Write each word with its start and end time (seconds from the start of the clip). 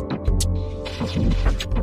Thank 0.00 1.74
you. 1.74 1.79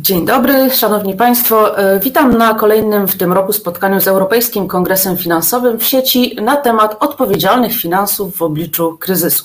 Dzień 0.00 0.26
dobry, 0.26 0.70
Szanowni 0.70 1.14
Państwo. 1.14 1.78
E, 1.78 2.00
witam 2.00 2.38
na 2.38 2.54
kolejnym 2.54 3.08
w 3.08 3.16
tym 3.16 3.32
roku 3.32 3.52
spotkaniu 3.52 4.00
z 4.00 4.08
Europejskim 4.08 4.68
Kongresem 4.68 5.16
Finansowym 5.16 5.78
w 5.78 5.84
sieci 5.84 6.36
na 6.42 6.56
temat 6.56 6.96
odpowiedzialnych 7.00 7.72
finansów 7.72 8.36
w 8.36 8.42
obliczu 8.42 8.98
kryzysu. 9.00 9.44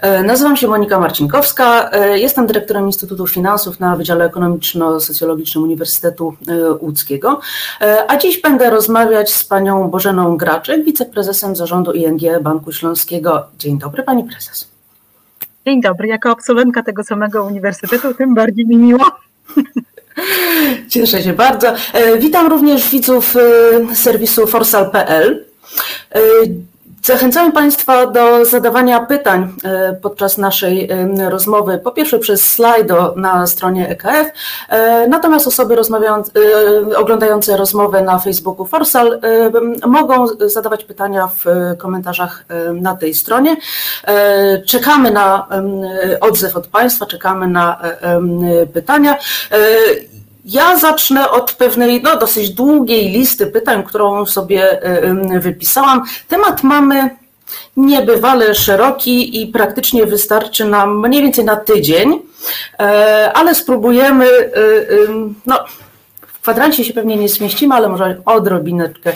E, 0.00 0.22
nazywam 0.22 0.56
się 0.56 0.68
Monika 0.68 1.00
Marcinkowska, 1.00 1.90
e, 1.90 2.18
jestem 2.18 2.46
dyrektorem 2.46 2.86
Instytutu 2.86 3.26
Finansów 3.26 3.80
na 3.80 3.96
Wydziale 3.96 4.24
Ekonomiczno-Socjologicznym 4.24 5.62
Uniwersytetu 5.62 6.34
Łódzkiego, 6.80 7.40
a 8.08 8.16
dziś 8.16 8.42
będę 8.42 8.70
rozmawiać 8.70 9.34
z 9.34 9.44
panią 9.44 9.88
Bożeną 9.88 10.36
Graczyk, 10.36 10.84
wiceprezesem 10.84 11.56
zarządu 11.56 11.92
ING 11.92 12.20
Banku 12.42 12.72
Śląskiego. 12.72 13.46
Dzień 13.58 13.78
dobry, 13.78 14.02
pani 14.02 14.24
prezes. 14.24 14.68
Dzień 15.66 15.80
dobry. 15.80 16.08
Jako 16.08 16.30
absolwentka 16.30 16.82
tego 16.82 17.04
samego 17.04 17.44
uniwersytetu, 17.44 18.14
tym 18.14 18.34
bardziej 18.34 18.66
mi 18.66 18.76
miło. 18.76 19.04
Cieszę 20.90 21.22
się 21.22 21.32
bardzo. 21.32 21.68
E, 21.92 22.18
witam 22.18 22.46
również 22.46 22.90
widzów 22.90 23.36
e, 23.36 23.96
serwisu 23.96 24.46
forsal.pl. 24.46 25.44
Zachęcamy 27.02 27.52
Państwa 27.52 28.06
do 28.06 28.44
zadawania 28.44 29.00
pytań 29.00 29.54
e, 29.64 29.92
podczas 30.02 30.38
naszej 30.38 30.90
e, 30.90 31.30
rozmowy, 31.30 31.78
po 31.78 31.90
pierwsze 31.90 32.18
przez 32.18 32.52
slajdo 32.52 33.14
na 33.16 33.46
stronie 33.46 33.88
EKF, 33.88 34.28
e, 34.68 35.08
natomiast 35.08 35.46
osoby 35.46 35.76
oglądające 36.96 37.56
rozmowę 37.56 38.02
na 38.02 38.18
Facebooku 38.18 38.66
Forsal 38.66 39.20
mogą 39.86 40.26
zadawać 40.26 40.84
pytania 40.84 41.26
w 41.26 41.44
komentarzach 41.78 42.44
na 42.74 42.96
tej 42.96 43.14
stronie. 43.14 43.56
Czekamy 44.66 45.10
na 45.10 45.48
odzew 46.20 46.56
od 46.56 46.66
Państwa, 46.66 47.06
czekamy 47.06 47.48
na 47.48 47.80
pytania. 48.72 49.16
Ja 50.48 50.78
zacznę 50.78 51.30
od 51.30 51.52
pewnej, 51.52 52.02
no, 52.02 52.16
dosyć 52.16 52.50
długiej 52.50 53.10
listy 53.10 53.46
pytań, 53.46 53.84
którą 53.84 54.26
sobie 54.26 54.80
wypisałam. 55.40 56.04
Temat 56.28 56.62
mamy 56.62 57.10
niebywale 57.76 58.54
szeroki 58.54 59.42
i 59.42 59.46
praktycznie 59.46 60.06
wystarczy 60.06 60.64
nam 60.64 61.00
mniej 61.00 61.22
więcej 61.22 61.44
na 61.44 61.56
tydzień, 61.56 62.20
e, 62.78 63.32
ale 63.34 63.54
spróbujemy, 63.54 64.26
e, 64.26 64.50
no, 65.46 65.64
w 66.26 66.40
kwadrancie 66.40 66.84
się 66.84 66.94
pewnie 66.94 67.16
nie 67.16 67.28
zmieścimy, 67.28 67.74
ale 67.74 67.88
może 67.88 68.20
odrobineczkę 68.24 69.12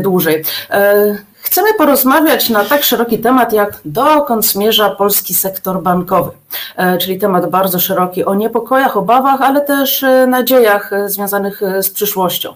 dłużej. 0.00 0.44
E, 0.70 1.18
chcemy 1.34 1.74
porozmawiać 1.74 2.48
na 2.48 2.64
tak 2.64 2.82
szeroki 2.82 3.18
temat, 3.18 3.52
jak 3.52 3.80
dokąd 3.84 4.46
zmierza 4.46 4.90
polski 4.90 5.34
sektor 5.34 5.82
bankowy. 5.82 6.30
E, 6.76 6.98
czyli 6.98 7.18
temat 7.18 7.50
bardzo 7.50 7.78
szeroki 7.78 8.24
o 8.24 8.34
niepokojach, 8.34 8.96
obawach, 8.96 9.40
ale 9.40 9.60
też 9.60 10.02
e, 10.02 10.26
nadziejach 10.26 10.92
e, 10.92 11.08
związanych 11.08 11.60
z 11.80 11.90
przyszłością. 11.90 12.54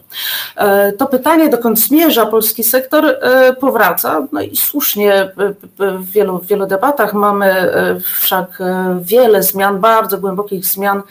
To 0.98 1.06
pytanie, 1.06 1.48
dokąd 1.48 1.78
zmierza 1.78 2.27
polski 2.27 2.64
sektor, 2.64 3.19
powraca. 3.61 4.27
No 4.33 4.41
i 4.41 4.56
słusznie 4.56 5.31
w 5.78 6.11
wielu, 6.12 6.39
w 6.39 6.47
wielu 6.47 6.67
debatach 6.67 7.14
mamy 7.14 7.73
wszak 8.03 8.59
wiele 9.01 9.42
zmian, 9.42 9.81
bardzo 9.81 10.19
głębokich 10.19 10.64
zmian. 10.64 11.03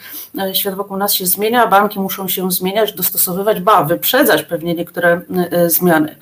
Świat 0.53 0.75
wokół 0.75 0.97
nas 0.97 1.13
się 1.13 1.25
zmienia, 1.25 1.67
banki 1.67 1.99
muszą 1.99 2.27
się 2.27 2.51
zmieniać, 2.51 2.93
dostosowywać, 2.93 3.61
ba, 3.61 3.83
wyprzedzać 3.83 4.43
pewnie 4.43 4.73
niektóre 4.75 5.21
zmiany. 5.67 6.15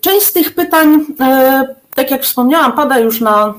Część 0.00 0.26
z 0.26 0.32
tych 0.32 0.54
pytań, 0.54 1.04
tak 1.94 2.10
jak 2.10 2.22
wspomniałam, 2.22 2.72
pada 2.72 2.98
już 2.98 3.20
na 3.20 3.54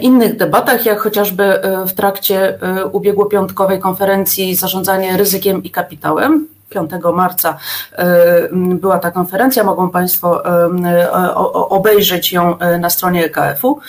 innych 0.00 0.36
debatach, 0.36 0.86
jak 0.86 1.00
chociażby 1.00 1.44
e, 1.44 1.86
w 1.86 1.92
trakcie 1.92 2.62
e, 2.62 2.86
ubiegłopiątkowej 2.86 3.80
konferencji 3.80 4.54
Zarządzanie 4.54 5.16
ryzykiem 5.16 5.62
i 5.62 5.70
kapitałem. 5.70 6.48
5 6.68 6.90
marca 7.14 7.58
e, 7.92 8.48
była 8.52 8.98
ta 8.98 9.10
konferencja, 9.10 9.64
mogą 9.64 9.90
Państwo 9.90 10.42
obejrzeć 11.68 12.32
ją 12.32 12.58
na 12.80 12.90
stronie 12.90 13.24
EKF-u. 13.24 13.80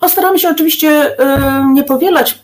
Postaramy 0.00 0.38
się 0.38 0.48
oczywiście 0.48 1.16
nie 1.72 1.84
powielać 1.84 2.40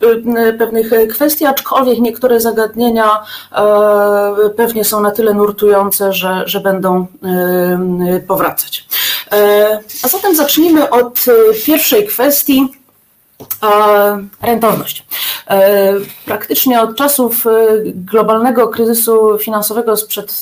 pewnych 0.59 0.91
kwestii, 1.11 1.47
aczkolwiek 1.47 1.99
niektóre 1.99 2.41
zagadnienia 2.41 3.23
pewnie 4.57 4.85
są 4.85 5.01
na 5.01 5.11
tyle 5.11 5.35
nurtujące, 5.35 6.13
że, 6.13 6.43
że 6.47 6.61
będą 6.61 7.07
powracać. 8.27 8.87
E, 9.33 9.81
a 10.03 10.09
zatem 10.09 10.37
zacznijmy 10.37 10.91
od 10.91 11.25
e, 11.29 11.55
pierwszej 11.65 12.07
kwestii, 12.07 12.69
rentowność. 14.43 15.07
E, 15.51 15.93
praktycznie 16.25 16.83
od 16.83 16.97
czasów 16.97 17.45
globalnego 17.85 18.69
kryzysu 18.69 19.39
finansowego 19.39 19.97
sprzed 19.97 20.41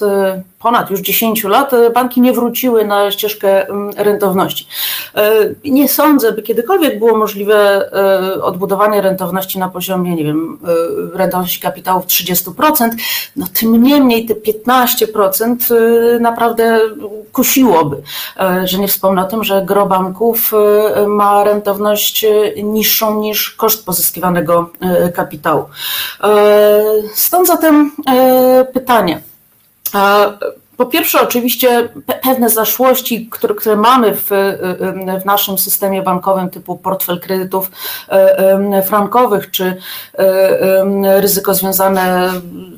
ponad 0.61 0.91
już 0.91 1.01
10 1.01 1.45
lat 1.45 1.71
banki 1.95 2.21
nie 2.21 2.33
wróciły 2.33 2.85
na 2.85 3.11
ścieżkę 3.11 3.69
mm, 3.69 3.91
rentowności. 3.97 4.67
E, 5.15 5.33
nie 5.65 5.89
sądzę, 5.89 6.33
by 6.33 6.43
kiedykolwiek 6.43 6.99
było 6.99 7.19
możliwe 7.19 7.89
e, 7.93 8.43
odbudowanie 8.43 9.01
rentowności 9.01 9.59
na 9.59 9.69
poziomie, 9.69 10.15
nie 10.15 10.25
wiem, 10.25 10.59
e, 11.15 11.19
rentowności 11.19 11.61
kapitałów 11.61 12.07
30%, 12.07 12.91
no 13.37 13.47
tym 13.61 13.83
niemniej 13.83 14.27
te 14.27 14.35
15% 14.35 15.57
naprawdę 16.21 16.81
kusiłoby, 17.33 17.97
że 18.65 18.79
nie 18.79 18.89
wspomnę 18.89 19.23
o 19.23 19.25
tym, 19.25 19.45
że 19.45 19.63
gro 19.67 19.87
banków 19.87 20.53
ma 21.07 21.45
rentowność 21.45 22.27
niższą 22.63 23.21
niż 23.21 23.51
koszt 23.51 23.87
pozyskiwanego 23.87 24.71
kapitału. 25.15 25.65
Stąd 27.15 27.47
zatem 27.47 27.93
pytanie, 28.73 29.23
uh, 29.95 30.39
po 30.81 30.87
pierwsze, 30.87 31.23
oczywiście 31.23 31.89
pewne 32.23 32.51
zaszłości, 32.51 33.29
które, 33.31 33.55
które 33.55 33.77
mamy 33.77 34.15
w, 34.15 34.29
w, 35.21 35.25
naszym 35.25 35.59
systemie 35.59 36.03
bankowym, 36.03 36.51
typu 36.51 36.77
portfel 36.77 37.21
kredytów 37.21 37.71
e, 38.09 38.83
frankowych, 38.83 39.51
czy 39.51 39.77
e, 40.19 41.21
ryzyko 41.21 41.55
związane 41.55 42.33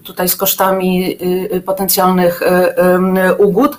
tutaj 0.04 0.28
z 0.28 0.36
kosztami 0.36 1.18
e, 1.50 1.60
potencjalnych 1.60 2.40
ugód, 3.38 3.76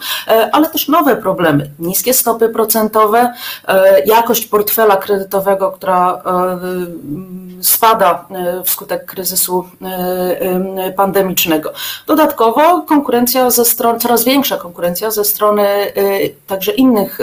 ale 0.51 0.69
też 0.69 0.87
nowe 0.87 1.15
problemy. 1.15 1.69
Niskie 1.79 2.13
stopy 2.13 2.49
procentowe, 2.49 3.33
jakość 4.05 4.45
portfela 4.45 4.97
kredytowego, 4.97 5.71
która 5.71 6.21
spada 7.61 8.25
wskutek 8.65 9.05
kryzysu 9.05 9.65
pandemicznego. 10.95 11.73
Dodatkowo 12.07 12.81
konkurencja 12.81 13.49
ze 13.49 13.65
strony, 13.65 13.99
coraz 14.13 14.25
większa 14.25 14.57
konkurencja 14.57 15.11
ze 15.11 15.25
strony 15.25 15.67
y, 15.97 16.35
także 16.47 16.71
innych 16.71 17.19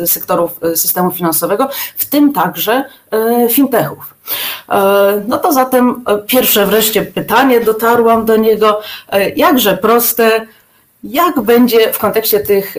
y, 0.00 0.06
sektorów 0.06 0.50
y, 0.64 0.76
systemu 0.76 1.10
finansowego, 1.10 1.68
w 1.96 2.04
tym 2.04 2.32
także 2.32 2.84
fintechów. 3.50 4.14
No 5.28 5.38
to 5.38 5.52
zatem 5.52 6.04
pierwsze 6.26 6.66
wreszcie 6.66 7.02
pytanie, 7.02 7.60
dotarłam 7.60 8.24
do 8.24 8.36
niego, 8.36 8.80
jakże 9.36 9.76
proste, 9.76 10.46
jak 11.04 11.40
będzie 11.40 11.92
w 11.92 11.98
kontekście 11.98 12.40
tych 12.40 12.76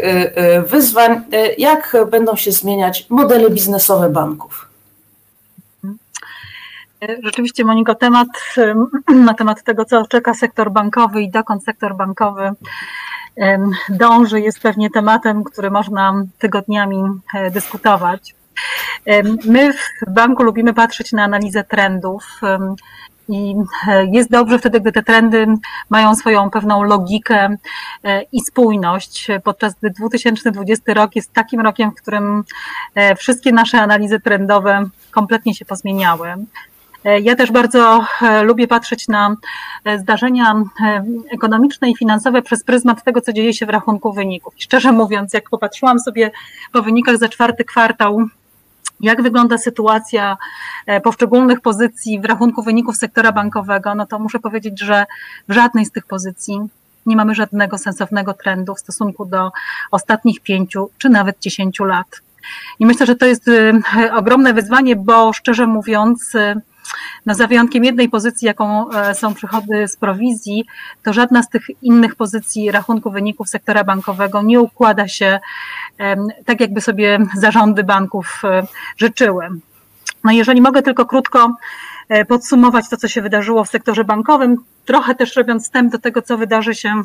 wyzwań, 0.67 1.21
jak 1.57 1.97
będą 2.11 2.35
się 2.35 2.51
zmieniać 2.51 3.05
modele 3.09 3.49
biznesowe 3.49 4.09
banków? 4.09 4.66
Rzeczywiście, 7.23 7.65
Moniko, 7.65 7.95
temat 7.95 8.27
na 9.25 9.33
temat 9.33 9.63
tego, 9.63 9.85
co 9.85 10.07
czeka 10.07 10.33
sektor 10.33 10.71
bankowy 10.71 11.21
i 11.21 11.31
dokąd 11.31 11.63
sektor 11.63 11.95
bankowy 11.95 12.51
dąży, 13.89 14.41
jest 14.41 14.59
pewnie 14.59 14.89
tematem, 14.89 15.43
który 15.43 15.71
można 15.71 16.23
tygodniami 16.39 17.03
e, 17.33 17.51
dyskutować. 17.51 18.35
My 19.45 19.73
w 19.73 20.13
banku 20.13 20.43
lubimy 20.43 20.73
patrzeć 20.73 21.11
na 21.11 21.23
analizę 21.23 21.63
trendów 21.63 22.41
i 23.29 23.55
e, 23.87 24.05
jest 24.05 24.29
dobrze 24.29 24.59
wtedy, 24.59 24.79
gdy 24.81 24.91
te 24.91 25.03
trendy 25.03 25.47
mają 25.89 26.15
swoją 26.15 26.49
pewną 26.49 26.83
logikę 26.83 27.57
e, 28.03 28.21
i 28.31 28.41
spójność, 28.41 29.27
podczas 29.43 29.73
gdy 29.73 29.89
2020 29.89 30.93
rok 30.93 31.15
jest 31.15 31.33
takim 31.33 31.61
rokiem, 31.61 31.91
w 31.91 32.01
którym 32.01 32.43
wszystkie 33.17 33.51
nasze 33.51 33.81
analizy 33.81 34.19
trendowe 34.19 34.89
kompletnie 35.11 35.55
się 35.55 35.65
pozmieniały. 35.65 36.35
E, 37.07 37.19
ja 37.19 37.35
też 37.35 37.51
bardzo 37.51 38.05
e, 38.21 38.43
lubię 38.43 38.67
patrzeć 38.67 39.07
na 39.07 39.35
e, 39.85 39.99
zdarzenia 39.99 40.63
ekonomiczne 41.31 41.89
i 41.89 41.95
finansowe 41.95 42.41
przez 42.41 42.63
pryzmat 42.63 43.03
tego, 43.03 43.21
co 43.21 43.33
dzieje 43.33 43.53
się 43.53 43.65
w 43.65 43.69
rachunku 43.69 44.13
wyników. 44.13 44.53
I 44.57 44.61
szczerze 44.61 44.91
mówiąc, 44.91 45.33
jak 45.33 45.49
popatrzyłam 45.49 45.99
sobie 45.99 46.31
po 46.73 46.81
wynikach 46.81 47.17
za 47.17 47.29
czwarty 47.29 47.63
kwartał, 47.63 48.19
jak 48.99 49.21
wygląda 49.21 49.57
sytuacja 49.57 50.37
poszczególnych 51.03 51.61
pozycji 51.61 52.19
w 52.19 52.25
rachunku 52.25 52.63
wyników 52.63 52.97
sektora 52.97 53.31
bankowego, 53.31 53.95
no 53.95 54.05
to 54.05 54.19
muszę 54.19 54.39
powiedzieć, 54.39 54.79
że 54.79 55.05
w 55.47 55.53
żadnej 55.53 55.85
z 55.85 55.91
tych 55.91 56.05
pozycji 56.05 56.59
nie 57.05 57.15
mamy 57.15 57.35
żadnego 57.35 57.77
sensownego 57.77 58.33
trendu 58.33 58.75
w 58.75 58.79
stosunku 58.79 59.25
do 59.25 59.51
ostatnich 59.91 60.39
pięciu 60.39 60.89
czy 60.97 61.09
nawet 61.09 61.39
dziesięciu 61.39 61.83
lat. 61.83 62.21
I 62.79 62.85
myślę, 62.85 63.05
że 63.05 63.15
to 63.15 63.25
jest 63.25 63.45
ogromne 64.13 64.53
wyzwanie, 64.53 64.95
bo 64.95 65.33
szczerze 65.33 65.67
mówiąc, 65.67 66.33
no 67.25 67.35
za 67.35 67.47
wyjątkiem 67.47 67.83
jednej 67.83 68.09
pozycji, 68.09 68.45
jaką 68.45 68.91
e, 68.91 69.15
są 69.15 69.33
przychody 69.33 69.87
z 69.87 69.95
prowizji, 69.95 70.65
to 71.03 71.13
żadna 71.13 71.43
z 71.43 71.49
tych 71.49 71.67
innych 71.81 72.15
pozycji 72.15 72.71
rachunku 72.71 73.11
wyników 73.11 73.49
sektora 73.49 73.83
bankowego 73.83 74.41
nie 74.41 74.61
układa 74.61 75.07
się 75.07 75.39
tak, 76.45 76.59
jakby 76.59 76.81
sobie 76.81 77.19
zarządy 77.37 77.83
banków 77.83 78.41
e, 78.43 78.63
życzyły. 78.97 79.49
No 80.23 80.31
jeżeli 80.31 80.61
mogę 80.61 80.81
tylko 80.81 81.05
krótko 81.05 81.55
e, 82.09 82.25
podsumować 82.25 82.89
to, 82.89 82.97
co 82.97 83.07
się 83.07 83.21
wydarzyło 83.21 83.63
w 83.63 83.69
sektorze 83.69 84.03
bankowym, 84.03 84.57
trochę 84.85 85.15
też 85.15 85.35
robiąc 85.35 85.63
wstęp 85.63 85.91
do 85.91 85.99
tego, 85.99 86.21
co 86.21 86.37
wydarzy 86.37 86.75
się 86.75 87.03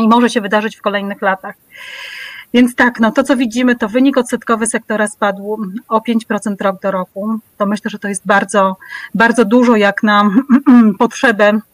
i 0.00 0.08
może 0.08 0.30
się 0.30 0.40
wydarzyć 0.40 0.76
w 0.76 0.82
kolejnych 0.82 1.22
latach. 1.22 1.54
Więc 2.54 2.74
tak, 2.74 3.00
no 3.00 3.12
to 3.12 3.24
co 3.24 3.36
widzimy, 3.36 3.76
to 3.76 3.88
wynik 3.88 4.18
odsetkowy 4.18 4.66
sektora 4.66 5.08
spadł 5.08 5.58
o 5.88 5.98
5% 5.98 6.54
rok 6.60 6.80
do 6.82 6.90
roku. 6.90 7.38
To 7.58 7.66
myślę, 7.66 7.90
że 7.90 7.98
to 7.98 8.08
jest 8.08 8.26
bardzo, 8.26 8.76
bardzo 9.14 9.44
dużo 9.44 9.76
jak 9.76 10.02
na 10.02 10.30
potrzebę 10.98 11.60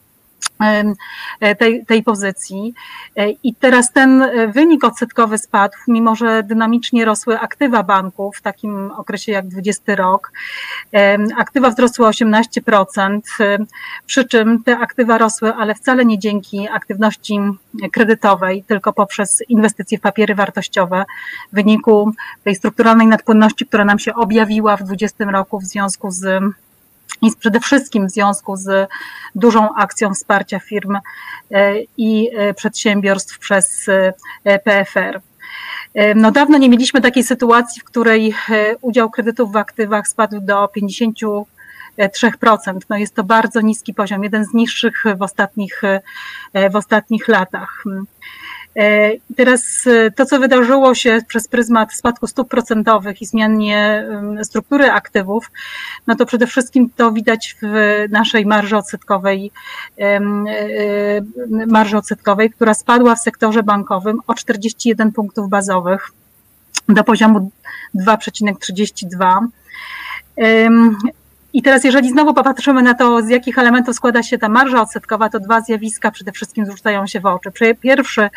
tej, 1.59 1.85
tej 1.85 2.03
pozycji. 2.03 2.73
E, 3.17 3.29
I 3.29 3.55
teraz 3.55 3.91
ten 3.91 4.23
wynik 4.53 4.83
odsetkowy 4.83 5.37
spadł, 5.37 5.75
mimo 5.87 6.15
że 6.15 6.43
dynamicznie 6.43 7.05
rosły 7.05 7.39
aktywa 7.39 7.83
banków 7.83 8.37
w 8.37 8.41
takim 8.41 8.91
okresie 8.91 9.31
jak 9.31 9.47
20 9.47 9.95
rok. 9.95 10.31
Aktywa 11.37 11.69
wzrosły 11.69 12.07
o 12.07 12.09
18%, 12.09 13.19
przy 14.05 14.25
czym 14.25 14.63
te 14.63 14.77
aktywa 14.77 15.17
rosły, 15.17 15.53
ale 15.53 15.75
wcale 15.75 16.05
nie 16.05 16.19
dzięki 16.19 16.67
aktywności 16.69 17.39
kredytowej, 17.91 18.63
tylko 18.63 18.93
poprzez 18.93 19.43
inwestycje 19.49 19.97
w 19.97 20.01
papiery 20.01 20.35
wartościowe 20.35 21.05
w 21.51 21.55
wyniku 21.55 22.11
tej 22.43 22.55
strukturalnej 22.55 23.07
nadpłynności, 23.07 23.65
która 23.65 23.85
nam 23.85 23.99
się 23.99 24.13
objawiła 24.15 24.77
w 24.77 24.83
20 24.83 25.25
roku 25.25 25.59
w 25.59 25.63
związku 25.63 26.11
z 26.11 26.43
i 27.21 27.31
przede 27.39 27.59
wszystkim 27.59 28.07
w 28.07 28.11
związku 28.11 28.55
z 28.55 28.89
dużą 29.35 29.75
akcją 29.75 30.13
wsparcia 30.13 30.59
firm 30.59 30.97
e, 31.51 31.73
i 31.97 32.29
e, 32.35 32.53
przedsiębiorstw 32.53 33.39
przez 33.39 33.89
e, 34.45 34.59
PFR. 34.59 35.21
No 36.15 36.31
dawno 36.31 36.57
nie 36.57 36.69
mieliśmy 36.69 37.01
takiej 37.01 37.23
sytuacji, 37.23 37.81
w 37.81 37.85
której 37.85 38.35
udział 38.81 39.09
kredytów 39.09 39.51
w 39.51 39.55
aktywach 39.55 40.07
spadł 40.07 40.41
do 40.41 40.69
53%. 40.77 41.43
No 42.89 42.97
jest 42.97 43.15
to 43.15 43.23
bardzo 43.23 43.61
niski 43.61 43.93
poziom, 43.93 44.23
jeden 44.23 44.45
z 44.45 44.53
niższych 44.53 45.03
w 45.17 45.21
ostatnich, 45.21 45.81
w 46.71 46.75
ostatnich 46.75 47.27
latach. 47.27 47.83
E, 48.75 49.11
teraz 49.35 49.87
e, 49.87 50.11
to, 50.11 50.25
co 50.25 50.39
wydarzyło 50.39 50.95
się 50.95 51.19
przez 51.27 51.47
pryzmat 51.47 51.93
spadku 51.93 52.27
stóp 52.27 52.49
procentowych 52.49 53.21
i 53.21 53.25
zmianie 53.25 54.07
struktury 54.43 54.91
aktywów, 54.91 55.51
no 56.07 56.15
to 56.15 56.25
przede 56.25 56.47
wszystkim 56.47 56.89
to 56.95 57.11
widać 57.11 57.55
w 57.61 58.05
naszej 58.09 58.45
marży 58.45 58.77
odsetkowej, 58.77 59.51
e, 59.99 60.19
marży 61.67 61.97
odsetkowej, 61.97 62.49
która 62.49 62.73
spadła 62.73 63.15
w 63.15 63.19
sektorze 63.19 63.63
bankowym 63.63 64.19
o 64.27 64.33
41 64.33 65.11
punktów 65.11 65.49
bazowych 65.49 66.11
do 66.89 67.03
poziomu 67.03 67.51
2,32. 67.95 69.47
I 71.53 71.61
teraz, 71.61 71.83
jeżeli 71.83 72.09
znowu 72.09 72.33
popatrzymy 72.33 72.83
na 72.83 72.93
to, 72.93 73.21
z 73.21 73.29
jakich 73.29 73.57
elementów 73.57 73.95
składa 73.95 74.23
się 74.23 74.37
ta 74.37 74.49
marża 74.49 74.81
odsetkowa, 74.81 75.29
to 75.29 75.39
dwa 75.39 75.61
zjawiska 75.61 76.11
przede 76.11 76.31
wszystkim 76.31 76.65
rzucają 76.71 77.07
się 77.07 77.19
w 77.19 77.25
oczy. 77.25 77.51
Pierwszy 77.81 78.29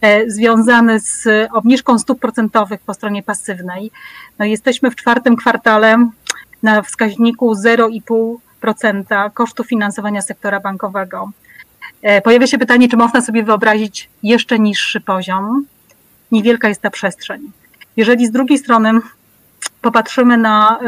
e, 0.00 0.30
związany 0.30 1.00
z 1.00 1.28
obniżką 1.52 1.98
stóp 1.98 2.20
procentowych 2.20 2.80
po 2.80 2.94
stronie 2.94 3.22
pasywnej. 3.22 3.90
No, 4.38 4.44
jesteśmy 4.44 4.90
w 4.90 4.96
czwartym 4.96 5.36
kwartale 5.36 6.08
na 6.62 6.82
wskaźniku 6.82 7.54
0,5% 7.54 9.32
kosztu 9.32 9.64
finansowania 9.64 10.22
sektora 10.22 10.60
bankowego. 10.60 11.30
E, 12.02 12.22
pojawia 12.22 12.46
się 12.46 12.58
pytanie, 12.58 12.88
czy 12.88 12.96
można 12.96 13.20
sobie 13.20 13.42
wyobrazić 13.42 14.08
jeszcze 14.22 14.58
niższy 14.58 15.00
poziom? 15.00 15.66
Niewielka 16.32 16.68
jest 16.68 16.82
ta 16.82 16.90
przestrzeń. 16.90 17.52
Jeżeli 17.96 18.26
z 18.26 18.30
drugiej 18.30 18.58
strony 18.58 19.00
popatrzymy 19.82 20.38
na 20.38 20.78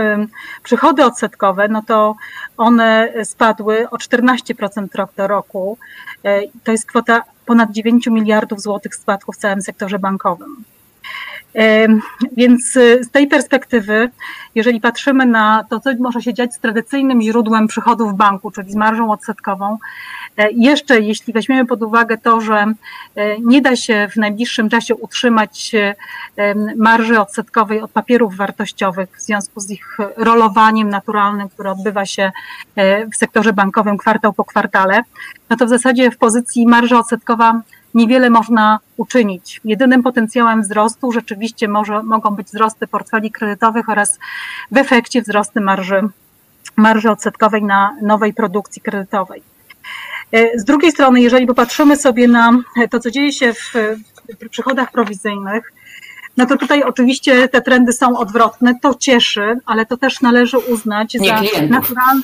przychody 0.62 1.04
odsetkowe, 1.04 1.68
no 1.68 1.82
to 1.86 2.16
one 2.56 3.12
spadły 3.24 3.90
o 3.90 3.96
14% 3.96 4.86
rok 4.94 5.10
do 5.16 5.26
roku. 5.26 5.78
E, 6.24 6.40
to 6.64 6.72
jest 6.72 6.86
kwota 6.86 7.22
ponad 7.46 7.70
9 7.70 8.06
miliardów 8.06 8.60
złotych 8.60 8.94
spadku 8.94 9.32
w 9.32 9.36
całym 9.36 9.62
sektorze 9.62 9.98
bankowym. 9.98 10.64
Więc 12.36 12.76
y, 12.76 13.04
z 13.04 13.10
tej 13.10 13.26
perspektywy, 13.26 14.10
jeżeli 14.54 14.80
patrzymy 14.80 15.26
na 15.26 15.64
to, 15.70 15.80
co 15.80 15.90
może 16.00 16.22
się 16.22 16.34
dziać 16.34 16.54
z 16.54 16.58
tradycyjnym 16.58 17.22
źródłem 17.22 17.66
przychodów 17.66 18.16
banku, 18.16 18.50
czyli 18.50 18.72
z 18.72 18.74
marżą 18.74 19.10
odsetkową, 19.10 19.78
e, 20.36 20.48
jeszcze 20.52 21.00
jeśli 21.00 21.32
weźmiemy 21.32 21.66
pod 21.66 21.82
uwagę 21.82 22.18
to, 22.18 22.40
że 22.40 22.74
e, 23.14 23.38
nie 23.40 23.62
da 23.62 23.76
się 23.76 24.08
w 24.12 24.16
najbliższym 24.16 24.68
czasie 24.68 24.94
utrzymać 24.94 25.72
e, 25.74 25.94
marży 26.76 27.20
odsetkowej 27.20 27.80
od 27.80 27.90
papierów 27.90 28.36
wartościowych 28.36 29.16
w 29.16 29.20
związku 29.20 29.60
z 29.60 29.70
ich 29.70 29.96
rolowaniem 30.16 30.88
naturalnym, 30.88 31.48
które 31.48 31.70
odbywa 31.70 32.06
się 32.06 32.32
w 33.12 33.16
sektorze 33.16 33.52
bankowym 33.52 33.98
kwartał 33.98 34.32
po 34.32 34.44
kwartale, 34.44 35.02
no 35.50 35.56
to 35.56 35.66
w 35.66 35.68
zasadzie 35.68 36.10
w 36.10 36.18
pozycji 36.18 36.66
marża 36.66 36.98
odsetkowa 36.98 37.60
niewiele 37.94 38.30
można 38.30 38.78
uczynić. 38.96 39.60
Jedynym 39.64 40.02
potencjałem 40.02 40.62
wzrostu 40.62 41.12
rzeczywiście 41.12 41.68
może, 41.68 42.02
mogą 42.02 42.30
być 42.30 42.46
wzrosty 42.46 42.86
portfeli 42.86 43.30
kredytowych 43.30 43.88
oraz 43.88 44.18
w 44.70 44.76
efekcie 44.76 45.22
wzrosty 45.22 45.60
marży, 45.60 46.00
marży 46.76 47.10
odsetkowej 47.10 47.62
na 47.62 47.96
nowej 48.02 48.34
produkcji 48.34 48.82
kredytowej. 48.82 49.42
E, 50.32 50.58
z 50.58 50.64
drugiej 50.64 50.92
strony, 50.92 51.20
jeżeli 51.20 51.46
popatrzymy 51.46 51.96
sobie 51.96 52.28
na 52.28 52.52
to, 52.90 53.00
co 53.00 53.10
dzieje 53.10 53.32
się 53.32 53.54
w 53.54 53.72
przychodach 54.50 54.92
prowizyjnych, 54.92 55.72
no 56.36 56.46
to 56.46 56.56
tutaj 56.56 56.82
oczywiście 56.82 57.48
te 57.48 57.62
trendy 57.62 57.92
są 57.92 58.18
odwrotne. 58.18 58.74
To 58.82 58.94
cieszy, 58.94 59.58
ale 59.66 59.86
to 59.86 59.96
też 59.96 60.20
należy 60.20 60.58
uznać 60.58 61.14
Nie 61.14 61.28
za 61.28 61.38
klientów. 61.38 61.70
naturalny 61.70 62.22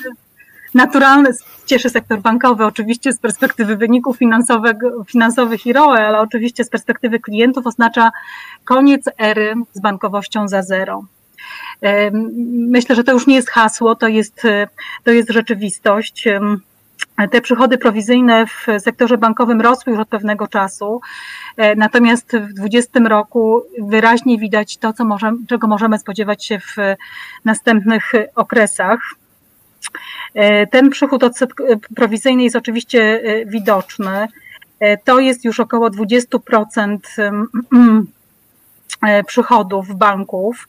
naturalny, 0.73 1.29
cieszy 1.65 1.89
sektor 1.89 2.21
bankowy 2.21 2.65
oczywiście 2.65 3.13
z 3.13 3.19
perspektywy 3.19 3.75
wyników 3.75 4.17
finansowych 5.07 5.65
i 5.65 5.73
ROE, 5.73 6.07
ale 6.07 6.19
oczywiście 6.19 6.63
z 6.63 6.69
perspektywy 6.69 7.19
klientów 7.19 7.67
oznacza 7.67 8.11
koniec 8.65 9.05
ery 9.17 9.53
z 9.73 9.79
bankowością 9.79 10.47
za 10.47 10.63
zero. 10.63 11.05
Myślę, 12.51 12.95
że 12.95 13.03
to 13.03 13.11
już 13.11 13.27
nie 13.27 13.35
jest 13.35 13.49
hasło, 13.49 13.95
to 13.95 14.07
jest, 14.07 14.41
to 15.03 15.11
jest 15.11 15.29
rzeczywistość. 15.29 16.27
Te 17.31 17.41
przychody 17.41 17.77
prowizyjne 17.77 18.45
w 18.47 18.67
sektorze 18.79 19.17
bankowym 19.17 19.61
rosły 19.61 19.91
już 19.91 20.01
od 20.01 20.07
pewnego 20.07 20.47
czasu, 20.47 21.01
e, 21.57 21.75
natomiast 21.75 22.25
w 22.25 22.53
2020 22.53 23.07
roku 23.07 23.61
wyraźnie 23.81 24.37
widać 24.37 24.77
to, 24.77 24.93
co 24.93 25.05
możemy, 25.05 25.37
czego 25.47 25.67
możemy 25.67 25.99
spodziewać 25.99 26.45
się 26.45 26.59
w 26.59 26.75
następnych 27.45 28.11
okresach. 28.35 28.99
E, 30.33 30.67
ten 30.67 30.89
przychód 30.89 31.23
prowizyjny 31.95 32.43
jest 32.43 32.55
oczywiście 32.55 33.21
e, 33.23 33.45
widoczny. 33.45 34.27
E, 34.79 34.97
to 34.97 35.19
jest 35.19 35.45
już 35.45 35.59
około 35.59 35.89
20% 35.89 36.97
przychodów 39.27 39.95
banków. 39.95 40.67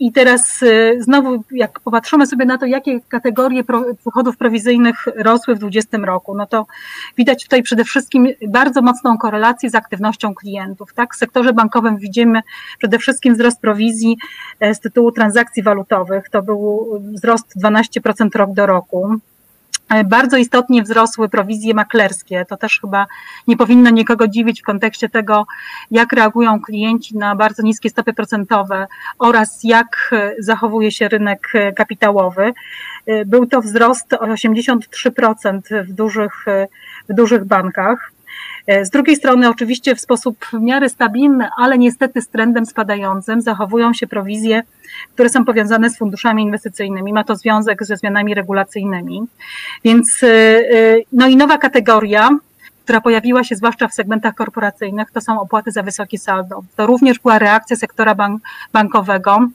I 0.00 0.12
teraz 0.12 0.62
y, 0.62 0.96
znowu, 1.00 1.44
jak 1.50 1.80
popatrzymy 1.80 2.26
sobie 2.26 2.44
na 2.44 2.58
to, 2.58 2.66
jakie 2.66 3.00
kategorie 3.00 3.64
przychodów 4.00 4.36
prowizyjnych 4.36 5.06
rosły 5.06 5.54
w 5.54 5.58
2020 5.58 5.98
roku, 5.98 6.34
no 6.36 6.46
to 6.46 6.66
widać 7.16 7.42
tutaj 7.42 7.62
przede 7.62 7.84
wszystkim 7.84 8.28
bardzo 8.48 8.82
mocną 8.82 9.18
korelację 9.18 9.70
z 9.70 9.74
aktywnością 9.74 10.34
klientów. 10.34 10.94
Tak? 10.94 11.14
W 11.14 11.18
sektorze 11.18 11.52
bankowym 11.52 11.96
widzimy 11.96 12.40
przede 12.78 12.98
wszystkim 12.98 13.34
wzrost 13.34 13.60
prowizji 13.60 14.16
e, 14.60 14.74
z 14.74 14.80
tytułu 14.80 15.12
transakcji 15.12 15.62
walutowych. 15.62 16.28
To 16.30 16.42
był 16.42 16.88
wzrost 17.14 17.54
12% 17.64 18.38
rok 18.38 18.52
do 18.52 18.66
roku. 18.66 19.18
E, 19.92 20.04
bardzo 20.04 20.36
istotnie 20.36 20.82
wzrosły 20.82 21.28
prowizje 21.28 21.74
maklerskie. 21.74 22.44
To 22.48 22.56
też 22.56 22.80
chyba 22.80 23.06
nie 23.48 23.56
powinno 23.56 23.90
nikogo 23.90 24.28
dziwić 24.28 24.60
w 24.60 24.64
kontekście 24.64 25.08
tego, 25.08 25.46
jak 25.90 26.12
reagują 26.12 26.60
klienci 26.60 27.16
na 27.16 27.36
bardzo 27.36 27.62
niskie 27.62 27.90
stopy 27.90 28.12
procentowe 28.12 28.86
oraz 29.18 29.64
jak 29.64 30.10
e, 30.12 30.34
zachowuje 30.38 30.90
się 30.90 31.08
rynek 31.08 31.48
e, 31.54 31.72
kapitałowy. 31.72 32.52
Był 33.26 33.46
to 33.46 33.60
wzrost 33.60 34.12
o 34.12 34.26
83% 34.26 35.84
w 35.84 35.92
dużych, 35.92 36.44
w 37.08 37.14
dużych 37.14 37.44
bankach. 37.44 38.12
E, 38.66 38.84
z 38.84 38.90
drugiej 38.90 39.16
strony, 39.16 39.48
oczywiście 39.48 39.94
w 39.94 40.00
sposób 40.00 40.44
w 40.44 40.60
miarę 40.60 40.88
stabilny, 40.88 41.48
ale 41.58 41.78
niestety 41.78 42.22
z 42.22 42.28
trendem 42.28 42.66
spadającym, 42.66 43.40
zachowują 43.40 43.92
się 43.94 44.06
prowizje, 44.06 44.62
które 45.14 45.28
są 45.28 45.44
powiązane 45.44 45.90
z 45.90 45.98
funduszami 45.98 46.42
inwestycyjnymi. 46.42 47.12
Ma 47.12 47.24
to 47.24 47.36
związek 47.36 47.84
ze 47.84 47.96
zmianami 47.96 48.34
regulacyjnymi. 48.34 49.22
Więc, 49.84 50.22
e, 50.22 50.26
e, 50.28 50.96
no 51.12 51.26
i 51.26 51.36
nowa 51.36 51.58
kategoria, 51.58 52.30
która 52.84 53.00
pojawiła 53.00 53.44
się 53.44 53.56
zwłaszcza 53.56 53.88
w 53.88 53.94
segmentach 53.94 54.34
korporacyjnych, 54.34 55.10
to 55.10 55.20
są 55.20 55.40
opłaty 55.40 55.72
za 55.72 55.82
wysokie 55.82 56.18
saldo. 56.18 56.62
To 56.76 56.86
również 56.86 57.18
była 57.18 57.38
reakcja 57.38 57.76
sektora 57.76 58.14
bank 58.14 58.42
bankowego 58.72 59.48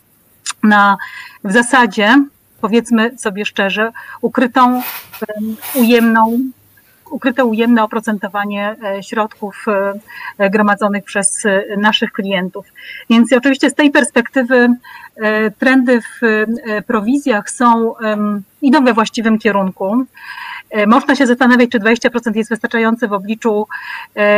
na 0.63 0.97
w 1.43 1.51
zasadzie, 1.51 2.23
powiedzmy 2.61 3.17
sobie 3.17 3.45
szczerze, 3.45 3.91
ukrytą, 4.21 4.81
ujemną 5.75 6.39
ukryte 7.09 7.45
ujemne 7.45 7.83
oprocentowanie 7.83 8.75
e, 8.83 9.03
środków 9.03 9.65
e, 10.37 10.49
gromadzonych 10.49 11.03
przez 11.03 11.45
e, 11.45 11.63
naszych 11.77 12.11
klientów. 12.11 12.65
Więc 13.09 13.33
oczywiście 13.33 13.69
z 13.69 13.75
tej 13.75 13.91
perspektywy 13.91 14.67
trendy 15.59 16.01
w 16.01 16.45
prowizjach 16.87 17.49
są, 17.49 17.93
idą 18.61 18.85
we 18.85 18.93
właściwym 18.93 19.39
kierunku. 19.39 20.05
Można 20.87 21.15
się 21.15 21.27
zastanawiać, 21.27 21.69
czy 21.69 21.79
20% 21.79 22.35
jest 22.35 22.49
wystarczające 22.49 23.07
w 23.07 23.13
obliczu 23.13 23.67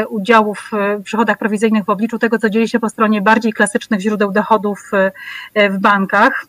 udziałów 0.10 0.72
w 1.00 1.04
przychodach 1.04 1.38
prowizyjnych, 1.38 1.86
w 1.86 1.90
obliczu 1.90 2.20
tego, 2.20 2.40
co 2.40 2.50
dzieje 2.50 2.68
się 2.68 2.80
po 2.80 2.90
stronie 2.90 3.22
bardziej 3.22 3.54
klasycznych 3.54 4.00
źródeł 4.00 4.32
dochodów 4.32 4.92
w 5.56 5.80
bankach 5.80 6.46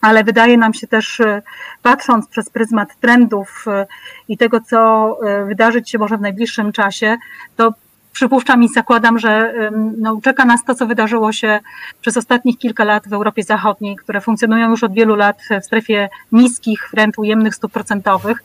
ale 0.00 0.24
wydaje 0.24 0.58
nam 0.58 0.74
się 0.74 0.86
też, 0.86 1.20
e, 1.20 1.42
patrząc 1.82 2.28
przez 2.28 2.50
pryzmat 2.50 2.88
trendów 3.00 3.64
e, 3.66 3.86
i 4.28 4.38
tego, 4.38 4.60
co 4.60 5.08
e, 5.26 5.44
wydarzyć 5.44 5.90
się 5.90 5.98
może 5.98 6.18
w 6.18 6.20
najbliższym 6.20 6.72
czasie, 6.72 7.16
to 7.56 7.74
przypuszczam 8.12 8.62
i 8.62 8.68
zakładam, 8.68 9.18
że 9.18 9.54
no, 9.98 10.20
czeka 10.22 10.44
nas 10.44 10.64
to, 10.64 10.74
co 10.74 10.86
wydarzyło 10.86 11.32
się 11.32 11.60
przez 12.00 12.16
ostatnich 12.16 12.58
kilka 12.58 12.84
lat 12.84 13.08
w 13.08 13.12
Europie 13.12 13.42
Zachodniej, 13.42 13.96
które 13.96 14.20
funkcjonują 14.20 14.70
już 14.70 14.84
od 14.84 14.92
wielu 14.92 15.16
lat 15.16 15.38
w 15.60 15.64
strefie 15.64 16.08
niskich, 16.32 16.88
wręcz 16.92 17.18
ujemnych 17.18 17.54
stóp 17.54 17.72
procentowych. 17.72 18.44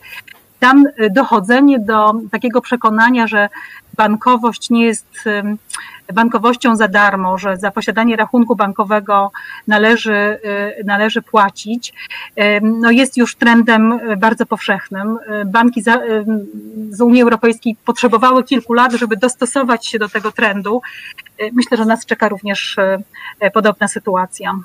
Tam 0.60 0.84
dochodzenie 1.12 1.80
do 1.80 2.14
takiego 2.32 2.62
przekonania, 2.62 3.28
że 3.28 3.50
bankowość 3.98 4.70
nie 4.70 4.86
jest 4.86 5.30
bankowością 6.14 6.76
za 6.76 6.88
darmo, 6.88 7.38
że 7.38 7.58
za 7.58 7.72
posiadanie 7.72 8.16
rachunku 8.16 8.56
bankowego 8.56 9.32
należy, 9.68 10.40
y, 10.80 10.84
należy 10.86 11.22
płacić, 11.22 11.94
no 12.62 12.92
jest 12.92 13.18
już 13.18 13.36
trendem 13.36 14.00
bardzo 14.18 14.46
powszechnym. 14.46 15.18
Banki 15.46 15.84
z 16.90 17.02
Unii 17.02 17.22
Europejskiej 17.22 17.76
potrzebowały 17.86 18.44
kilku 18.44 18.74
lat, 18.74 18.94
żeby 18.94 19.18
dostosować 19.18 19.88
się 19.88 20.00
do 20.00 20.10
tego 20.10 20.32
trendu. 20.32 20.82
Myślę, 21.54 21.78
że 21.78 21.86
nas 21.86 22.06
czeka 22.06 22.30
również 22.30 22.78
y, 22.78 23.52
podobna 23.52 23.88
sytuacja. 23.88 24.60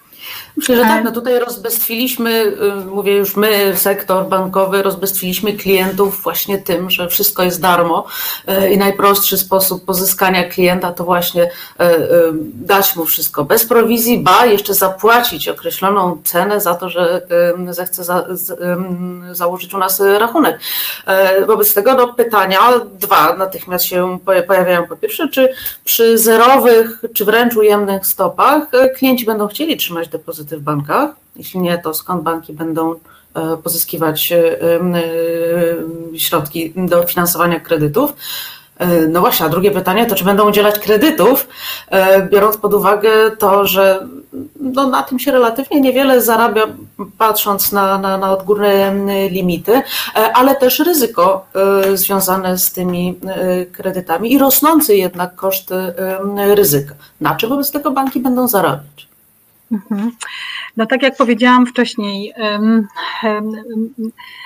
Myślę, 0.56 0.76
że 0.76 0.82
tak. 0.82 1.04
No 1.04 1.12
tutaj 1.12 1.38
rozbestwiliśmy, 1.38 2.30
y, 2.30 2.84
mówię 2.84 3.16
już 3.16 3.36
my, 3.36 3.72
sektor 3.76 4.28
bankowy, 4.28 4.82
rozbestwiliśmy 4.82 5.52
klientów 5.52 6.22
właśnie 6.22 6.58
tym, 6.58 6.90
że 6.90 7.08
wszystko 7.08 7.42
jest 7.42 7.60
darmo 7.60 8.06
i 8.72 8.78
najprostszy 8.78 9.38
sposób 9.38 9.84
pozyskania 9.84 10.48
klienta 10.48 10.92
to 10.92 11.04
właśnie 11.04 11.33
właśnie 11.34 11.50
e, 11.80 11.84
e, 11.84 12.08
dać 12.54 12.96
mu 12.96 13.04
wszystko 13.04 13.44
bez 13.44 13.66
prowizji, 13.66 14.18
ba 14.18 14.46
jeszcze 14.46 14.74
zapłacić 14.74 15.48
określoną 15.48 16.18
cenę 16.24 16.60
za 16.60 16.74
to, 16.74 16.88
że 16.88 17.26
zechce 17.70 18.04
za, 18.04 18.26
założyć 19.32 19.74
u 19.74 19.78
nas 19.78 20.00
rachunek. 20.18 20.60
E, 21.06 21.46
wobec 21.46 21.74
tego 21.74 21.94
no, 21.94 22.14
pytania 22.14 22.60
dwa 23.00 23.36
natychmiast 23.36 23.84
się 23.84 24.18
pojawiają. 24.46 24.86
Po 24.86 24.96
pierwsze, 24.96 25.28
czy 25.28 25.48
przy 25.84 26.18
zerowych, 26.18 27.00
czy 27.14 27.24
wręcz 27.24 27.56
ujemnych 27.56 28.06
stopach 28.06 28.62
klienci 28.96 29.24
będą 29.24 29.48
chcieli 29.48 29.76
trzymać 29.76 30.08
depozyty 30.08 30.56
w 30.56 30.60
bankach? 30.60 31.10
Jeśli 31.36 31.60
nie, 31.60 31.78
to 31.78 31.94
skąd 31.94 32.22
banki 32.22 32.52
będą 32.52 32.94
pozyskiwać 33.62 34.32
środki 36.16 36.72
do 36.76 37.02
finansowania 37.02 37.60
kredytów? 37.60 38.12
E, 38.78 39.06
no 39.06 39.20
właśnie, 39.20 39.46
a 39.46 39.48
drugie 39.48 39.70
pytanie 39.70 40.06
to, 40.06 40.14
czy 40.14 40.24
będą 40.24 40.48
udzielać 40.48 40.78
kredytów, 40.78 41.48
e, 41.90 42.22
biorąc 42.28 42.56
pod 42.56 42.74
uwagę 42.74 43.10
to, 43.38 43.66
że 43.66 44.06
no, 44.60 44.88
na 44.88 45.02
tym 45.02 45.18
się 45.18 45.32
relatywnie 45.32 45.80
niewiele 45.80 46.22
zarabia, 46.22 46.66
patrząc 47.18 47.72
na, 47.72 47.98
na, 47.98 48.18
na 48.18 48.32
odgórne 48.32 49.28
limity, 49.28 49.72
e, 49.74 49.82
ale 50.14 50.56
też 50.56 50.78
ryzyko 50.78 51.46
związane 51.94 52.58
z 52.58 52.72
tymi 52.72 53.18
kredytami 53.72 54.32
i 54.32 54.38
rosnący 54.38 54.96
jednak 54.96 55.34
koszty 55.34 55.74
ryzyka. 56.54 56.94
Na 57.20 57.34
czym 57.34 57.50
wobec 57.50 57.70
tego 57.70 57.90
banki 57.90 58.20
będą 58.20 58.48
zarabiać? 58.48 59.13
Mhm. 59.72 60.10
No 60.76 60.86
tak 60.86 61.02
jak 61.02 61.16
powiedziałam 61.16 61.66
wcześniej, 61.66 62.32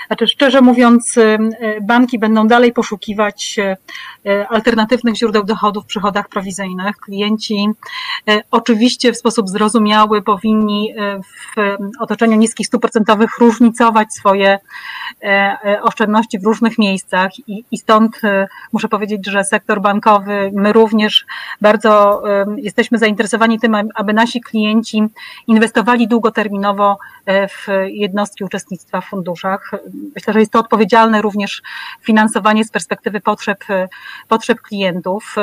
znaczy 0.07 0.27
szczerze 0.27 0.61
mówiąc, 0.61 1.15
banki 1.83 2.19
będą 2.19 2.47
dalej 2.47 2.73
poszukiwać 2.73 3.59
e, 4.27 4.49
alternatywnych 4.49 5.17
źródeł 5.17 5.45
dochodów 5.45 5.85
w 5.85 5.87
przychodach 5.87 6.29
prowizyjnych. 6.29 6.97
Klienci 6.97 7.69
e, 8.29 8.41
oczywiście 8.51 9.13
w 9.13 9.17
sposób 9.17 9.49
zrozumiały 9.49 10.23
powinni 10.23 10.95
e, 10.97 11.21
w 11.21 11.77
otoczeniu 12.01 12.37
niskich 12.37 12.67
stóp 12.67 12.81
procentowych 12.81 13.39
różnicować 13.39 14.15
swoje 14.15 14.59
oszczędności 15.83 16.39
w 16.39 16.45
różnych 16.45 16.79
miejscach 16.79 17.31
i, 17.49 17.65
i 17.71 17.79
stąd 17.79 18.21
muszę 18.73 18.89
powiedzieć, 18.89 19.27
że 19.27 19.45
sektor 19.45 19.81
bankowy, 19.81 20.51
my 20.55 20.73
również 20.73 21.27
bardzo 21.61 22.23
jesteśmy 22.57 22.99
zainteresowani 22.99 23.61
tym, 23.61 23.77
aby 23.95 24.13
nasi 24.13 24.41
klienci 24.41 25.03
inwestowali 25.47 26.09
długoterminowo 26.09 26.99
e, 27.27 27.49
w 27.49 27.67
jednostki 27.87 28.45
uczestnictwa 28.45 29.01
w 29.01 29.05
funduszach. 29.05 29.71
Myślę, 30.15 30.33
że 30.33 30.41
jest 30.41 30.53
to 30.53 30.59
odpowiedzialne 30.59 31.23
również 31.23 31.63
finansowanie 32.03 32.65
z 32.65 32.71
perspektywy 32.71 33.21
potrzeb, 33.21 33.71
e, 33.71 33.89
potrzeb 34.29 34.61
klientów. 34.61 35.37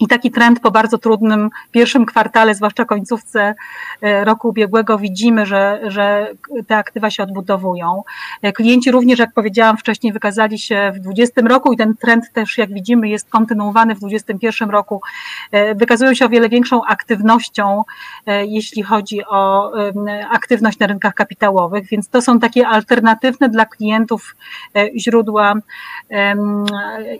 I 0.00 0.06
taki 0.06 0.30
trend 0.30 0.60
po 0.60 0.70
bardzo 0.70 0.98
trudnym 0.98 1.50
pierwszym 1.70 2.06
kwartale, 2.06 2.54
zwłaszcza 2.54 2.84
końcówce 2.84 3.54
e, 4.02 4.24
roku 4.24 4.48
ubiegłego, 4.48 4.98
widzimy, 4.98 5.46
że, 5.46 5.80
że 5.86 6.32
te 6.66 6.76
aktywa 6.76 7.10
się 7.10 7.22
odbudowują. 7.22 8.02
E, 8.42 8.52
klienci 8.52 8.90
również, 8.90 9.18
jak 9.18 9.32
powiedziałam 9.34 9.76
wcześniej, 9.76 10.12
wykazali 10.12 10.58
się 10.58 10.92
w 10.94 10.98
2020 10.98 11.40
roku 11.40 11.72
i 11.72 11.76
ten 11.76 11.96
trend 11.96 12.32
też, 12.32 12.58
jak 12.58 12.72
widzimy, 12.72 13.08
jest 13.08 13.30
kontynuowany 13.30 13.94
w 13.94 13.98
2021 13.98 14.70
roku. 14.70 15.00
E, 15.52 15.74
wykazują 15.74 16.14
się 16.14 16.24
o 16.24 16.28
wiele 16.28 16.48
większą 16.48 16.84
aktywnością, 16.84 17.82
jeśli 18.26 18.82
chodzi 18.82 19.24
o 19.24 19.72
aktywność 20.30 20.78
na 20.78 20.86
rynkach 20.86 21.14
kapitałowych, 21.14 21.88
więc 21.88 22.08
to 22.08 22.22
są 22.22 22.38
takie 22.38 22.68
alternatywne 22.68 23.48
dla 23.48 23.66
klientów 23.66 24.36
źródła 24.96 25.54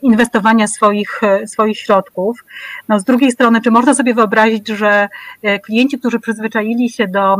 inwestowania 0.02 0.66
swoich, 0.66 1.20
swoich 1.46 1.78
środków. 1.78 2.44
No, 2.88 3.00
z 3.00 3.04
drugiej 3.04 3.32
strony, 3.32 3.60
czy 3.60 3.70
można 3.70 3.94
sobie 3.94 4.14
wyobrazić, 4.14 4.68
że 4.68 5.08
e, 5.42 5.58
klienci, 5.58 5.98
którzy 5.98 6.20
przyzwyczaili 6.20 6.90
się 6.90 7.08
do 7.08 7.36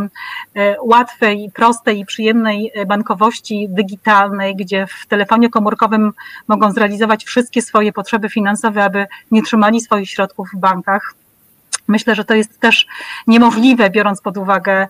e, 0.54 0.76
łatwej, 0.82 1.50
prostej 1.54 2.00
i 2.00 2.06
przyjemnej 2.06 2.70
e, 2.74 2.86
bankowości 2.86 3.68
digitalnej, 3.70 4.56
gdzie 4.56 4.86
w 4.86 5.06
telefonie 5.06 5.50
komórkowym 5.50 6.12
mogą 6.48 6.72
zrealizować 6.72 7.24
wszystkie 7.24 7.62
swoje 7.62 7.92
potrzeby 7.92 8.28
finansowe, 8.28 8.84
aby 8.84 9.06
nie 9.30 9.42
trzymali 9.42 9.80
swoich 9.80 10.10
środków 10.10 10.48
w 10.54 10.58
bankach, 10.58 11.14
Myślę, 11.88 12.14
że 12.14 12.24
to 12.24 12.34
jest 12.34 12.60
też 12.60 12.86
niemożliwe, 13.26 13.90
biorąc 13.90 14.20
pod 14.20 14.36
uwagę 14.36 14.88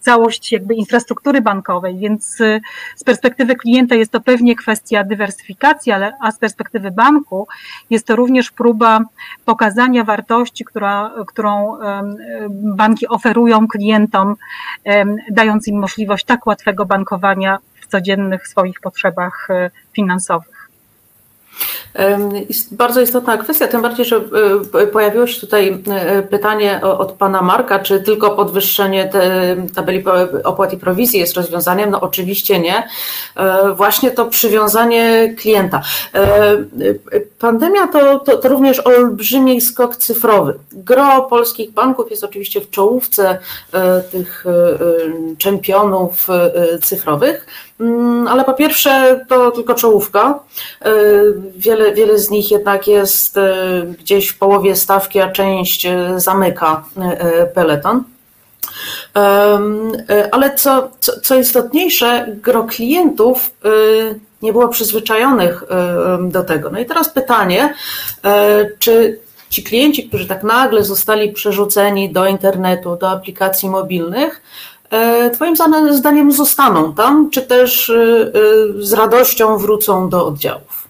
całość 0.00 0.52
jakby 0.52 0.74
infrastruktury 0.74 1.40
bankowej, 1.40 1.98
więc 1.98 2.40
y, 2.40 2.60
z 2.96 3.04
perspektywy 3.04 3.56
klienta 3.56 3.94
jest 3.94 4.12
to 4.12 4.20
pewnie 4.20 4.56
kwestia 4.56 5.04
dywersyfikacji, 5.04 5.92
ale 5.92 6.12
a 6.20 6.32
z 6.32 6.38
perspektywy 6.38 6.90
banku 6.90 7.48
jest 7.90 8.06
to 8.06 8.16
również 8.16 8.50
próba 8.50 9.00
pokazania 9.44 10.04
wartości, 10.04 10.64
która, 10.64 11.14
którą 11.26 11.76
banki 12.50 13.08
oferują 13.08 13.68
klientom, 13.68 14.36
dając 15.30 15.68
im 15.68 15.78
możliwość 15.78 16.24
tak 16.24 16.46
łatwego 16.46 16.86
bankowania 16.86 17.58
w 17.80 17.86
codziennych 17.86 18.48
swoich 18.48 18.80
potrzebach 18.80 19.48
y, 19.50 19.70
finansowych. 19.92 20.59
Bardzo 22.70 23.00
istotna 23.00 23.38
kwestia, 23.38 23.68
tym 23.68 23.82
bardziej, 23.82 24.04
że 24.04 24.20
e, 24.74 24.86
pojawiło 24.86 25.26
się 25.26 25.40
tutaj 25.40 25.82
e, 25.88 26.22
pytanie 26.22 26.80
od 26.82 27.12
pana 27.12 27.42
Marka, 27.42 27.78
czy 27.78 28.00
tylko 28.00 28.30
podwyższenie 28.30 29.10
tabeli 29.74 30.04
opłat 30.44 30.72
i 30.72 30.76
prowizji 30.76 31.20
jest 31.20 31.36
rozwiązaniem? 31.36 31.90
No 31.90 32.00
oczywiście 32.00 32.60
nie. 32.60 32.88
E, 33.36 33.72
właśnie 33.74 34.10
to 34.10 34.26
przywiązanie 34.26 35.34
klienta. 35.38 35.82
Pandemia 37.38 37.86
to, 37.86 38.18
to, 38.18 38.36
to 38.36 38.48
również 38.48 38.86
olbrzymi 38.86 39.60
skok 39.60 39.96
cyfrowy. 39.96 40.58
Gro 40.72 41.22
polskich 41.22 41.70
banków 41.70 42.10
jest 42.10 42.24
oczywiście 42.24 42.60
w 42.60 42.70
czołówce 42.70 43.38
tych 44.12 44.44
czempionów 45.38 46.28
cyfrowych. 46.82 47.46
Mm, 47.80 48.28
ale 48.28 48.44
po 48.44 48.54
pierwsze 48.54 49.24
to 49.28 49.50
tylko 49.50 49.74
czołówka. 49.74 50.40
E, 50.82 50.92
wiele, 51.56 51.92
wiele 51.92 52.18
z 52.18 52.30
nich 52.30 52.50
jednak 52.50 52.88
jest 52.88 53.36
e, 53.36 53.52
gdzieś 53.98 54.28
w 54.28 54.38
połowie 54.38 54.76
stawki, 54.76 55.20
a 55.20 55.32
część 55.32 55.86
e, 55.86 56.20
zamyka 56.20 56.84
peleton. 57.54 58.04
Ale 60.32 60.54
co, 60.54 60.90
co, 61.00 61.20
co 61.20 61.38
istotniejsze, 61.38 62.26
gro 62.42 62.64
klientów 62.64 63.50
nie 64.42 64.52
było 64.52 64.68
przyzwyczajonych 64.68 65.64
do 66.20 66.44
tego. 66.44 66.70
No 66.70 66.78
i 66.78 66.86
teraz 66.86 67.08
pytanie, 67.08 67.74
czy 68.78 69.18
ci 69.50 69.62
klienci, 69.62 70.08
którzy 70.08 70.26
tak 70.26 70.42
nagle 70.42 70.84
zostali 70.84 71.32
przerzuceni 71.32 72.12
do 72.12 72.26
internetu, 72.26 72.96
do 72.96 73.10
aplikacji 73.10 73.68
mobilnych, 73.68 74.42
Twoim 75.32 75.54
zdaniem 75.90 76.32
zostaną 76.32 76.94
tam, 76.94 77.30
czy 77.30 77.42
też 77.42 77.92
z 78.78 78.92
radością 78.92 79.56
wrócą 79.56 80.08
do 80.08 80.26
oddziałów? 80.26 80.88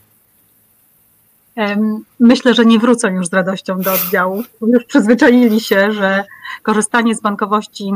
Myślę, 2.21 2.55
że 2.55 2.65
nie 2.65 2.79
wrócą 2.79 3.09
już 3.09 3.27
z 3.27 3.33
radością 3.33 3.81
do 3.81 3.93
oddziału. 3.93 4.43
Już 4.63 4.85
przyzwyczaili 4.85 5.61
się, 5.61 5.93
że 5.93 6.25
korzystanie 6.63 7.15
z 7.15 7.21
bankowości 7.21 7.93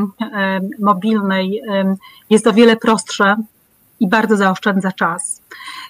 mobilnej 0.78 1.62
jest 2.30 2.46
o 2.46 2.52
wiele 2.52 2.76
prostsze 2.76 3.36
i 4.00 4.08
bardzo 4.08 4.36
zaoszczędza 4.36 4.92
czas. 4.92 5.42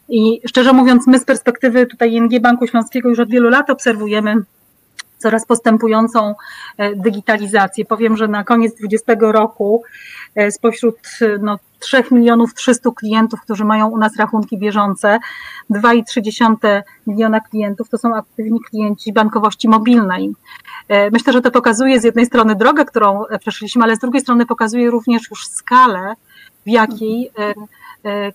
I 0.09 0.41
szczerze 0.49 0.73
mówiąc, 0.73 1.07
my 1.07 1.19
z 1.19 1.25
perspektywy 1.25 1.87
tutaj 1.87 2.13
ING 2.13 2.41
Banku 2.41 2.67
Śląskiego 2.67 3.09
już 3.09 3.19
od 3.19 3.31
wielu 3.31 3.49
lat 3.49 3.71
obserwujemy 3.71 4.35
coraz 5.25 5.47
postępującą 5.47 6.35
e, 6.79 6.97
digitalizację. 6.97 7.85
Powiem, 7.85 8.17
że 8.17 8.29
na 8.29 8.45
koniec 8.45 8.75
2020 8.75 9.33
roku 9.33 9.83
e, 10.35 10.51
spośród 10.51 10.99
no, 11.41 11.59
3 11.79 12.05
milionów 12.11 12.55
300 12.55 12.91
klientów, 12.91 13.41
którzy 13.41 13.65
mają 13.65 13.89
u 13.89 13.99
nas 13.99 14.17
rachunki 14.17 14.59
bieżące, 14.59 15.19
2,3 15.71 16.83
miliona 17.07 17.41
klientów 17.41 17.89
to 17.89 17.99
są 17.99 18.15
aktywni 18.15 18.61
klienci 18.61 19.13
bankowości 19.13 19.69
mobilnej. 19.69 20.35
E, 20.89 21.11
myślę, 21.11 21.33
że 21.33 21.41
to 21.41 21.51
pokazuje 21.51 22.01
z 22.01 22.05
jednej 22.05 22.27
strony 22.27 22.55
drogę, 22.55 22.85
którą 22.85 23.25
przeszliśmy, 23.41 23.83
ale 23.83 23.97
z 23.97 23.99
drugiej 23.99 24.21
strony 24.23 24.47
pokazuje 24.47 24.91
również 24.91 25.31
już 25.31 25.47
skalę, 25.47 26.15
w 26.67 26.71
jakiej 26.71 27.31
E, 27.39 27.55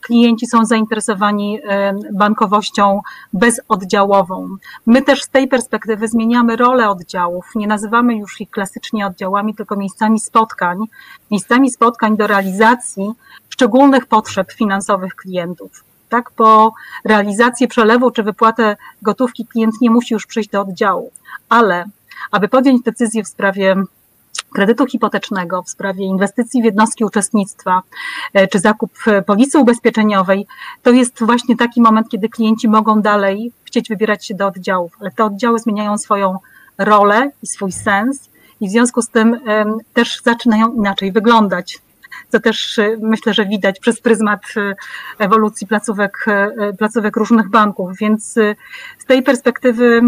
klienci 0.01 0.47
są 0.47 0.65
zainteresowani 0.65 1.59
e, 1.63 1.93
bankowością 2.13 3.01
bezoddziałową. 3.33 4.57
My 4.85 5.01
też 5.01 5.23
z 5.23 5.29
tej 5.29 5.47
perspektywy 5.47 6.07
zmieniamy 6.07 6.55
rolę 6.55 6.89
oddziałów. 6.89 7.45
Nie 7.55 7.67
nazywamy 7.67 8.15
już 8.15 8.41
ich 8.41 8.49
klasycznie 8.49 9.07
oddziałami, 9.07 9.55
tylko 9.55 9.75
miejscami 9.75 10.19
spotkań, 10.19 10.77
miejscami 11.31 11.71
spotkań 11.71 12.17
do 12.17 12.27
realizacji 12.27 13.11
szczególnych 13.49 14.05
potrzeb 14.05 14.51
finansowych 14.51 15.15
klientów. 15.15 15.83
Tak, 16.09 16.31
po 16.31 16.73
realizację 17.05 17.67
przelewu 17.67 18.11
czy 18.11 18.23
wypłatę 18.23 18.77
gotówki 19.01 19.45
klient 19.45 19.81
nie 19.81 19.89
musi 19.89 20.13
już 20.13 20.25
przyjść 20.25 20.49
do 20.49 20.61
oddziału, 20.61 21.11
ale 21.49 21.85
aby 22.31 22.47
podjąć 22.47 22.81
decyzję 22.83 23.23
w 23.23 23.27
sprawie 23.27 23.75
kredytu 24.53 24.85
hipotecznego, 24.85 25.63
w 25.63 25.69
sprawie 25.69 26.05
inwestycji 26.05 26.61
w 26.61 26.65
jednostki 26.65 27.05
uczestnictwa, 27.05 27.81
e, 28.33 28.47
czy 28.47 28.59
zakup 28.59 28.91
e, 29.07 29.21
polisy 29.21 29.59
ubezpieczeniowej, 29.59 30.47
to 30.83 30.91
jest 30.91 31.23
właśnie 31.23 31.57
taki 31.57 31.81
moment, 31.81 32.09
kiedy 32.09 32.29
klienci 32.29 32.67
mogą 32.67 33.01
dalej 33.01 33.51
chcieć 33.63 33.89
wybierać 33.89 34.25
się 34.25 34.35
do 34.35 34.47
oddziałów, 34.47 34.91
ale 35.01 35.11
te 35.11 35.25
oddziały 35.25 35.59
zmieniają 35.59 35.97
swoją 35.97 36.37
rolę 36.77 37.31
i 37.43 37.47
swój 37.47 37.71
sens 37.71 38.29
i 38.61 38.67
w 38.67 38.71
związku 38.71 39.01
z 39.01 39.09
tym 39.09 39.39
też 39.93 40.21
zaczynają 40.23 40.73
inaczej 40.73 41.11
wyglądać. 41.11 41.79
Co 42.31 42.39
też 42.39 42.79
e, 42.79 42.97
myślę, 43.01 43.33
że 43.33 43.45
widać 43.45 43.79
przez 43.79 44.01
pryzmat 44.01 44.41
ewolucji 45.19 45.67
placówek, 45.67 46.25
placówek 46.77 47.15
różnych 47.17 47.49
banków. 47.49 47.91
Więc 47.97 48.33
z 48.97 49.05
tej 49.07 49.23
perspektywy 49.23 50.01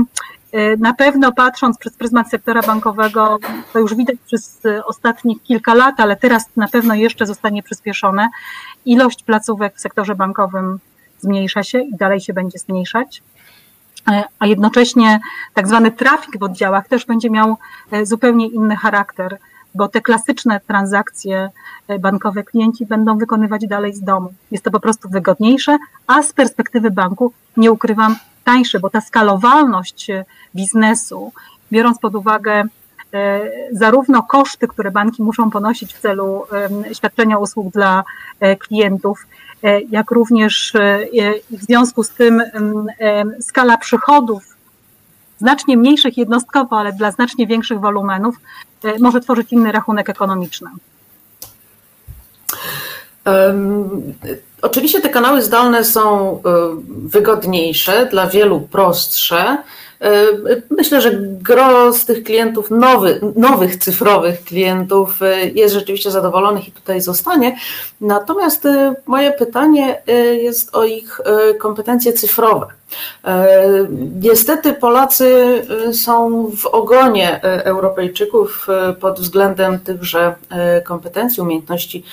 na 0.79 0.93
pewno 0.93 1.31
patrząc 1.31 1.77
przez 1.77 1.93
pryzmat 1.93 2.29
sektora 2.29 2.61
bankowego, 2.61 3.39
to 3.73 3.79
już 3.79 3.95
widać 3.95 4.15
przez 4.25 4.65
e, 4.65 4.85
ostatnich 4.85 5.43
kilka 5.43 5.73
lat, 5.73 5.99
ale 5.99 6.15
teraz 6.15 6.45
na 6.55 6.67
pewno 6.67 6.93
jeszcze 6.93 7.25
zostanie 7.25 7.63
przyspieszone. 7.63 8.29
Ilość 8.85 9.23
placówek 9.23 9.75
w 9.75 9.81
sektorze 9.81 10.15
bankowym 10.15 10.79
zmniejsza 11.19 11.63
się 11.63 11.79
i 11.79 11.95
dalej 11.95 12.21
się 12.21 12.33
będzie 12.33 12.59
zmniejszać, 12.59 13.23
e, 14.11 14.23
a 14.39 14.45
jednocześnie 14.45 15.19
tak 15.53 15.67
zwany 15.67 15.91
trafik 15.91 16.39
w 16.39 16.43
oddziałach 16.43 16.87
też 16.87 17.05
będzie 17.05 17.29
miał 17.29 17.57
zupełnie 18.03 18.47
inny 18.47 18.75
charakter, 18.75 19.37
bo 19.75 19.87
te 19.87 20.01
klasyczne 20.01 20.59
transakcje 20.67 21.49
bankowe 21.99 22.43
klienci 22.43 22.85
będą 22.85 23.17
wykonywać 23.17 23.67
dalej 23.67 23.93
z 23.93 24.01
domu. 24.01 24.33
Jest 24.51 24.63
to 24.63 24.71
po 24.71 24.79
prostu 24.79 25.09
wygodniejsze, 25.09 25.77
a 26.07 26.23
z 26.23 26.33
perspektywy 26.33 26.91
banku, 26.91 27.33
nie 27.57 27.71
ukrywam, 27.71 28.15
tańsze, 28.43 28.79
bo 28.79 28.89
ta 28.89 29.01
skalowalność 29.01 30.09
e, 30.09 30.25
biznesu, 30.55 31.31
biorąc 31.71 31.99
pod 31.99 32.15
uwagę 32.15 32.63
e, 33.13 33.41
zarówno 33.71 34.23
koszty, 34.23 34.67
które 34.67 34.91
banki 34.91 35.23
muszą 35.23 35.51
ponosić 35.51 35.93
w 35.93 35.99
celu 35.99 36.43
świadczenia 36.93 37.37
usług 37.37 37.73
dla 37.73 38.03
e, 38.39 38.55
klientów, 38.55 39.27
jak 39.89 40.11
również 40.11 40.73
w 41.49 41.63
związku 41.63 42.03
z 42.03 42.09
tym 42.09 42.43
skala 43.41 43.77
przychodów 43.77 44.43
znacznie 45.37 45.77
mniejszych 45.77 46.17
jednostkowo, 46.17 46.79
ale 46.79 46.93
dla 46.93 47.11
znacznie 47.11 47.47
większych 47.47 47.79
wolumenów 47.79 48.35
może 48.99 49.21
tworzyć 49.21 49.53
inny 49.53 49.71
rachunek 49.71 50.09
ekonomiczny. 50.09 50.69
Oczywiście 54.61 55.01
te 55.01 55.09
kanały 55.09 55.41
zdalne 55.41 55.83
są 55.83 56.31
e, 56.31 56.41
wygodniejsze, 56.87 58.05
dla 58.05 58.27
wielu 58.27 58.61
prostsze. 58.61 59.57
E, 60.01 60.27
myślę, 60.69 61.01
że 61.01 61.11
gro 61.21 61.93
z 61.93 62.05
tych 62.05 62.23
klientów, 62.23 62.71
nowy, 62.71 63.19
nowych 63.35 63.75
cyfrowych 63.75 64.43
klientów 64.43 65.21
e, 65.21 65.45
jest 65.45 65.73
rzeczywiście 65.73 66.11
zadowolonych 66.11 66.67
i 66.67 66.71
tutaj 66.71 67.01
zostanie. 67.01 67.57
Natomiast 68.01 68.67
moje 69.05 69.31
pytanie 69.31 70.01
jest 70.41 70.75
o 70.75 70.85
ich 70.85 71.21
kompetencje 71.59 72.13
cyfrowe. 72.13 72.67
Niestety 74.21 74.73
Polacy 74.73 75.61
są 75.93 76.45
w 76.57 76.65
ogonie 76.65 77.41
Europejczyków 77.43 78.67
pod 78.99 79.19
względem 79.19 79.79
tychże 79.79 80.35
kompetencji, 80.83 81.43
umiejętności 81.43 82.03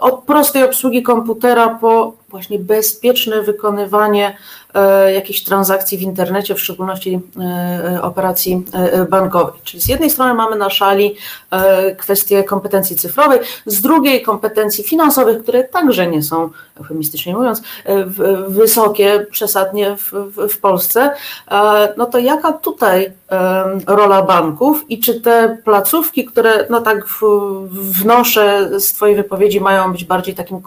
od 0.00 0.22
prostej 0.24 0.64
obsługi 0.64 1.02
komputera 1.02 1.68
po 1.68 2.12
właśnie 2.36 2.58
bezpieczne 2.58 3.42
wykonywanie 3.42 4.36
e, 4.74 5.12
jakichś 5.12 5.42
transakcji 5.42 5.98
w 5.98 6.02
internecie, 6.02 6.54
w 6.54 6.60
szczególności 6.60 7.20
e, 7.40 8.02
operacji 8.02 8.64
e, 8.72 9.04
bankowej. 9.04 9.60
Czyli 9.64 9.82
z 9.82 9.88
jednej 9.88 10.10
strony 10.10 10.34
mamy 10.34 10.56
na 10.56 10.70
szali 10.70 11.14
kwestie 11.98 12.44
kompetencji 12.44 12.96
cyfrowej, 12.96 13.40
z 13.66 13.80
drugiej 13.80 14.22
kompetencji 14.22 14.84
finansowych, 14.84 15.42
które 15.42 15.64
także 15.64 16.06
nie 16.06 16.22
są, 16.22 16.50
eufemistycznie 16.80 17.34
mówiąc, 17.34 17.62
wysokie 18.48 19.26
przesadnie 19.30 19.96
w, 19.96 20.25
w, 20.26 20.48
w 20.48 20.58
Polsce. 20.58 21.10
No 21.96 22.06
to 22.06 22.18
jaka 22.18 22.52
tutaj 22.52 23.12
rola 23.86 24.22
banków 24.22 24.90
i 24.90 25.00
czy 25.00 25.20
te 25.20 25.58
placówki, 25.64 26.24
które 26.24 26.66
no 26.70 26.80
tak 26.80 27.06
wnoszę 27.70 28.70
z 28.80 28.92
Twojej 28.92 29.16
wypowiedzi, 29.16 29.60
mają 29.60 29.92
być 29.92 30.04
bardziej 30.04 30.34
takim 30.34 30.62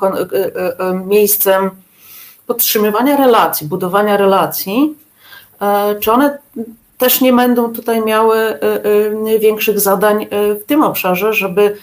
miejscem, 1.05 1.71
podtrzymywania 2.49 3.17
relacji, 3.17 3.67
budowania 3.67 4.17
relacji, 4.17 4.97
e, 5.61 5.95
czy 5.99 6.11
one 6.11 6.37
też 6.97 7.21
nie 7.21 7.33
będą 7.33 7.73
tutaj 7.73 8.05
miały 8.05 8.37
e, 8.37 8.61
e, 9.35 9.39
większych 9.39 9.79
zadań 9.79 10.27
w 10.31 10.65
tym 10.65 10.83
obszarze, 10.83 11.33
żeby 11.33 11.77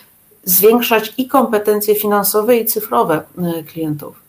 zwiększać 0.44 1.14
i 1.18 1.28
kompetencje 1.28 1.94
finansowe 1.94 2.56
i 2.56 2.64
cyfrowe 2.64 3.22
klientów? 3.68 4.25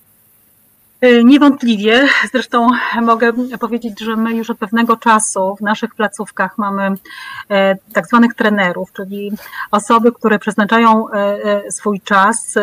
Y, 1.03 1.23
niewątpliwie. 1.23 2.07
Zresztą 2.31 2.69
mogę 3.01 3.33
powiedzieć, 3.60 3.99
że 3.99 4.15
my 4.15 4.36
już 4.36 4.49
od 4.49 4.57
pewnego 4.57 4.97
czasu 4.97 5.55
w 5.55 5.62
naszych 5.62 5.95
placówkach 5.95 6.57
mamy 6.57 6.95
e, 7.49 7.75
tak 7.93 8.07
zwanych 8.07 8.33
trenerów, 8.33 8.93
czyli 8.93 9.31
osoby, 9.71 10.12
które 10.12 10.39
przeznaczają 10.39 11.10
e, 11.10 11.13
e, 11.15 11.71
swój 11.71 12.01
czas, 12.01 12.55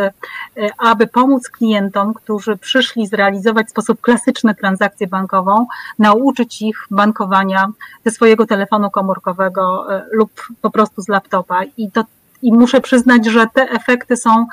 aby 0.78 1.06
pomóc 1.06 1.48
klientom, 1.48 2.14
którzy 2.14 2.56
przyszli 2.56 3.06
zrealizować 3.06 3.66
w 3.66 3.70
sposób 3.70 4.00
klasyczny 4.00 4.54
transakcję 4.54 5.06
bankową, 5.06 5.66
nauczyć 5.98 6.62
ich 6.62 6.86
bankowania 6.90 7.66
ze 8.04 8.10
swojego 8.10 8.46
telefonu 8.46 8.90
komórkowego 8.90 9.86
lub 10.10 10.30
po 10.60 10.70
prostu 10.70 11.02
z 11.02 11.08
laptopa. 11.08 11.64
I 11.76 11.90
to 11.90 12.04
i 12.44 12.52
muszę 12.52 12.80
przyznać, 12.80 13.26
że 13.26 13.46
te 13.54 13.70
efekty 13.70 14.16
są 14.16 14.46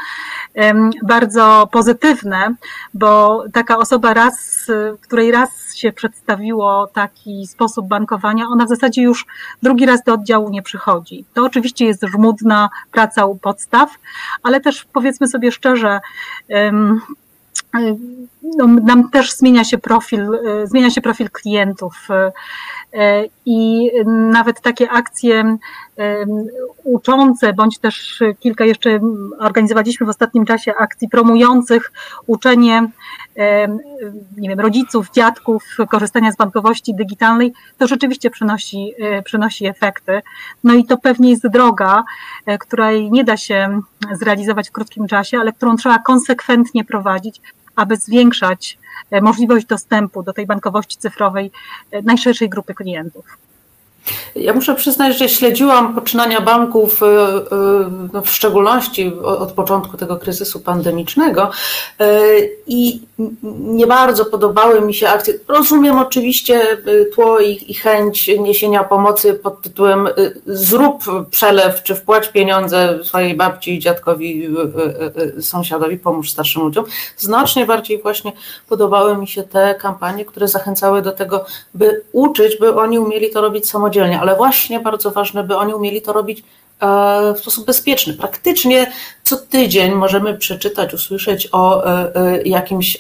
bardzo 1.04 1.70
pozytywne, 1.72 2.56
bo 2.94 3.44
taka 3.54 3.78
osoba 3.78 4.14
raz, 4.14 4.68
której 5.02 5.32
raz 5.32 5.76
się 5.76 5.92
przedstawiło 5.92 6.88
taki 6.88 7.48
sposób 7.48 7.88
bankowania, 7.88 8.48
ona 8.48 8.66
w 8.66 8.70
zasadzie 8.70 9.02
już 9.02 9.26
drugi 9.64 9.86
raz 9.86 10.04
do 10.04 10.14
oddziału 10.14 10.50
nie 10.50 10.62
przychodzi. 10.62 11.26
To 11.34 11.44
oczywiście 11.44 11.86
jest 11.86 12.04
żmudna 12.04 12.70
praca 12.92 13.26
u 13.26 13.36
podstaw, 13.36 13.90
ale 14.44 14.62
też 14.62 14.86
powiedzmy 14.94 15.28
sobie 15.28 15.52
szczerze, 15.52 16.00
no, 18.58 18.68
nam 18.68 19.10
też 19.10 19.34
zmienia 19.34 19.64
się 19.64 19.78
profil, 19.78 20.28
zmienia 20.64 20.90
się 20.90 21.02
profil 21.02 21.30
klientów 21.30 22.08
i 23.46 23.92
nawet 24.06 24.62
takie 24.62 24.90
akcje 24.90 25.58
uczące, 26.84 27.54
bądź 27.54 27.80
też 27.80 28.24
kilka 28.40 28.66
jeszcze 28.66 29.00
organizowaliśmy 29.40 30.06
w 30.06 30.10
ostatnim 30.10 30.46
czasie 30.46 30.74
akcji 30.76 31.10
promujących 31.10 31.92
uczenie 32.28 32.88
nie 34.38 34.50
wiem, 34.50 34.60
rodziców, 34.60 35.12
dziadków 35.12 35.64
korzystania 35.90 36.32
z 36.32 36.36
bankowości 36.36 36.96
digitalnej, 36.96 37.54
to 37.78 37.88
rzeczywiście 37.88 38.30
przynosi, 38.30 38.94
e, 39.00 39.22
przynosi 39.22 39.66
efekty. 39.66 40.22
No 40.64 40.74
i 40.74 40.86
to 40.86 40.98
pewnie 40.98 41.30
jest 41.30 41.48
droga, 41.48 42.04
e, 42.46 42.58
której 42.58 43.12
nie 43.12 43.24
da 43.24 43.38
się 43.38 43.82
zrealizować 44.12 44.70
w 44.70 44.72
krótkim 44.72 45.08
czasie, 45.08 45.40
ale 45.40 45.52
którą 45.54 45.76
trzeba 45.76 46.00
konsekwentnie 46.00 46.86
prowadzić, 46.86 47.42
aby 47.82 47.96
zwiększać 47.96 48.78
e, 49.12 49.22
możliwość 49.22 49.66
dostępu 49.66 50.24
do 50.24 50.34
tej 50.34 50.46
bankowości 50.46 50.98
cyfrowej 50.98 51.52
najszerszej 52.04 52.50
grupy 52.50 52.74
klientów. 52.74 53.26
Ja 54.36 54.54
muszę 54.54 54.76
przyznać, 54.76 55.18
że 55.18 55.30
śledziłam 55.30 55.96
poczynania 55.96 56.42
banków, 56.42 57.04
e, 57.04 57.06
e, 57.06 57.40
no 58.14 58.22
w 58.22 58.30
szczególności 58.30 59.14
od 59.24 59.52
początku 59.52 59.98
tego 59.98 60.18
kryzysu 60.18 60.60
pandemicznego 60.60 61.50
e, 62.00 62.22
i 62.68 63.02
nie 63.54 63.88
bardzo 63.88 64.26
podobały 64.26 64.82
mi 64.82 64.94
się 64.94 65.10
akcje. 65.10 65.34
Rozumiem 65.48 66.00
oczywiście 66.00 66.78
tło 67.14 67.40
i, 67.40 67.74
chęć 67.74 68.32
niesienia 68.40 68.84
pomocy 68.84 69.34
pod 69.34 69.62
tytułem 69.62 70.08
zrób 70.46 71.04
przelew, 71.32 71.84
czy 71.84 71.96
wpłać 71.96 72.30
pieniądze 72.30 73.00
swojej 73.04 73.36
babci, 73.36 73.80
dziadkowi, 73.80 74.48
sąsiadowi, 75.42 75.98
pomóż 75.98 76.32
starszym 76.32 76.62
ludziom. 76.62 76.86
Znacznie 77.18 77.66
bardziej 77.66 78.02
właśnie 78.02 78.32
podobały 78.70 79.18
mi 79.18 79.28
się 79.28 79.44
te 79.44 79.76
kampanie, 79.76 80.26
które 80.26 80.48
zachęcały 80.48 81.02
do 81.02 81.12
tego, 81.12 81.46
by 81.74 82.04
uczyć, 82.12 82.58
by 82.60 82.76
oni 82.76 83.00
umieli 83.00 83.30
to 83.30 83.42
robić 83.42 83.70
samodzielnie 83.70 83.91
samodzielnie, 83.92 84.20
ale 84.20 84.36
właśnie 84.36 84.80
bardzo 84.80 85.12
ważne, 85.12 85.44
by 85.44 85.58
oni 85.58 85.74
umieli 85.74 86.02
to 86.02 86.14
robić 86.14 86.44
e, 86.80 87.34
w 87.34 87.40
sposób 87.40 87.66
bezpieczny. 87.66 88.14
Praktycznie 88.14 88.92
co 89.24 89.38
tydzień 89.38 89.92
możemy 89.92 90.38
przeczytać, 90.38 90.94
usłyszeć 90.94 91.50
o 91.52 91.86
e, 91.86 92.16
e, 92.16 92.42
jakimś, 92.42 92.98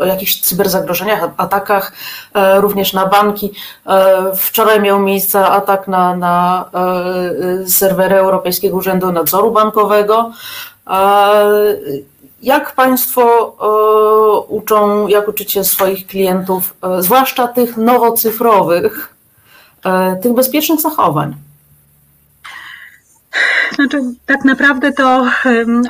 o 0.00 0.04
jakichś 0.04 0.40
cyberzagrożeniach, 0.40 1.30
atakach 1.36 1.92
również 2.56 2.92
na 2.92 3.06
banki. 3.06 3.50
Wczoraj 4.36 4.80
miał 4.80 5.00
miejsce 5.00 5.46
atak 5.46 5.88
na, 5.88 6.16
na 6.16 6.64
serwery 7.66 8.16
Europejskiego 8.16 8.76
Urzędu 8.76 9.12
Nadzoru 9.12 9.50
Bankowego. 9.50 10.32
Jak 12.42 12.74
Państwo 12.74 13.56
uczą, 14.48 15.08
jak 15.08 15.28
uczycie 15.28 15.64
swoich 15.64 16.06
klientów, 16.06 16.76
zwłaszcza 16.98 17.48
tych 17.48 17.76
nowocyfrowych, 17.76 19.14
tych 20.22 20.32
bezpiecznych 20.32 20.80
zachowań? 20.80 21.36
Znaczy, 23.74 24.00
tak 24.26 24.44
naprawdę 24.44 24.92
to 24.92 25.26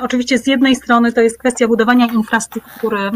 oczywiście 0.01 0.37
z 0.37 0.47
jednej 0.47 0.75
strony 0.75 1.13
to 1.13 1.21
jest 1.21 1.39
kwestia 1.39 1.67
budowania 1.67 2.05
infrastruktury 2.05 3.11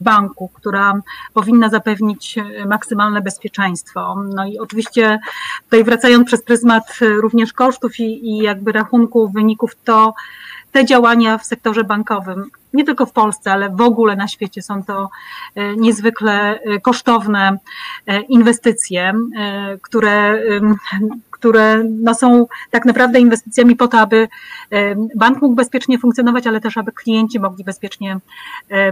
banku, 0.00 0.50
która 0.54 1.00
powinna 1.34 1.68
zapewnić 1.68 2.38
maksymalne 2.66 3.20
bezpieczeństwo. 3.20 4.16
No 4.34 4.46
i 4.46 4.58
oczywiście 4.58 5.18
tutaj 5.64 5.84
wracając 5.84 6.26
przez 6.26 6.44
pryzmat 6.44 6.84
również 7.00 7.52
kosztów 7.52 8.00
i, 8.00 8.28
i 8.30 8.38
jakby 8.38 8.72
rachunków, 8.72 9.32
wyników, 9.32 9.70
to 9.84 10.14
te 10.72 10.84
działania 10.84 11.38
w 11.38 11.44
sektorze 11.44 11.84
bankowym, 11.84 12.50
nie 12.72 12.84
tylko 12.84 13.06
w 13.06 13.12
Polsce, 13.12 13.52
ale 13.52 13.70
w 13.70 13.80
ogóle 13.80 14.16
na 14.16 14.28
świecie 14.28 14.62
są 14.62 14.84
to 14.84 15.10
e, 15.54 15.76
niezwykle 15.76 16.60
e, 16.60 16.80
kosztowne 16.80 17.58
e, 18.06 18.20
inwestycje, 18.20 19.12
które, 19.82 20.42
które 21.40 21.84
no 21.84 22.14
są 22.14 22.46
tak 22.70 22.84
naprawdę 22.84 23.20
inwestycjami 23.20 23.76
po 23.76 23.88
to, 23.88 23.98
aby 23.98 24.28
bank 25.16 25.42
mógł 25.42 25.54
bezpiecznie 25.54 25.98
funkcjonować, 25.98 26.46
ale 26.46 26.60
też 26.60 26.76
aby 26.76 26.92
klienci 26.92 27.40
mogli 27.40 27.64
bezpiecznie 27.64 28.18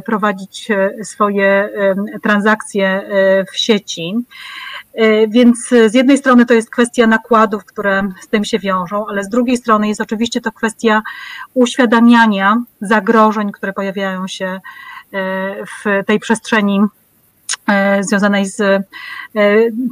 prowadzić 0.05 0.69
swoje 1.03 1.71
transakcje 2.23 3.03
w 3.53 3.57
sieci. 3.57 4.15
E, 4.99 5.29
więc 5.29 5.69
z 5.69 5.95
jednej 5.95 6.19
strony 6.19 6.47
to 6.47 6.55
jest 6.55 6.71
kwestia 6.71 7.07
nakładów, 7.07 7.65
które 7.65 8.09
z 8.21 8.29
tym 8.29 8.45
się 8.45 8.59
wiążą, 8.59 9.07
ale 9.07 9.25
z 9.25 9.29
drugiej 9.29 9.57
strony 9.57 9.89
jest 9.89 10.01
oczywiście 10.01 10.41
to 10.41 10.53
kwestia 10.53 11.03
uświadamiania 11.55 12.63
zagrożeń, 12.81 13.53
które 13.53 13.73
pojawiają 13.73 14.29
się 14.29 14.47
e, 14.47 14.61
w 15.65 16.07
tej 16.07 16.21
przestrzeni 16.21 16.81
e, 17.69 18.05
związanej 18.05 18.47
z 18.47 18.87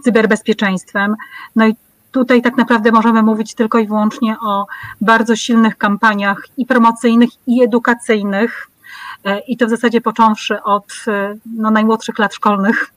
cyberbezpieczeństwem. 0.05 1.17
No 1.57 1.67
i 1.67 1.77
tutaj 2.17 2.43
tak 2.43 2.57
naprawdę 2.57 2.93
możemy 2.93 3.23
mówić 3.23 3.55
tylko 3.55 3.79
i 3.79 3.87
wyłącznie 3.87 4.37
o 4.47 4.67
bardzo 5.01 5.37
silnych 5.37 5.79
kampaniach 5.79 6.49
i 6.57 6.67
promocyjnych, 6.67 7.31
i 7.47 7.63
edukacyjnych. 7.63 8.69
I 9.49 9.57
to 9.57 9.67
w 9.67 9.71
zasadzie 9.71 10.01
począwszy 10.01 10.63
od 10.63 10.87
no, 11.57 11.71
najmłodszych 11.71 12.19
lat 12.19 12.35
szkolnych, 12.35 12.93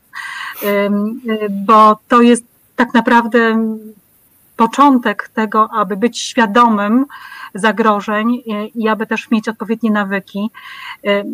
bo 1.50 1.98
to 2.08 2.20
jest 2.22 2.44
tak 2.76 2.94
naprawdę 2.94 3.38
początek 4.56 5.30
tego, 5.34 5.68
aby 5.72 5.96
być 5.96 6.18
świadomym 6.18 7.06
zagrożeń 7.54 8.42
i 8.74 8.88
aby 8.88 9.06
też 9.06 9.30
mieć 9.30 9.48
odpowiednie 9.48 9.90
nawyki. 9.90 10.50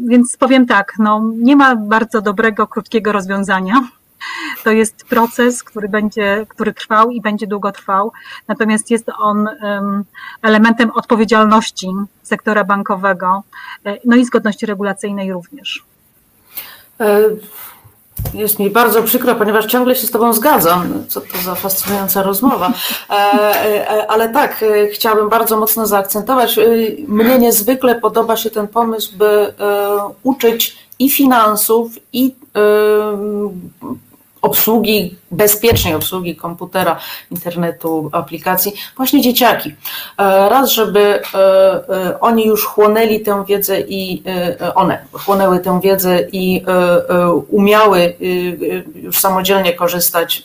Więc 0.06 0.36
powiem 0.36 0.66
tak, 0.66 0.94
no, 0.98 1.22
nie 1.36 1.56
ma 1.56 1.76
bardzo 1.76 2.20
dobrego, 2.20 2.66
krótkiego 2.66 3.12
rozwiązania. 3.12 3.88
To 4.64 4.70
jest 4.70 5.04
proces, 5.04 5.64
który 5.64 5.88
będzie, 5.88 6.46
który 6.48 6.74
trwał 6.74 7.10
i 7.10 7.20
będzie 7.20 7.46
długo 7.46 7.72
trwał, 7.72 8.12
natomiast 8.48 8.90
jest 8.90 9.10
on 9.18 9.48
elementem 10.42 10.90
odpowiedzialności 10.90 11.88
sektora 12.22 12.64
bankowego, 12.64 13.42
e, 13.86 13.96
no 14.04 14.16
i 14.16 14.24
zgodności 14.24 14.66
regulacyjnej 14.66 15.32
również. 15.32 15.84
E, 17.00 17.20
jest 18.34 18.58
mi 18.58 18.70
bardzo 18.70 19.02
przykro, 19.02 19.34
ponieważ 19.34 19.66
ciągle 19.66 19.96
się 19.96 20.06
z 20.06 20.10
Tobą 20.10 20.32
zgadzam. 20.32 21.04
Co 21.08 21.20
to 21.20 21.38
za 21.44 21.54
fascynująca 21.54 22.22
rozmowa. 22.22 22.72
E, 23.10 24.06
ale 24.08 24.28
tak, 24.28 24.64
chciałabym 24.92 25.28
bardzo 25.28 25.56
mocno 25.56 25.86
zaakcentować. 25.86 26.58
Mnie 27.08 27.38
niezwykle 27.38 27.94
podoba 27.94 28.36
się 28.36 28.50
ten 28.50 28.68
pomysł, 28.68 29.16
by 29.16 29.54
uczyć 30.22 30.85
i 30.98 31.10
finansów, 31.10 31.92
i 32.12 32.34
obsługi, 34.46 35.16
bezpiecznej 35.30 35.94
obsługi 35.94 36.36
komputera, 36.36 36.98
internetu, 37.30 38.10
aplikacji, 38.12 38.72
właśnie 38.96 39.20
dzieciaki. 39.20 39.70
E, 39.70 39.74
raz, 40.48 40.70
żeby 40.70 41.00
e, 41.00 41.38
e, 41.38 42.20
oni 42.20 42.46
już 42.46 42.66
chłonęli 42.66 43.20
tę 43.20 43.44
wiedzę 43.48 43.80
i 43.80 44.22
one 44.74 44.98
chłonęły 45.12 45.60
tę 45.60 45.80
wiedzę 45.80 46.20
i 46.32 46.64
umiały 47.48 48.14
już 48.94 49.18
samodzielnie 49.18 49.72
korzystać 49.72 50.42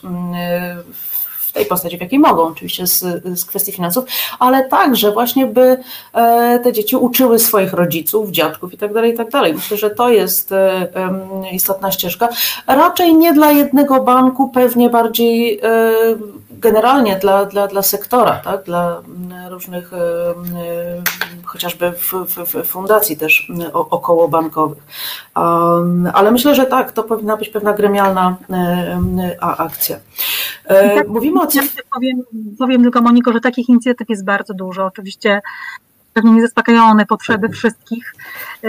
w 1.52 1.54
tej 1.54 1.66
postaci, 1.66 1.98
w 1.98 2.00
jakiej 2.00 2.18
mogą, 2.18 2.42
oczywiście 2.42 2.86
z, 2.86 3.00
z 3.38 3.44
kwestii 3.44 3.72
finansów, 3.72 4.04
ale 4.38 4.68
także 4.68 5.12
właśnie, 5.12 5.46
by 5.46 5.76
e, 6.12 6.60
te 6.64 6.72
dzieci 6.72 6.96
uczyły 6.96 7.38
swoich 7.38 7.72
rodziców, 7.72 8.30
dziadków 8.30 8.74
i 8.74 8.78
tak 8.78 8.94
dalej, 8.94 9.12
i 9.12 9.16
tak 9.16 9.30
dalej. 9.30 9.54
Myślę, 9.54 9.76
że 9.76 9.90
to 9.90 10.10
jest 10.10 10.52
e, 10.52 10.88
istotna 11.52 11.92
ścieżka. 11.92 12.28
Raczej 12.66 13.14
nie 13.14 13.32
dla 13.32 13.52
jednego 13.52 14.02
banku, 14.04 14.48
pewnie 14.48 14.90
bardziej 14.90 15.60
e, 15.62 15.92
generalnie 16.62 17.16
dla, 17.16 17.46
dla, 17.46 17.66
dla 17.66 17.82
sektora, 17.82 18.40
tak? 18.44 18.62
dla 18.64 19.02
różnych 19.50 19.90
chociażby 21.44 21.92
w, 21.92 22.12
w, 22.36 22.66
fundacji 22.66 23.16
też 23.16 23.52
okołobankowych. 23.72 24.82
Ale 26.14 26.32
myślę, 26.32 26.54
że 26.54 26.66
tak, 26.66 26.92
to 26.92 27.02
powinna 27.02 27.36
być 27.36 27.48
pewna 27.48 27.72
gremialna 27.72 28.36
akcja. 29.40 29.96
Tak, 30.68 31.08
Mówimy 31.08 31.40
o 31.40 31.46
tym. 31.46 31.68
Powiem, 31.94 32.22
powiem 32.58 32.82
tylko 32.82 33.00
Moniko, 33.00 33.32
że 33.32 33.40
takich 33.40 33.68
inicjatyw 33.68 34.08
jest 34.08 34.24
bardzo 34.24 34.54
dużo. 34.54 34.86
Oczywiście 34.86 35.40
pewnie 36.12 36.30
nie 36.30 36.42
zaspokajają 36.42 36.84
one 36.84 37.06
potrzeby 37.06 37.48
wszystkich, 37.48 38.14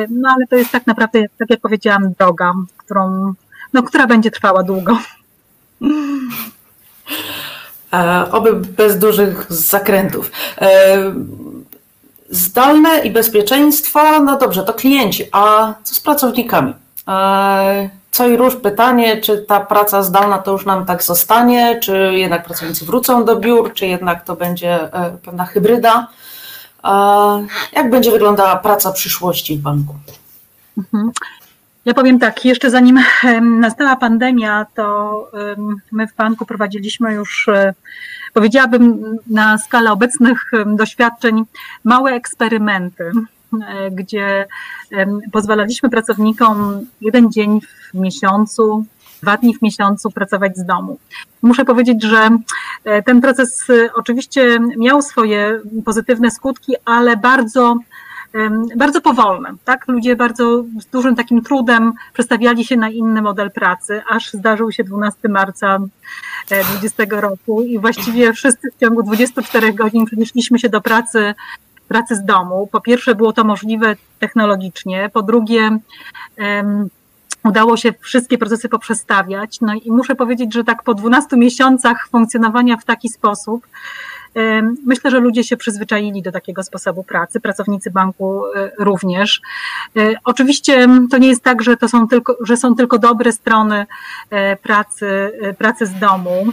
no 0.10 0.30
ale 0.30 0.48
to 0.48 0.56
jest 0.56 0.72
tak 0.72 0.88
naprawdę, 0.88 1.24
tak 1.38 1.50
jak 1.50 1.60
powiedziałam, 1.62 2.14
droga, 2.20 2.54
którą, 2.78 3.34
no, 3.74 3.84
która 3.84 4.08
będzie 4.08 4.32
trwała 4.32 4.64
długo. 4.64 4.98
E, 7.94 8.32
oby 8.32 8.54
bez 8.54 9.00
dużych 9.00 9.46
zakrętów. 9.50 10.32
E, 10.62 10.98
zdalne 12.30 13.00
i 13.00 13.12
bezpieczeństwo, 13.12 14.20
no 14.20 14.38
dobrze, 14.38 14.64
to 14.64 14.74
klienci, 14.74 15.24
a 15.32 15.74
co 15.84 15.96
z 15.96 16.00
pracownikami? 16.00 16.74
E, 17.08 17.90
co 18.12 18.28
i 18.28 18.38
róż 18.38 18.56
pytanie, 18.56 19.22
czy 19.22 19.38
ta 19.38 19.60
praca 19.60 20.04
zdalna 20.04 20.38
to 20.38 20.52
już 20.52 20.66
nam 20.66 20.86
tak 20.86 21.04
zostanie, 21.04 21.80
czy 21.80 22.12
jednak 22.14 22.46
pracownicy 22.46 22.86
wrócą 22.86 23.26
do 23.26 23.36
biur, 23.36 23.74
czy 23.74 23.88
jednak 23.88 24.24
to 24.24 24.36
będzie 24.36 24.80
pewna 25.26 25.46
hybryda. 25.46 26.08
Jak 27.74 27.90
będzie 27.90 28.12
wyglądała 28.12 28.56
praca 28.56 28.92
przyszłości 28.92 29.58
w 29.58 29.62
banku? 29.62 29.96
Ja 31.86 31.94
powiem 31.94 32.20
tak, 32.20 32.46
jeszcze 32.46 32.70
zanim 32.70 33.00
nastała 33.42 33.96
pandemia, 33.96 34.66
to 34.76 35.32
my 35.92 36.08
w 36.08 36.16
banku 36.16 36.46
prowadziliśmy 36.46 37.14
już, 37.14 37.48
e, 37.48 37.74
powiedziałabym, 38.34 39.18
na 39.28 39.58
skalę 39.58 39.92
obecnych 39.92 40.52
doświadczeń 40.66 41.44
małe 41.84 42.12
eksperymenty, 42.12 43.12
e, 43.54 43.92
gdzie 43.92 44.46
pozwalaliśmy 45.32 45.90
pracownikom 45.90 46.86
jeden 47.02 47.32
dzień 47.32 47.60
w 47.62 47.94
miesiącu, 47.94 48.86
dwa 49.22 49.38
dni 49.38 49.56
w 49.56 49.62
miesiącu 49.62 50.12
pracować 50.12 50.58
z 50.58 50.66
domu. 50.66 50.98
Muszę 51.42 51.66
powiedzieć, 51.66 52.04
że 52.04 52.30
e, 52.84 53.04
ten 53.04 53.22
proces 53.22 53.68
oczywiście 53.96 54.60
miał 54.78 55.02
swoje 55.02 55.62
pozytywne 55.86 56.32
skutki, 56.32 56.74
ale 56.86 57.18
bardzo 57.18 57.78
bardzo 58.76 59.02
powolne. 59.02 59.54
Tak? 59.66 59.88
Ludzie 59.88 60.16
bardzo 60.16 60.64
z 60.80 60.86
dużym 60.86 61.16
takim 61.16 61.42
trudem 61.44 61.94
przestawiali 62.14 62.66
się 62.66 62.78
na 62.78 62.90
inny 62.90 63.22
model 63.22 63.52
pracy, 63.52 64.02
aż 64.10 64.34
zdarzył 64.34 64.72
się 64.72 64.84
12 64.84 65.30
marca 65.30 65.80
2020 66.48 67.04
e, 67.04 67.22
roku 67.22 67.62
i 67.62 67.80
właściwie 67.80 68.34
wszyscy 68.34 68.72
w 68.72 68.80
ciągu 68.80 69.04
24 69.04 69.74
godzin 69.74 70.06
przenieśliśmy 70.06 70.60
się 70.60 70.70
do 70.70 70.82
pracy 70.82 71.34
pracy 71.88 72.16
z 72.16 72.26
domu. 72.26 72.70
Po 72.72 72.82
pierwsze 72.82 73.16
było 73.16 73.34
to 73.34 73.44
możliwe 73.44 73.96
technologicznie, 74.20 75.10
po 75.14 75.22
drugie 75.22 75.78
um, 76.38 76.90
udało 77.44 77.78
się 77.78 77.94
wszystkie 78.00 78.38
procesy 78.38 78.70
poprzestawiać. 78.70 79.62
No 79.62 79.74
i 79.74 79.92
muszę 79.92 80.16
powiedzieć, 80.16 80.54
że 80.54 80.64
tak 80.64 80.84
po 80.84 80.94
12 80.94 81.38
miesiącach 81.38 82.08
funkcjonowania 82.12 82.78
w 82.78 82.86
taki 82.86 83.10
sposób, 83.10 83.68
Myślę, 84.86 85.12
że 85.12 85.20
ludzie 85.20 85.44
się 85.44 85.58
przyzwyczaili 85.58 86.22
do 86.22 86.32
takiego 86.32 86.64
sposobu 86.64 87.04
pracy, 87.04 87.40
pracownicy 87.40 87.92
banku 87.92 88.46
e, 88.46 88.72
również. 88.80 89.42
E, 89.98 90.14
oczywiście 90.24 90.88
to 91.12 91.18
nie 91.18 91.28
jest 91.28 91.44
tak, 91.44 91.62
że 91.62 91.78
to 91.78 91.90
są 91.90 92.08
tylko, 92.08 92.38
że 92.42 92.58
są 92.58 92.76
tylko 92.76 93.00
dobre 93.00 93.32
strony 93.32 93.86
e, 94.30 94.56
pracy, 94.56 95.32
pracy 95.58 95.86
z 95.86 96.00
domu. 96.00 96.46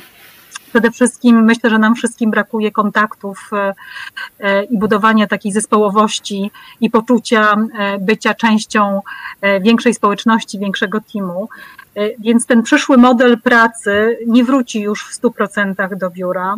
Przede 0.71 0.91
wszystkim 0.91 1.45
myślę, 1.45 1.71
że 1.71 1.79
nam 1.79 1.95
wszystkim 1.95 2.31
brakuje 2.31 2.71
kontaktów 2.71 3.51
i 4.71 4.79
budowania 4.79 5.27
takiej 5.27 5.53
zespołowości 5.53 6.51
i 6.81 6.91
poczucia 6.91 7.57
bycia 8.01 8.35
częścią 8.35 9.01
większej 9.61 9.95
społeczności, 9.95 10.59
większego 10.59 10.99
teamu. 11.13 11.49
Więc 12.19 12.47
ten 12.47 12.63
przyszły 12.63 12.97
model 12.97 13.41
pracy 13.41 14.19
nie 14.27 14.45
wróci 14.45 14.81
już 14.81 15.05
w 15.05 15.21
100% 15.21 15.97
do 15.97 16.11
biura 16.11 16.57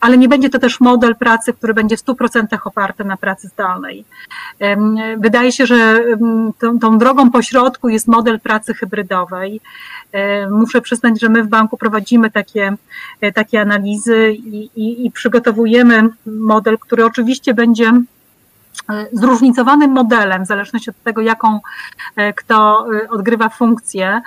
ale 0.00 0.18
nie 0.18 0.28
będzie 0.28 0.50
to 0.50 0.58
też 0.58 0.80
model 0.80 1.16
pracy, 1.16 1.52
który 1.52 1.74
będzie 1.74 1.96
w 1.96 2.04
100% 2.04 2.46
oparty 2.64 3.04
na 3.04 3.16
pracy 3.16 3.48
zdalnej. 3.48 4.04
Wydaje 5.18 5.52
się, 5.52 5.66
że 5.66 6.04
tą, 6.58 6.78
tą 6.78 6.98
drogą 6.98 7.30
pośrodku 7.30 7.88
jest 7.88 8.08
model 8.08 8.40
pracy 8.40 8.74
hybrydowej. 8.74 9.60
Muszę 10.50 10.80
przyznać, 10.80 11.20
że 11.20 11.28
my 11.28 11.42
w 11.42 11.48
banku 11.48 11.76
prowadzimy 11.76 12.30
takie, 12.30 12.76
e, 13.20 13.32
takie 13.32 13.60
analizy 13.60 14.32
i, 14.32 14.70
i, 14.76 15.06
i 15.06 15.10
przygotowujemy 15.10 16.08
model, 16.26 16.78
który 16.78 17.04
oczywiście 17.04 17.54
będzie 17.54 17.92
E, 17.92 18.17
zróżnicowanym 19.12 19.90
modelem, 19.90 20.44
w 20.44 20.46
zależności 20.46 20.90
od 20.90 21.02
tego, 21.02 21.20
jaką 21.20 21.60
e, 22.16 22.32
kto 22.32 22.86
e, 22.94 23.10
odgrywa 23.10 23.48
funkcję, 23.48 24.20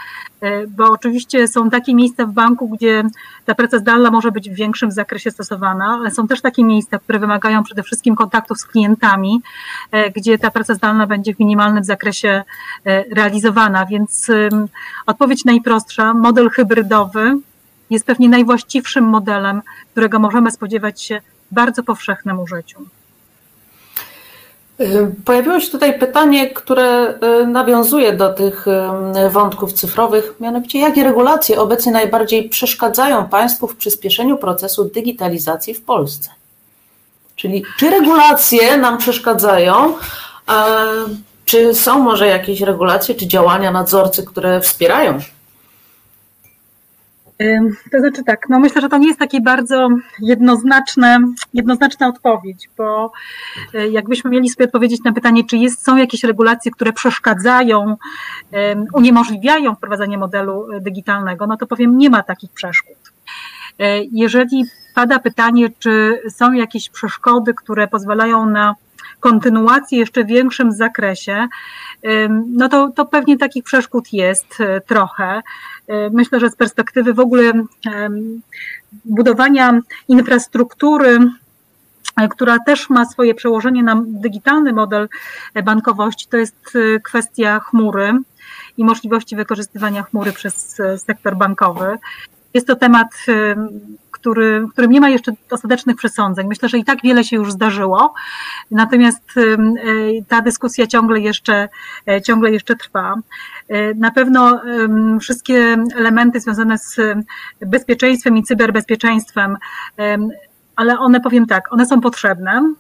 bo 0.68 0.92
oczywiście 0.92 1.48
są 1.48 1.70
takie 1.70 1.96
miejsca 1.96 2.26
w 2.26 2.32
banku, 2.32 2.70
gdzie 2.70 3.04
ta 3.46 3.56
praca 3.56 3.80
zdalna 3.80 4.12
może 4.12 4.32
być 4.32 4.50
w 4.50 4.54
większym 4.54 4.92
zakresie 4.92 5.32
stosowana, 5.32 5.86
ale 5.86 6.12
są 6.12 6.28
też 6.28 6.42
takie 6.42 6.64
miejsca, 6.64 7.00
które 7.00 7.20
wymagają 7.20 7.64
przede 7.64 7.84
wszystkim 7.84 8.16
kontaktów 8.16 8.60
z 8.60 8.66
klientami, 8.66 9.42
gdzie 10.16 10.38
ta 10.38 10.52
praca 10.52 10.76
zdalna 10.76 11.08
będzie 11.08 11.36
w 11.36 11.40
minimalnym 11.40 11.84
zakresie 11.84 12.44
realizowana. 13.12 13.86
Więc 13.86 14.32
odpowiedź 15.06 15.46
najprostsza, 15.46 16.14
model 16.14 16.50
hybrydowy 16.50 17.38
jest 17.90 18.06
pewnie 18.06 18.30
najwłaściwszym 18.30 19.04
modelem, 19.04 19.62
którego 19.92 20.20
możemy 20.20 20.52
spodziewać 20.52 21.02
się 21.02 21.22
w 21.52 21.56
bardzo 21.56 21.84
powszechnym 21.84 22.40
użyciu. 22.40 22.86
Y, 24.82 25.16
pojawiło 25.26 25.60
się 25.60 25.72
tutaj 25.72 26.00
pytanie, 26.00 26.50
które 26.50 27.14
y, 27.44 27.48
nawiązuje 27.48 28.14
do 28.14 28.34
tych 28.34 28.66
y, 28.68 29.30
wątków 29.30 29.74
cyfrowych, 29.74 30.34
mianowicie 30.40 30.80
jakie 30.80 31.04
regulacje 31.04 31.60
obecnie 31.60 31.92
najbardziej 31.92 32.50
przeszkadzają 32.50 33.28
Państwu 33.28 33.68
w 33.68 33.76
przyspieszeniu 33.76 34.38
procesu 34.38 34.86
digitalizacji 34.86 35.74
w 35.74 35.82
Polsce? 35.82 36.30
Czyli 37.36 37.64
czy 37.80 37.90
regulacje 37.90 38.78
nam 38.78 38.98
przeszkadzają, 38.98 39.94
czy 41.46 41.76
są 41.76 42.00
może 42.00 42.28
jakieś 42.28 42.62
regulacje 42.62 43.16
czy 43.16 43.28
działania 43.28 43.72
nadzorcy, 43.72 44.24
które 44.24 44.62
wspierają 44.62 45.20
to 47.92 48.00
znaczy 48.00 48.24
tak, 48.24 48.50
no 48.50 48.60
myślę, 48.60 48.82
że 48.82 48.90
to 48.90 48.98
nie 48.98 49.08
jest 49.08 49.20
takie 49.20 49.42
bardzo 49.42 49.90
jednoznaczne, 50.20 51.20
jednoznaczna 51.54 52.08
odpowiedź, 52.08 52.70
bo 52.78 53.12
e, 53.74 53.88
jakbyśmy 53.88 54.30
mieli 54.30 54.50
sobie 54.50 54.66
odpowiedzieć 54.66 55.04
na 55.04 55.14
pytanie, 55.14 55.44
czy 55.44 55.58
jest, 55.58 55.86
są 55.86 55.98
jakieś 55.98 56.24
regulacje, 56.24 56.72
które 56.72 56.94
przeszkadzają, 56.94 57.96
uniemożliwiają 58.94 59.76
wprowadzenie 59.76 60.18
modelu 60.18 60.72
e, 60.72 60.82
digitalnego, 60.82 61.48
no 61.48 61.58
to 61.58 61.68
powiem, 61.68 61.98
nie 61.98 62.10
ma 62.10 62.24
takich 62.24 62.52
przeszkód. 62.52 62.98
E, 63.80 64.04
jeżeli 64.12 64.66
pada 64.96 65.20
pytanie, 65.20 65.68
czy 65.80 66.22
są 66.30 66.54
jakieś 66.54 66.90
przeszkody, 66.90 67.54
które 67.54 67.88
pozwalają 67.88 68.46
na 68.46 68.76
kontynuację 69.20 70.00
jeszcze 70.00 70.26
większym 70.26 70.72
zakresie, 70.72 71.48
no 72.48 72.70
to, 72.70 72.90
to 72.96 73.06
pewnie 73.06 73.38
takich 73.38 73.64
przeszkód 73.64 74.14
jest 74.14 74.58
trochę. 74.88 75.42
E, 75.88 76.10
myślę, 76.10 76.40
że 76.40 76.50
z 76.50 76.56
perspektywy 76.56 77.14
w 77.14 77.20
ogóle 77.20 77.54
budowania 79.06 79.80
infrastruktury, 80.08 81.20
e, 82.18 82.28
która 82.28 82.58
też 82.66 82.90
ma 82.90 83.06
swoje 83.06 83.36
przełożenie 83.36 83.84
na 83.84 84.04
digitalny 84.08 84.74
model 84.74 85.10
bankowości, 85.64 86.28
to 86.30 86.38
jest 86.38 86.76
e, 86.76 87.00
kwestia 87.00 87.60
chmury 87.60 88.14
i 88.78 88.84
możliwości 88.84 89.36
wykorzystywania 89.36 90.04
chmury 90.04 90.32
przez 90.32 90.82
sektor 90.98 91.38
bankowy. 91.38 91.98
Jest 92.54 92.68
to 92.68 92.76
temat 92.76 93.08
który, 94.22 94.62
w 94.68 94.72
którym 94.72 94.92
nie 94.92 95.02
ma 95.02 95.10
jeszcze 95.10 95.32
ostatecznych 95.52 95.96
przesądzeń. 95.96 96.48
Myślę, 96.48 96.70
że 96.70 96.78
i 96.78 96.84
tak 96.84 97.00
wiele 97.04 97.24
się 97.24 97.36
już 97.36 97.52
zdarzyło, 97.52 98.14
natomiast 98.72 99.24
e, 99.38 99.42
ta 100.28 100.42
dyskusja 100.42 100.88
ciągle 100.88 101.20
jeszcze, 101.20 101.70
e, 102.08 102.22
ciągle 102.22 102.52
jeszcze 102.52 102.76
trwa. 102.76 103.16
E, 103.68 103.94
na 103.94 104.12
pewno 104.12 104.62
wszystkie 105.22 105.78
elementy 105.96 106.40
związane 106.40 106.78
z 106.78 106.98
bezpieczeństwem 107.62 108.38
i 108.38 108.44
cyberbezpieczeństwem, 108.44 109.58
ale 110.76 111.00
one 111.00 111.20
powiem 111.20 111.46
tak, 111.46 111.74
one 111.74 111.86
są 111.86 112.02
potrzebne. 112.02 112.74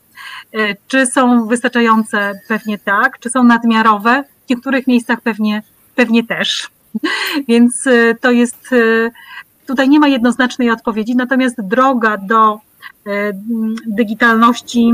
Czy 0.87 1.05
są 1.05 1.47
wystarczające? 1.47 2.39
Pewnie 2.47 2.79
tak. 2.79 3.19
Czy 3.19 3.29
są 3.29 3.43
nadmiarowe? 3.43 4.23
W 4.45 4.49
niektórych 4.49 4.87
miejscach 4.87 5.21
pewnie, 5.21 5.63
pewnie 5.95 6.23
też. 6.23 6.69
Więc 7.47 7.85
to 8.21 8.31
jest 8.31 8.69
Tutaj 9.71 9.89
nie 9.89 9.99
ma 9.99 10.07
jednoznacznej 10.07 10.71
odpowiedzi, 10.71 11.15
natomiast 11.15 11.61
droga 11.61 12.17
do 12.17 12.53
e, 12.53 12.59
digitalności 13.87 14.93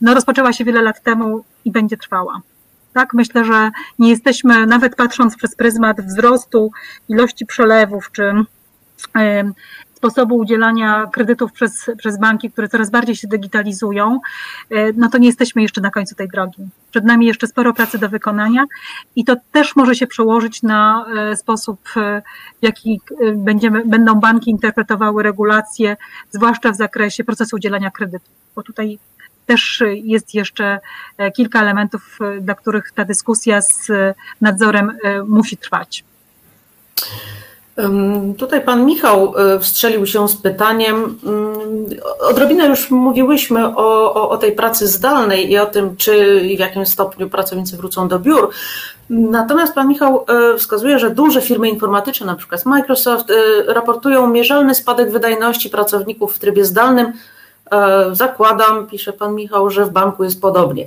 no, 0.00 0.14
rozpoczęła 0.14 0.52
się 0.52 0.64
wiele 0.64 0.82
lat 0.82 1.02
temu 1.02 1.44
i 1.64 1.70
będzie 1.70 1.96
trwała. 1.96 2.40
Tak, 2.92 3.14
myślę, 3.14 3.44
że 3.44 3.70
nie 3.98 4.10
jesteśmy, 4.10 4.66
nawet 4.66 4.96
patrząc 4.96 5.36
przez 5.36 5.56
pryzmat 5.56 6.00
wzrostu 6.00 6.70
ilości 7.08 7.46
przelewów 7.46 8.12
czy 8.12 8.32
sposobu 9.98 10.36
udzielania 10.36 11.06
kredytów 11.12 11.52
przez, 11.52 11.90
przez 11.98 12.18
banki, 12.18 12.50
które 12.50 12.68
coraz 12.68 12.90
bardziej 12.90 13.16
się 13.16 13.28
digitalizują, 13.28 14.20
e, 14.70 14.92
no 14.92 15.08
to 15.08 15.18
nie 15.18 15.26
jesteśmy 15.26 15.62
jeszcze 15.62 15.80
na 15.80 15.90
końcu 15.90 16.14
tej 16.14 16.28
drogi. 16.28 16.68
Przed 16.90 17.04
nami 17.04 17.26
jeszcze 17.26 17.46
sporo 17.46 17.72
pracy 17.72 17.98
do 17.98 18.08
wykonania 18.08 18.64
i 19.16 19.24
to 19.24 19.36
też 19.52 19.76
może 19.76 19.94
się 19.94 20.06
przełożyć 20.06 20.62
na 20.62 21.06
e, 21.16 21.36
sposób, 21.36 21.80
e, 21.96 22.22
w 22.60 22.62
jaki 22.62 23.00
będziemy, 23.34 23.84
będą 23.84 24.14
banki 24.14 24.50
interpretowały 24.50 25.22
regulacje, 25.22 25.96
zwłaszcza 26.30 26.72
w 26.72 26.76
zakresie 26.76 27.24
procesu 27.24 27.56
udzielania 27.56 27.90
kredytu, 27.90 28.30
bo 28.54 28.62
tutaj 28.62 28.98
też 29.46 29.82
jest 29.94 30.34
jeszcze 30.34 30.78
kilka 31.36 31.60
elementów, 31.60 32.18
dla 32.40 32.54
których 32.54 32.92
ta 32.92 33.04
dyskusja 33.04 33.62
z 33.62 33.90
nadzorem 34.40 34.92
musi 35.26 35.56
trwać. 35.56 36.04
Tutaj 38.38 38.60
pan 38.60 38.86
Michał 38.86 39.34
e, 39.36 39.58
wstrzelił 39.58 40.06
się 40.06 40.28
z 40.28 40.36
pytaniem. 40.36 41.18
Odrobinę 42.20 42.66
już 42.66 42.90
mówiłyśmy 42.90 43.66
o, 43.66 44.14
o, 44.14 44.30
o, 44.30 44.38
tej 44.38 44.52
pracy 44.52 44.86
zdalnej 44.86 45.50
i 45.50 45.58
o 45.58 45.66
tym, 45.66 45.96
czy 45.96 46.40
i 46.44 46.56
w 46.56 46.60
jakim 46.60 46.86
stopniu 46.86 47.30
pracownicy 47.30 47.76
wrócą 47.76 48.08
do 48.08 48.18
biur. 48.18 48.50
Natomiast 49.10 49.74
pan 49.74 49.88
Michał 49.88 50.24
e, 50.28 50.58
wskazuje, 50.58 50.98
że 50.98 51.10
duże 51.10 51.40
firmy 51.40 51.68
informatyczne, 51.68 52.26
na 52.26 52.34
przykład 52.34 52.66
Microsoft, 52.66 53.30
e, 53.30 53.34
raportują 53.72 54.26
mierzalny 54.26 54.74
spadek 54.74 55.10
wydajności 55.10 55.70
pracowników 55.70 56.34
w 56.34 56.38
trybie 56.38 56.64
zdalnym 56.64 57.12
Zakładam, 58.12 58.86
pisze 58.86 59.12
pan 59.12 59.34
Michał, 59.34 59.70
że 59.70 59.84
w 59.84 59.90
banku 59.90 60.24
jest 60.24 60.40
podobnie. 60.40 60.86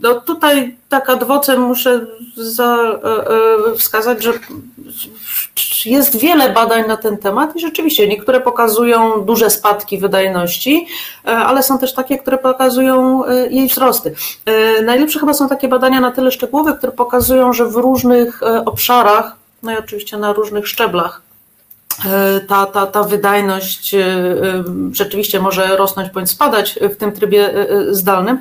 No 0.00 0.20
tutaj 0.20 0.76
tak 0.88 1.10
ad 1.10 1.24
vocem 1.24 1.60
muszę 1.60 2.06
za, 2.36 2.78
wskazać, 3.76 4.22
że 4.22 4.32
jest 5.84 6.16
wiele 6.16 6.50
badań 6.50 6.88
na 6.88 6.96
ten 6.96 7.18
temat 7.18 7.56
i 7.56 7.60
rzeczywiście 7.60 8.08
niektóre 8.08 8.40
pokazują 8.40 9.24
duże 9.24 9.50
spadki 9.50 9.98
wydajności, 9.98 10.86
ale 11.24 11.62
są 11.62 11.78
też 11.78 11.94
takie, 11.94 12.18
które 12.18 12.38
pokazują 12.38 13.22
jej 13.50 13.68
wzrosty. 13.68 14.14
Najlepsze 14.84 15.20
chyba 15.20 15.34
są 15.34 15.48
takie 15.48 15.68
badania 15.68 16.00
na 16.00 16.10
tyle 16.10 16.30
szczegółowe, 16.30 16.74
które 16.78 16.92
pokazują, 16.92 17.52
że 17.52 17.66
w 17.66 17.76
różnych 17.76 18.40
obszarach, 18.66 19.36
no 19.62 19.72
i 19.72 19.76
oczywiście 19.76 20.16
na 20.16 20.32
różnych 20.32 20.68
szczeblach 20.68 21.22
E, 21.31 21.31
ta, 22.48 22.66
ta, 22.66 22.86
ta 22.86 23.02
wydajność 23.02 23.94
e, 23.94 23.98
e, 23.98 24.64
rzeczywiście 24.92 25.40
może 25.40 25.76
rosnąć 25.76 26.10
bądź 26.10 26.30
spadać 26.30 26.78
w 26.82 26.96
tym 26.96 27.12
trybie 27.12 27.66
zdalnym. 27.90 28.38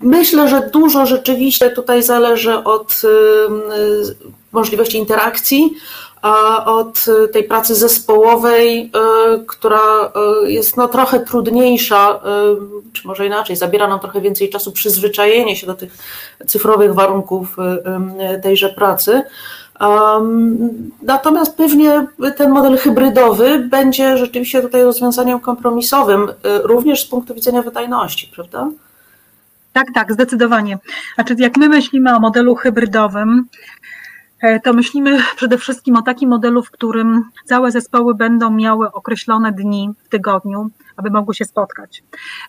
Myślę, 0.00 0.48
że 0.48 0.70
dużo 0.72 1.06
rzeczywiście 1.06 1.70
tutaj 1.70 2.02
zależy 2.02 2.64
od 2.64 3.02
możliwości 4.52 4.98
interakcji, 4.98 5.74
od 6.66 7.04
tej 7.32 7.44
pracy 7.44 7.74
zespołowej, 7.74 8.90
która 9.46 10.12
jest 10.46 10.76
no 10.76 10.88
trochę 10.88 11.20
trudniejsza, 11.20 12.20
czy 12.92 13.06
może 13.06 13.26
inaczej, 13.26 13.56
zabiera 13.56 13.88
nam 13.88 14.00
trochę 14.00 14.20
więcej 14.20 14.50
czasu 14.50 14.72
przyzwyczajenie 14.72 15.56
się 15.56 15.66
do 15.66 15.74
tych 15.74 15.96
cyfrowych 16.46 16.94
warunków 16.94 17.56
tejże 18.42 18.68
pracy. 18.68 19.22
Natomiast 21.02 21.56
pewnie 21.56 22.06
ten 22.36 22.50
model 22.50 22.78
hybrydowy 22.78 23.58
będzie 23.58 24.16
rzeczywiście 24.16 24.62
tutaj 24.62 24.82
rozwiązaniem 24.82 25.40
kompromisowym, 25.40 26.28
y, 26.28 26.32
również 26.62 27.02
z 27.02 27.06
punktu 27.06 27.34
widzenia 27.34 27.62
wydajności, 27.62 28.32
prawda? 28.34 28.70
Tak, 29.72 29.86
tak, 29.94 30.12
zdecydowanie. 30.12 30.78
Znaczy, 31.14 31.34
jak 31.38 31.56
my 31.56 31.68
myślimy 31.68 32.16
o 32.16 32.20
modelu 32.20 32.54
hybrydowym, 32.54 33.46
e, 34.40 34.60
to 34.60 34.72
myślimy 34.72 35.18
przede 35.36 35.58
wszystkim 35.58 35.96
o 35.96 36.02
takim 36.02 36.30
modelu, 36.30 36.62
w 36.62 36.70
którym 36.70 37.24
całe 37.44 37.70
zespoły 37.70 38.14
będą 38.14 38.50
miały 38.50 38.92
określone 38.92 39.52
dni 39.52 39.90
w 40.04 40.08
tygodniu, 40.08 40.70
aby 40.96 41.10
mogły 41.10 41.34
się 41.34 41.44
spotkać. 41.44 42.02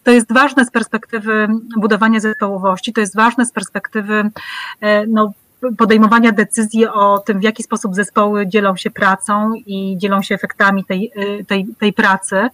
To 0.03 0.11
jest 0.11 0.33
ważne 0.33 0.65
z 0.65 0.71
perspektywy 0.71 1.47
budowania 1.77 2.19
zespołowości, 2.19 2.93
to 2.93 3.01
jest 3.01 3.15
ważne 3.15 3.45
z 3.45 3.51
perspektywy 3.51 4.29
e, 4.81 5.07
no, 5.07 5.31
podejmowania 5.77 6.31
decyzji 6.31 6.87
o 6.87 7.19
tym, 7.19 7.39
w 7.39 7.43
jaki 7.43 7.63
sposób 7.63 7.95
zespoły 7.95 8.47
dzielą 8.47 8.75
się 8.75 8.91
pracą 8.91 9.53
i 9.65 9.97
dzielą 9.97 10.21
się 10.21 10.35
efektami 10.35 10.85
tej, 10.85 11.11
y, 11.17 11.45
tej, 11.45 11.67
tej 11.79 11.93
pracy. 11.93 12.49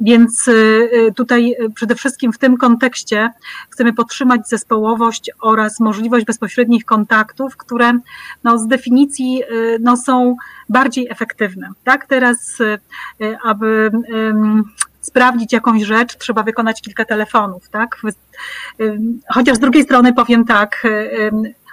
Więc 0.00 0.48
y, 0.48 1.12
tutaj 1.16 1.56
przede 1.74 1.94
wszystkim 1.94 2.32
w 2.32 2.38
tym 2.38 2.56
kontekście 2.56 3.30
chcemy 3.70 3.92
podtrzymać 3.92 4.48
zespołowość 4.48 5.30
oraz 5.40 5.80
możliwość 5.80 6.26
bezpośrednich 6.26 6.84
kontaktów, 6.84 7.56
które 7.56 7.92
no, 8.44 8.58
z 8.58 8.66
definicji 8.66 9.42
y, 9.52 9.78
no, 9.80 9.96
są 9.96 10.36
bardziej 10.68 11.08
efektywne. 11.10 11.68
Tak, 11.84 12.06
teraz, 12.06 12.58
aby 13.44 13.90
sprawdzić 15.06 15.52
jakąś 15.52 15.82
rzecz, 15.82 16.18
trzeba 16.18 16.42
wykonać 16.42 16.82
kilka 16.82 17.04
telefonów, 17.04 17.68
tak? 17.68 18.00
Chociaż 19.28 19.56
z 19.56 19.60
drugiej 19.60 19.84
strony 19.84 20.12
powiem 20.12 20.44
tak, 20.44 20.82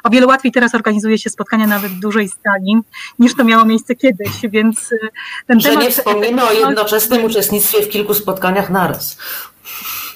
o 0.04 0.10
wiele 0.10 0.28
łatwiej 0.28 0.52
teraz 0.52 0.76
organizuje 0.76 1.18
się 1.18 1.30
spotkania 1.30 1.68
nawet 1.68 1.92
w 1.92 2.00
dużej 2.00 2.30
skali, 2.30 2.78
niż 3.20 3.36
to 3.36 3.44
miało 3.44 3.66
miejsce 3.66 3.96
kiedyś, 3.96 4.42
więc 4.44 4.92
y, 4.92 5.00
ten 5.48 5.60
Że 5.60 5.70
temat... 5.70 5.84
nie 5.84 5.92
wspomnimy 5.92 6.44
o 6.44 6.52
jednoczesnym 6.52 7.24
uczestnictwie 7.24 7.82
w 7.82 7.90
kilku 7.90 8.14
spotkaniach 8.14 8.70
naraz 8.70 9.18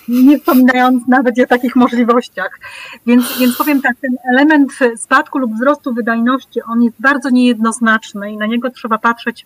nie 0.07 0.39
wspominając 0.39 1.07
nawet 1.07 1.39
o 1.39 1.47
takich 1.47 1.75
możliwościach. 1.75 2.59
Więc, 3.05 3.37
więc 3.39 3.57
powiem 3.57 3.81
tak, 3.81 3.95
ten 4.01 4.15
element 4.31 4.71
spadku 4.97 5.37
lub 5.37 5.53
wzrostu 5.53 5.93
wydajności, 5.93 6.61
on 6.61 6.83
jest 6.83 6.95
bardzo 6.99 7.29
niejednoznaczny 7.29 8.31
i 8.31 8.37
na 8.37 8.45
niego 8.45 8.69
trzeba 8.69 8.97
patrzeć 8.97 9.45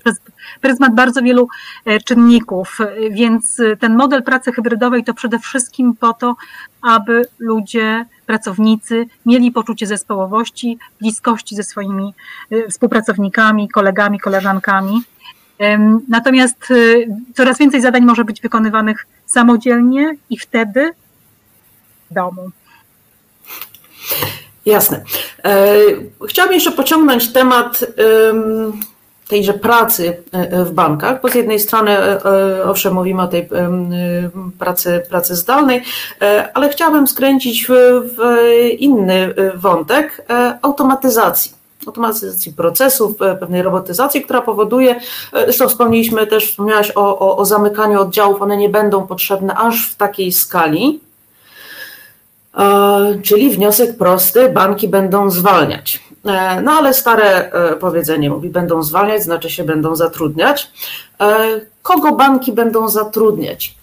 przez 0.00 0.16
pryzmat 0.60 0.94
bardzo 0.94 1.22
wielu 1.22 1.48
e, 1.84 2.00
czynników, 2.00 2.78
więc 3.10 3.60
ten 3.80 3.96
model 3.96 4.22
pracy 4.22 4.52
hybrydowej 4.52 5.04
to 5.04 5.14
przede 5.14 5.38
wszystkim 5.38 5.94
po 5.96 6.12
to, 6.12 6.36
aby 6.82 7.24
ludzie, 7.38 8.06
pracownicy 8.26 9.06
mieli 9.26 9.52
poczucie 9.52 9.86
zespołowości, 9.86 10.78
bliskości 11.00 11.56
ze 11.56 11.62
swoimi 11.62 12.14
e, 12.50 12.68
współpracownikami, 12.68 13.68
kolegami, 13.68 14.20
koleżankami. 14.20 15.02
Natomiast 16.08 16.70
e, 16.70 16.74
coraz 17.34 17.58
więcej 17.58 17.80
zadań 17.80 18.04
może 18.04 18.24
być 18.24 18.40
wykonywanych 18.40 19.06
samodzielnie 19.26 20.16
i 20.30 20.38
wtedy 20.38 20.92
w 22.10 22.14
domu. 22.14 22.50
Jasne. 24.66 25.04
Chciałabym 26.28 26.54
jeszcze 26.54 26.72
pociągnąć 26.72 27.32
temat 27.32 27.84
tejże 29.30 29.54
pracy 29.54 30.16
e, 30.34 30.38
e, 30.38 30.64
w 30.64 30.72
bankach, 30.72 31.22
bo 31.22 31.28
z 31.28 31.34
jednej 31.34 31.60
strony 31.60 31.90
e, 31.90 32.64
owszem 32.64 32.94
mówimy 32.94 33.22
o 33.22 33.28
tej 33.28 33.48
pracy, 34.58 35.02
pracy 35.10 35.36
zdalnej, 35.36 35.82
ale 36.54 36.68
chciałabym 36.68 37.06
skręcić 37.06 37.66
w, 37.66 38.16
inny 38.78 39.34
wątek 39.54 40.26
automatyzacji 40.62 41.52
automatyzacji 41.86 42.52
procesów, 42.52 43.16
pewnej 43.16 43.62
robotyzacji, 43.62 44.22
która 44.22 44.40
powoduje, 44.40 45.00
zresztą 45.32 45.68
wspomnieliśmy 45.68 46.26
też, 46.26 46.50
wspomniałaś 46.50 46.92
o, 46.94 47.18
o, 47.18 47.36
o 47.36 47.44
zamykaniu 47.44 48.00
oddziałów, 48.00 48.42
one 48.42 48.56
nie 48.56 48.68
będą 48.68 49.06
potrzebne 49.06 49.54
aż 49.54 49.90
w 49.90 49.96
takiej 49.96 50.32
skali, 50.32 51.00
czyli 53.22 53.50
wniosek 53.50 53.96
prosty, 53.96 54.48
banki 54.48 54.88
będą 54.88 55.30
zwalniać. 55.30 56.00
E, 56.24 56.62
no 56.62 56.72
ale 56.72 56.94
stare 56.94 57.52
e, 57.52 57.76
powiedzenie 57.76 58.30
mówi, 58.30 58.48
będą 58.48 58.82
zwalniać, 58.82 59.22
znaczy 59.22 59.50
się 59.50 59.64
będą 59.64 59.96
zatrudniać. 59.96 60.70
E, 61.20 61.60
kogo 61.82 62.12
banki 62.12 62.52
będą 62.52 62.88
zatrudniać? 62.88 63.74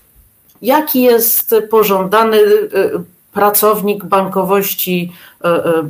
Jaki 0.61 1.01
jest 1.01 1.55
pożądany 1.69 2.37
pracownik 3.33 4.05
bankowości 4.05 5.13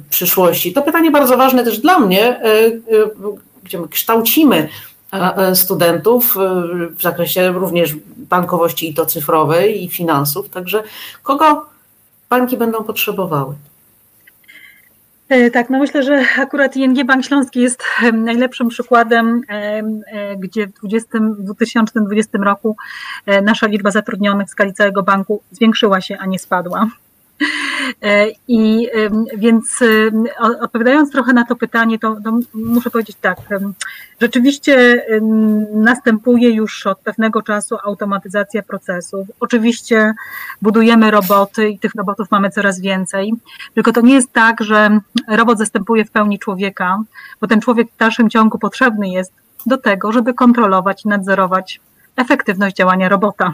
przyszłości? 0.10 0.74
To 0.74 0.82
pytanie 0.82 1.12
bardzo 1.12 1.38
ważne 1.38 1.64
też 1.64 1.80
dla 1.80 2.00
mnie, 2.00 2.42
gdzie 3.64 3.80
my 3.80 3.88
kształcimy 3.88 4.70
studentów 5.54 6.36
w 6.98 7.02
zakresie 7.02 7.52
również 7.52 7.96
bankowości 8.18 8.90
i 8.90 8.94
to 8.94 9.06
cyfrowej 9.06 9.84
i 9.84 9.90
finansów. 9.90 10.50
Także 10.50 10.84
kogo 11.24 11.66
banki 12.30 12.58
będą 12.58 12.84
potrzebowały? 12.84 13.56
E, 15.30 15.52
tak, 15.52 15.70
no 15.70 15.80
myślę, 15.80 16.04
że 16.04 16.24
akurat 16.38 16.76
ING 16.76 17.06
Bank 17.06 17.26
Śląski 17.26 17.62
jest 17.62 17.84
najlepszym 18.14 18.68
przykładem, 18.68 19.42
e, 19.50 19.84
gdzie 20.38 20.68
w 20.68 20.74
20, 20.74 21.10
2020 21.40 22.38
roku 22.38 22.76
e, 23.26 23.42
nasza 23.42 23.68
liczba 23.68 23.92
zatrudnionych 23.92 24.48
w 24.48 24.52
skali 24.52 24.74
całego 24.74 25.04
banku 25.04 25.42
zwiększyła 25.52 26.02
się, 26.02 26.18
a 26.20 26.26
nie 26.26 26.40
spadła. 26.40 26.88
E, 28.02 28.28
I 28.48 28.88
więc 29.38 29.80
odpowiadając 30.62 31.12
trochę 31.12 31.34
na 31.34 31.46
to 31.46 31.56
pytanie, 31.56 32.00
to, 32.00 32.18
to, 32.24 32.40
muszę 32.54 32.90
powiedzieć 32.90 33.18
tak. 33.22 33.38
Rzeczywiście 34.22 35.06
następuje 35.74 36.50
już 36.50 36.88
od 36.88 37.00
pewnego 37.00 37.42
czasu 37.42 37.78
automatyzacja 37.84 38.64
procesów. 38.64 39.28
Oczywiście 39.40 40.14
budujemy 40.62 41.12
roboty 41.12 41.70
i 41.70 41.80
tych 41.80 41.96
robotów 41.96 42.32
mamy 42.32 42.50
coraz 42.50 42.80
więcej. 42.80 43.34
Tylko 43.74 43.94
to 43.94 44.02
nie 44.02 44.14
jest 44.14 44.34
tak, 44.34 44.64
że 44.64 45.00
robot 45.28 45.58
zastępuje 45.58 46.06
w 46.06 46.12
pełni 46.12 46.40
człowieka, 46.40 46.98
bo 47.42 47.48
ten 47.48 47.62
człowiek 47.62 47.92
w 47.92 47.98
dalszym 47.98 48.30
ciągu 48.30 48.60
potrzebny 48.60 49.10
jest 49.10 49.34
do 49.66 49.78
tego, 49.78 50.12
żeby 50.12 50.34
kontrolować 50.34 51.06
i 51.06 51.08
nadzorować 51.08 51.82
efektywność 52.16 52.76
działania 52.76 53.10
robota. 53.10 53.54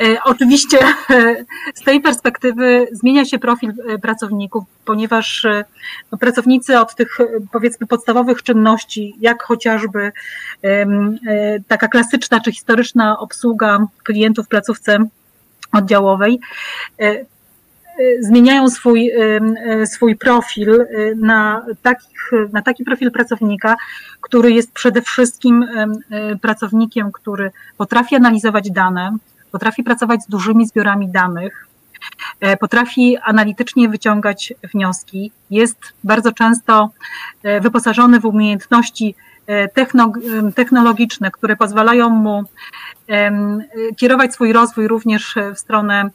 E, 0.00 0.22
oczywiście 0.24 0.78
e, 1.10 1.44
z 1.74 1.82
tej 1.84 2.00
perspektywy 2.00 2.86
zmienia 2.92 3.24
się 3.24 3.38
profil 3.38 3.72
e, 3.88 3.98
pracowników, 3.98 4.64
ponieważ 4.84 5.46
no, 6.12 6.18
pracownicy 6.18 6.78
od 6.78 6.94
tych 6.94 7.18
powiedzmy 7.52 7.86
podstawowych 7.86 8.42
czynności, 8.42 9.14
jak 9.20 9.42
chociażby 9.42 10.12
taka 11.68 11.88
klasyczna 11.88 12.40
czy 12.40 12.52
historyczna 12.52 13.18
obsługa 13.18 13.86
klientów 14.04 14.46
w 14.46 14.48
placówce 14.48 14.98
oddziałowej, 15.72 16.40
zmieniają 18.20 18.70
swój, 18.70 19.10
swój 19.84 20.16
profil 20.16 20.86
na, 21.16 21.66
takich, 21.82 22.30
na 22.52 22.62
taki 22.62 22.84
profil 22.84 23.10
pracownika, 23.10 23.76
który 24.20 24.52
jest 24.52 24.72
przede 24.72 25.02
wszystkim 25.02 25.64
pracownikiem, 26.42 27.12
który 27.12 27.50
potrafi 27.76 28.16
analizować 28.16 28.70
dane, 28.70 29.16
potrafi 29.52 29.82
pracować 29.82 30.22
z 30.22 30.28
dużymi 30.28 30.66
zbiorami 30.66 31.08
danych, 31.08 31.66
e, 32.40 32.56
potrafi 32.56 33.16
analitycznie 33.16 33.88
wyciągać 33.88 34.54
wnioski, 34.74 35.32
jest 35.50 35.78
bardzo 36.04 36.32
często 36.32 36.90
e, 37.42 37.60
wyposażony 37.60 38.20
w 38.20 38.24
umiejętności 38.24 39.14
technologiczne, 40.54 41.30
które 41.30 41.56
pozwalają 41.56 42.08
mu 42.08 42.44
kierować 43.96 44.34
swój 44.34 44.52
rozwój 44.52 44.88
również 44.88 45.34
w 45.54 45.58
stronę 45.58 46.10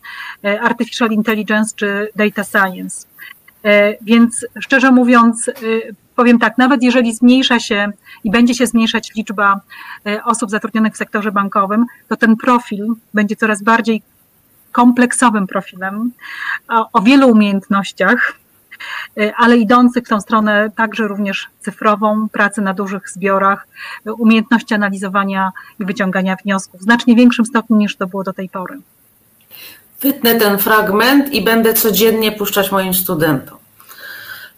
artificial 0.61 1.09
intelligence 1.11 1.75
czy 1.75 2.09
data 2.15 2.43
science. 2.43 3.07
Więc 4.01 4.45
szczerze 4.59 4.91
mówiąc, 4.91 5.51
powiem 6.15 6.39
tak, 6.39 6.57
nawet 6.57 6.83
jeżeli 6.83 7.13
zmniejsza 7.15 7.59
się 7.59 7.91
i 8.23 8.31
będzie 8.31 8.53
się 8.53 8.67
zmniejszać 8.67 9.11
liczba 9.15 9.61
osób 10.23 10.49
zatrudnionych 10.49 10.93
w 10.93 10.97
sektorze 10.97 11.31
bankowym, 11.31 11.85
to 12.07 12.15
ten 12.15 12.35
profil 12.35 12.87
będzie 13.13 13.35
coraz 13.35 13.63
bardziej 13.63 14.01
kompleksowym 14.71 15.47
profilem, 15.47 16.11
o 16.93 17.01
wielu 17.01 17.29
umiejętnościach, 17.29 18.33
e, 18.33 18.40
ale 19.37 19.57
idących 19.57 20.03
w 20.05 20.09
tą 20.09 20.21
stronę 20.21 20.71
także 20.75 21.07
również 21.07 21.47
cyfrową, 21.59 22.29
pracy 22.29 22.61
na 22.61 22.73
dużych 22.73 23.09
zbiorach, 23.09 23.67
umiejętności 24.05 24.73
analizowania 24.73 25.51
i 25.79 25.85
wyciągania 25.85 26.35
wniosków 26.43 26.79
w 26.79 26.83
znacznie 26.83 27.15
większym 27.15 27.45
stopniu 27.45 27.77
niż 27.77 27.95
to 27.95 28.07
było 28.07 28.23
do 28.23 28.33
tej 28.33 28.49
pory. 28.49 28.77
Wytnę 30.01 30.35
ten 30.35 30.57
fragment 30.57 31.33
i 31.33 31.43
będę 31.43 31.73
codziennie 31.73 32.31
puszczać 32.31 32.71
moim 32.71 32.93
studentom. 32.93 33.57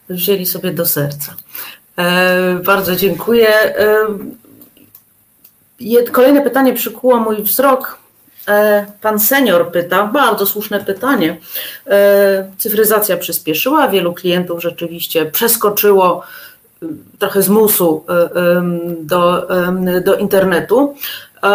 Wzięli 0.10 0.46
sobie 0.46 0.72
do 0.72 0.86
serca. 0.86 1.36
E, 1.98 2.56
bardzo 2.66 2.96
dziękuję. 2.96 3.50
E, 3.50 4.08
kolejne 6.12 6.42
pytanie 6.42 6.74
przykuło 6.74 7.20
mój 7.20 7.44
wzrok 7.44 8.03
E, 8.03 8.03
pan 9.02 9.20
senior 9.20 9.72
pyta, 9.72 10.06
bardzo 10.06 10.46
słuszne 10.46 10.80
pytanie. 10.80 11.38
E, 11.88 12.52
cyfryzacja 12.58 13.18
przyspieszyła, 13.18 13.88
wielu 13.88 14.14
klientów 14.14 14.62
rzeczywiście 14.62 15.26
przeskoczyło 15.26 16.24
y, 16.84 16.88
trochę 17.20 17.42
z 17.42 17.50
musu 17.50 18.06
y, 18.10 19.06
do, 19.06 19.48
do 20.06 20.16
internetu. 20.16 20.96
E, 21.44 21.50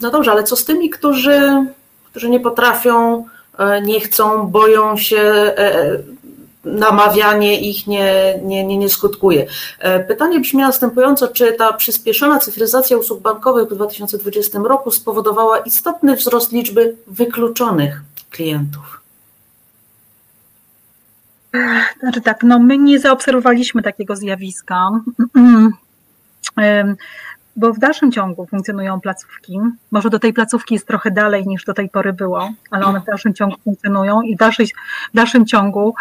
no 0.00 0.10
dobrze, 0.10 0.30
ale 0.30 0.44
co 0.44 0.56
z 0.56 0.64
tymi, 0.64 0.90
którzy, 0.90 1.66
którzy 2.10 2.30
nie 2.30 2.40
potrafią, 2.40 3.24
nie 3.82 4.00
chcą, 4.00 4.46
boją 4.46 4.96
się, 4.96 5.54
namawianie 6.72 7.60
ich 7.60 7.86
nie, 7.86 8.40
nie, 8.44 8.64
nie, 8.64 8.78
nie 8.78 8.88
skutkuje. 8.88 9.46
E, 9.78 10.00
pytanie 10.00 10.40
brzmi 10.40 10.60
następująco, 10.60 11.28
czy 11.28 11.52
ta 11.52 11.72
przyspieszona 11.72 12.38
cyfryzacja 12.38 12.96
usług 12.96 13.20
bankowych 13.20 13.68
w 13.68 13.74
2020 13.74 14.58
roku 14.58 14.90
spowodowała 14.90 15.58
istotny 15.58 16.16
wzrost 16.16 16.52
liczby 16.52 16.96
wykluczonych 17.06 18.02
klientów? 18.30 19.00
Znaczy 22.00 22.20
tak, 22.20 22.42
no 22.42 22.58
my 22.58 22.78
nie 22.78 22.98
zaobserwowaliśmy 22.98 23.82
takiego 23.82 24.16
zjawiska. 24.16 24.88
bo 27.58 27.72
w 27.72 27.78
dalszym 27.78 28.12
ciągu 28.12 28.46
funkcjonują 28.46 29.00
placówki. 29.00 29.60
Może 29.90 30.10
do 30.10 30.18
tej 30.18 30.32
placówki 30.32 30.74
jest 30.74 30.86
trochę 30.86 31.10
dalej 31.10 31.46
niż 31.46 31.64
do 31.64 31.74
tej 31.74 31.88
pory 31.88 32.12
było, 32.12 32.50
ale 32.70 32.86
one 32.86 33.00
w 33.00 33.04
dalszym 33.04 33.34
ciągu 33.34 33.56
funkcjonują 33.64 34.22
i 34.22 34.34
w, 34.34 34.38
dalszej, 34.38 34.66
w 35.12 35.16
dalszym 35.16 35.46
ciągu 35.46 35.94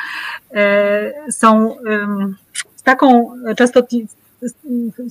e, 0.53 1.31
są 1.31 1.75
taką 2.83 3.31
często 3.57 3.81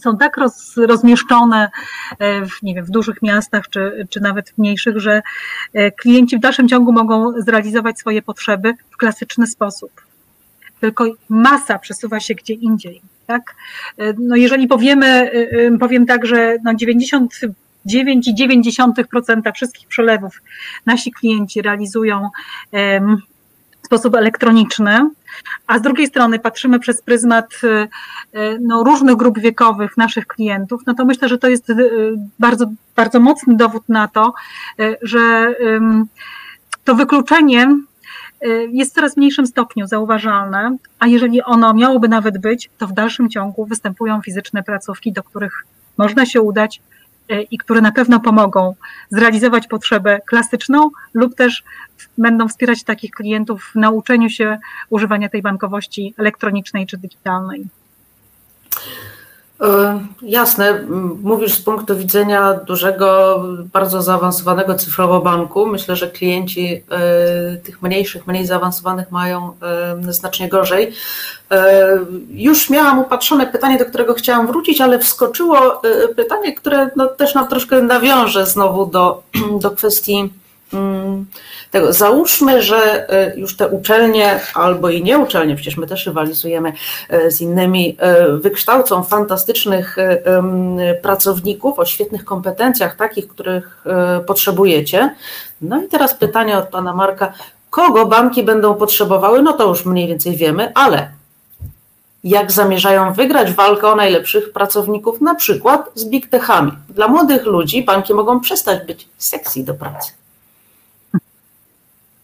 są 0.03 0.17
tak 0.17 0.37
roz, 0.37 0.77
rozmieszczone 0.77 1.71
e, 2.19 2.47
w, 2.47 2.63
nie 2.63 2.75
wiem, 2.75 2.85
w 2.85 2.91
dużych 2.91 3.23
miastach 3.23 3.69
czy, 3.69 4.07
czy 4.11 4.21
nawet 4.21 4.51
w 4.51 4.59
mniejszych, 4.59 4.99
że 4.99 5.23
e, 5.75 5.91
klienci 5.91 6.37
w 6.37 6.41
dalszym 6.41 6.69
ciągu 6.69 6.93
mogą 6.93 7.41
zrealizować 7.41 7.99
swoje 7.99 8.23
potrzeby 8.23 8.75
w 8.91 8.97
klasyczny 8.97 9.47
sposób. 9.47 9.91
Tylko 10.81 11.05
masa 11.29 11.79
przesuwa 11.79 12.21
się 12.21 12.35
gdzie 12.35 12.55
indziej. 12.55 13.03
Tak? 13.27 13.55
No 14.19 14.37
jeżeli 14.37 14.67
powiemy, 14.67 15.31
y, 15.35 15.39
y, 15.75 15.79
powiem 15.79 16.07
tak, 16.07 16.27
że 16.27 16.57
no 16.65 16.73
99,9% 16.73 19.53
wszystkich 19.55 19.89
przelewów 19.89 20.43
nasi 20.87 21.13
klienci 21.13 21.63
realizują 21.63 22.29
w 23.83 23.87
sposób 23.87 24.15
elektroniczny, 24.15 25.11
a 25.67 25.79
z 25.79 25.83
drugiej 25.83 26.07
strony 26.07 26.39
patrzymy 26.39 26.79
przez 26.79 27.03
pryzmat 27.03 27.61
no, 28.61 28.85
różnych 28.85 29.17
grup 29.17 29.39
wiekowych 29.39 29.97
naszych 29.97 30.27
klientów, 30.27 30.83
no 30.87 30.95
to 30.95 31.05
myślę, 31.05 31.29
że 31.29 31.39
to 31.39 31.49
jest 31.49 31.73
bardzo, 32.39 32.67
bardzo 32.97 33.21
mocny 33.21 33.57
dowód 33.57 33.89
na 33.89 34.09
to, 34.09 34.35
że 35.03 35.55
to 36.85 36.95
wykluczenie 36.95 37.77
jest 38.73 38.93
w 38.93 38.95
coraz 38.95 39.17
mniejszym 39.17 39.47
stopniu 39.47 39.87
zauważalne, 39.87 40.77
a 40.99 41.07
jeżeli 41.07 41.43
ono 41.43 41.75
miałoby 41.75 42.09
nawet 42.09 42.39
być, 42.39 42.71
to 42.79 42.87
w 42.87 42.93
dalszym 42.93 43.31
ciągu 43.31 43.67
występują 43.67 44.23
fizyczne 44.23 44.63
placówki, 44.63 45.13
do 45.13 45.23
których 45.23 45.65
można 45.99 46.27
się 46.27 46.41
udać 46.41 46.81
y, 47.31 47.43
i 47.51 47.59
które 47.59 47.81
na 47.81 47.93
pewno 47.93 48.21
pomogą 48.21 48.75
zrealizować 49.11 49.67
potrzebę 49.67 50.21
klasyczną 50.27 50.91
lub 51.15 51.35
też 51.35 51.65
będą 52.19 52.49
wspierać 52.49 52.85
takich 52.85 53.11
klientów 53.11 53.71
w 53.75 53.75
nauczeniu 53.75 54.31
się 54.31 54.59
używania 54.91 55.29
tej 55.29 55.43
bankowości 55.43 56.15
elektronicznej 56.19 56.87
czy 56.87 56.97
digitalnej. 56.97 57.67
E, 59.61 60.01
jasne, 60.23 60.83
mówisz 61.23 61.55
z 61.55 61.63
punktu 61.63 61.97
widzenia 61.97 62.55
dużego, 62.55 63.43
bardzo 63.73 64.03
zaawansowanego 64.03 64.75
cyfrowo 64.75 65.21
banku. 65.21 65.67
Myślę, 65.67 65.97
że 65.97 66.11
klienci 66.11 66.83
e, 66.91 67.57
tych 67.57 67.83
mniejszych, 67.83 68.27
mniej 68.27 68.47
zaawansowanych 68.47 69.11
mają 69.11 69.53
e, 70.09 70.13
znacznie 70.13 70.49
gorzej. 70.49 70.93
Już 72.31 72.71
miałam 72.71 72.99
upatrzone 72.99 73.47
pytanie, 73.47 73.79
do 73.79 73.85
którego 73.85 74.15
chciałam 74.15 74.47
wrócić, 74.47 74.81
ale 74.81 74.99
wskoczyło 74.99 75.83
pytanie, 76.17 76.55
które 76.55 76.91
no 76.97 77.07
też 77.07 77.35
nam 77.35 77.49
troszkę 77.49 77.83
nawiąże 77.83 78.47
znowu 78.47 78.87
do, 78.87 79.23
do 79.63 79.71
kwestii 79.71 80.31
tego. 81.71 81.93
Załóżmy, 81.93 82.63
że 82.63 83.11
e, 83.11 83.39
już 83.39 83.57
te 83.57 83.69
uczelnie 83.69 84.41
albo 84.55 84.91
i 84.91 85.03
nie 85.03 85.19
uczelnie, 85.19 85.55
przecież 85.55 85.77
my 85.77 85.87
też 85.87 86.07
rywalizujemy 86.07 86.73
e, 87.09 87.31
z 87.31 87.41
innymi, 87.41 87.97
e, 87.99 88.29
wykształcą 88.37 89.03
fantastycznych 89.03 89.97
pracowników 91.03 91.79
o 91.79 91.85
świetnych 91.85 92.25
kompetencjach, 92.25 92.97
takich, 92.97 93.29
których 93.29 93.85
potrzebujecie. 94.27 95.15
No 95.61 95.83
i 95.83 95.89
teraz 95.89 96.15
pytanie 96.15 96.59
od 96.59 96.69
pana 96.69 96.93
Marka, 96.93 97.33
kogo 97.71 98.07
banki 98.07 98.43
będą 98.43 98.75
potrzebowały? 98.75 99.43
No 99.43 99.53
to 99.53 99.69
już 99.69 99.85
mniej 99.85 100.09
więcej 100.09 100.37
wiemy, 100.37 100.73
ale 100.75 101.09
jak 102.25 102.53
zamierzają 102.53 103.13
wygrać 103.13 103.53
walkę 103.53 103.89
o 103.89 103.97
najlepszych 103.97 104.53
pracowników, 104.53 105.21
na 105.21 105.35
przykład 105.35 105.91
z 105.95 106.05
big 106.05 106.27
techami. 106.27 106.73
Dla 106.89 107.09
młodych 107.09 107.47
ludzi 107.47 107.85
banki 107.85 108.15
mogą 108.15 108.41
przestać 108.41 108.87
być 108.87 109.09
sexy 109.19 109.65
do 109.65 109.75
pracy. 109.75 110.13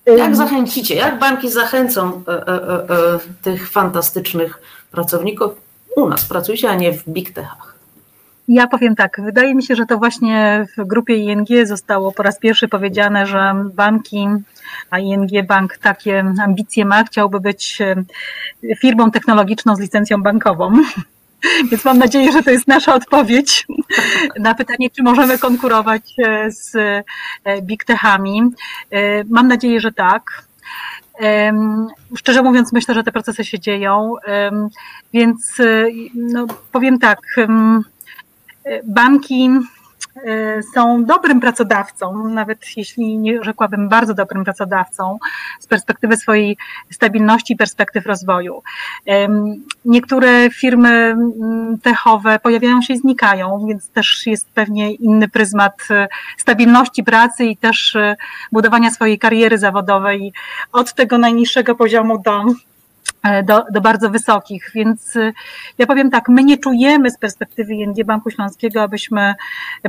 Jak 0.07 0.37
zachęcicie, 0.37 0.95
jak 0.95 1.19
banki 1.19 1.51
zachęcą 1.51 2.23
e, 2.29 2.33
e, 2.33 2.55
e, 2.55 3.19
tych 3.43 3.71
fantastycznych 3.71 4.63
pracowników 4.91 5.53
u 5.97 6.09
nas? 6.09 6.25
Pracujcie, 6.25 6.71
a 6.71 6.75
nie 6.75 6.93
w 6.93 7.09
big 7.09 7.31
techach. 7.31 7.73
Ja 8.49 8.67
powiem 8.67 8.97
tak, 8.97 9.21
wydaje 9.25 9.55
mi 9.55 9.63
się, 9.63 9.77
że 9.77 9.87
to 9.87 9.99
właśnie 9.99 10.67
w 10.79 10.85
grupie 10.85 11.17
ING 11.17 11.49
zostało 11.65 12.13
po 12.13 12.23
raz 12.23 12.39
pierwszy 12.39 12.69
powiedziane, 12.69 13.27
że 13.27 13.55
banki, 13.75 14.29
a 14.91 14.99
ING 14.99 15.47
Bank 15.47 15.79
takie 15.79 16.25
ambicje 16.45 16.85
ma, 16.85 17.05
chciałby 17.05 17.41
być 17.41 17.79
firmą 18.81 19.11
technologiczną 19.11 19.77
z 19.77 19.81
licencją 19.81 20.23
bankową. 20.23 20.73
Więc 21.71 21.85
mam 21.85 21.99
nadzieję, 21.99 22.33
że 22.33 22.43
to 22.43 22.51
jest 22.51 22.69
nasza 22.69 22.95
odpowiedź 22.95 23.67
na 24.39 24.55
pytanie, 24.55 24.91
czy 24.91 25.03
możemy 25.03 25.39
konkurować 25.39 26.15
e, 26.19 26.51
z 26.51 26.77
e, 27.45 27.63
big 27.63 27.85
techami. 27.85 28.43
E, 28.91 29.25
mam 29.25 29.49
nadzieję, 29.49 29.81
że 29.81 29.93
tak. 29.93 30.23
Szczerze 32.17 32.43
mówiąc, 32.43 32.73
myślę, 32.73 32.95
że 32.95 33.03
te 33.03 33.13
procesy 33.13 33.45
się 33.45 33.61
dzieją, 33.61 34.15
więc 35.13 35.57
no, 36.15 36.47
powiem 36.73 36.99
tak. 36.99 37.19
Banki 38.85 39.51
są 40.75 41.05
dobrym 41.05 41.41
pracodawcą, 41.41 42.29
nawet 42.29 42.59
jeśli 42.77 43.19
nie 43.19 43.45
rzekłabym 43.45 43.89
bardzo 43.89 44.15
dobrym 44.15 44.45
pracodawcą 44.45 45.19
z 45.61 45.67
perspektywy 45.67 46.17
swojej 46.17 46.57
stabilności 46.91 47.53
i 47.53 47.57
perspektyw 47.57 48.07
rozwoju. 48.07 48.63
Niektóre 49.85 50.51
firmy 50.51 50.89
mm, 50.89 51.79
techowe 51.83 52.39
pojawiają 52.39 52.83
się 52.83 52.95
i 52.95 52.99
znikają, 52.99 53.67
więc 53.69 53.89
też 53.89 54.27
jest 54.27 54.51
pewnie 54.51 54.95
inny 54.95 55.29
pryzmat 55.29 55.83
e, 55.91 56.09
stabilności 56.39 57.05
pracy 57.05 57.45
i 57.45 57.57
też 57.57 57.97
e, 57.97 58.17
budowania 58.53 58.91
swojej 58.91 59.19
kariery 59.19 59.59
zawodowej 59.59 60.33
od 60.73 60.95
tego 60.95 61.19
najniższego 61.19 61.75
poziomu 61.75 62.19
do 62.19 62.43
E, 62.43 62.72
do, 63.45 63.65
do 63.73 63.81
bardzo 63.81 64.11
wysokich. 64.11 64.71
Więc 64.75 65.17
y, 65.17 65.33
ja 65.79 65.87
powiem 65.87 66.11
tak, 66.11 66.29
my 66.29 66.45
nie 66.45 66.59
czujemy 66.59 67.11
z 67.11 67.19
perspektywy 67.19 67.75
ING 67.75 68.05
Banku 68.05 68.31
Śląskiego, 68.31 68.83
abyśmy 68.83 69.35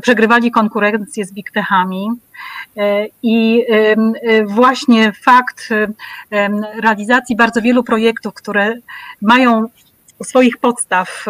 przegrywali 0.02 0.52
konkurencję 0.52 1.26
z 1.26 1.34
big 1.34 1.52
techami. 1.52 2.08
E, 2.78 3.06
I 3.24 3.66
y, 4.28 4.46
właśnie 4.46 5.12
fakt 5.12 5.70
realizacji 6.82 7.36
bardzo 7.36 7.62
wielu 7.62 7.84
projektów, 7.84 8.34
które 8.34 8.74
mają 9.22 9.68
u 10.20 10.24
swoich 10.24 10.58
podstaw 10.58 11.26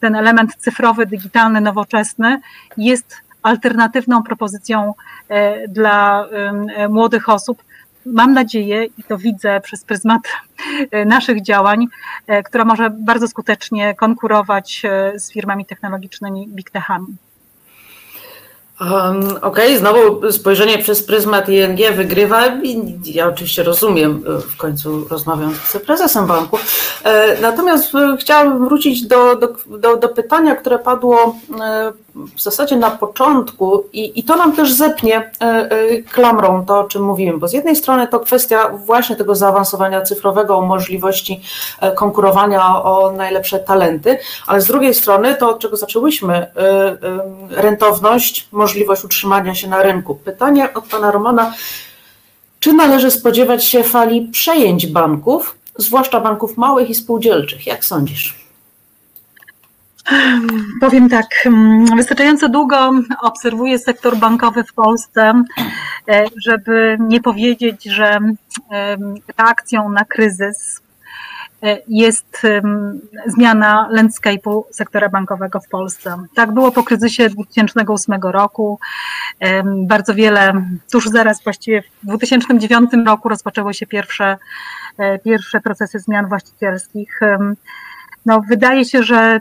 ten 0.00 0.16
element 0.16 0.56
cyfrowy, 0.56 1.06
dygitalny, 1.06 1.60
nowoczesny 1.60 2.40
jest 2.76 3.16
alternatywną 3.42 4.22
propozycją 4.22 4.94
dla 5.68 6.28
młodych 6.88 7.28
osób, 7.28 7.62
mam 8.06 8.32
nadzieję, 8.32 8.84
i 8.84 9.02
to 9.08 9.18
widzę 9.18 9.60
przez 9.60 9.84
pryzmat 9.84 10.22
e, 10.90 11.04
naszych 11.04 11.42
działań, 11.42 11.86
e, 12.26 12.42
która 12.42 12.64
może 12.64 12.90
bardzo 12.90 13.28
skutecznie 13.28 13.94
konkurować 13.94 14.82
e, 14.84 15.20
z 15.20 15.32
firmami 15.32 15.66
technologicznymi, 15.66 16.48
big 16.48 16.70
techami. 16.70 17.06
Okej, 18.80 19.38
okay. 19.42 19.78
znowu 19.78 20.32
spojrzenie 20.32 20.78
przez 20.78 21.02
pryzmat 21.02 21.48
ING 21.48 21.96
wygrywa 21.96 22.46
i 22.46 22.98
ja 23.04 23.26
oczywiście 23.26 23.62
rozumiem, 23.62 24.22
w 24.50 24.56
końcu 24.56 25.08
rozmawiam 25.08 25.54
z 25.54 25.76
prezesem 25.86 26.26
banku. 26.26 26.58
Natomiast 27.42 27.92
chciałabym 28.20 28.64
wrócić 28.64 29.06
do, 29.06 29.36
do, 29.36 29.56
do, 29.78 29.96
do 29.96 30.08
pytania, 30.08 30.56
które 30.56 30.78
padło 30.78 31.36
w 32.36 32.42
zasadzie 32.42 32.76
na 32.76 32.90
początku 32.90 33.84
i, 33.92 34.20
i 34.20 34.24
to 34.24 34.36
nam 34.36 34.56
też 34.56 34.72
zepnie 34.72 35.16
e, 35.16 35.44
e, 35.44 36.02
klamrą 36.02 36.66
to, 36.66 36.80
o 36.80 36.84
czym 36.84 37.02
mówimy, 37.02 37.38
bo 37.38 37.48
z 37.48 37.52
jednej 37.52 37.76
strony 37.76 38.08
to 38.08 38.20
kwestia 38.20 38.68
właśnie 38.68 39.16
tego 39.16 39.34
zaawansowania 39.34 40.02
cyfrowego, 40.02 40.60
możliwości 40.60 41.40
e, 41.80 41.92
konkurowania 41.92 42.82
o 42.82 43.12
najlepsze 43.12 43.58
talenty, 43.58 44.18
ale 44.46 44.60
z 44.60 44.66
drugiej 44.66 44.94
strony 44.94 45.34
to, 45.34 45.50
od 45.50 45.58
czego 45.58 45.76
zaczęłyśmy, 45.76 46.46
rentowność, 47.50 48.48
możliwość 48.52 49.04
utrzymania 49.04 49.54
się 49.54 49.68
na 49.68 49.82
rynku. 49.82 50.14
Pytanie 50.14 50.74
od 50.74 50.84
pana 50.84 51.10
Romana, 51.10 51.54
czy 52.60 52.72
należy 52.72 53.10
spodziewać 53.10 53.64
się 53.64 53.82
fali 53.82 54.28
przejęć 54.32 54.86
banków, 54.86 55.56
zwłaszcza 55.76 56.20
banków 56.20 56.56
małych 56.56 56.90
i 56.90 56.94
spółdzielczych? 56.94 57.66
Jak 57.66 57.84
sądzisz? 57.84 58.45
Powiem 60.80 61.08
tak, 61.08 61.26
wystarczająco 61.96 62.48
długo 62.48 62.90
obserwuję 63.22 63.78
sektor 63.78 64.16
bankowy 64.16 64.64
w 64.64 64.72
Polsce, 64.72 65.42
e, 66.08 66.24
żeby 66.44 66.96
nie 67.00 67.20
powiedzieć, 67.20 67.84
że 67.84 68.18
reakcją 69.38 69.88
na 69.88 70.04
kryzys 70.04 70.82
e, 71.62 71.78
jest 71.88 72.42
zmiana 73.26 73.88
landscape'u 73.92 74.62
sektora 74.70 75.08
bankowego 75.08 75.60
w 75.60 75.68
Polsce. 75.68 76.16
Tak 76.34 76.52
było 76.52 76.72
po 76.72 76.82
kryzysie 76.82 77.30
2008 77.30 78.20
roku. 78.22 78.78
Bardzo 79.64 80.14
wiele, 80.14 80.52
tuż 80.90 81.08
zaraz 81.08 81.44
właściwie 81.44 81.82
w 81.82 82.06
2009 82.06 82.90
roku 83.06 83.28
rozpoczęły 83.28 83.74
się 83.74 83.86
pierwsze, 83.86 84.36
e, 84.98 85.18
pierwsze 85.18 85.60
procesy 85.60 85.98
zmian 85.98 86.28
właścicielskich. 86.28 87.20
No, 88.26 88.40
wydaje 88.48 88.84
się, 88.84 89.02
że 89.02 89.40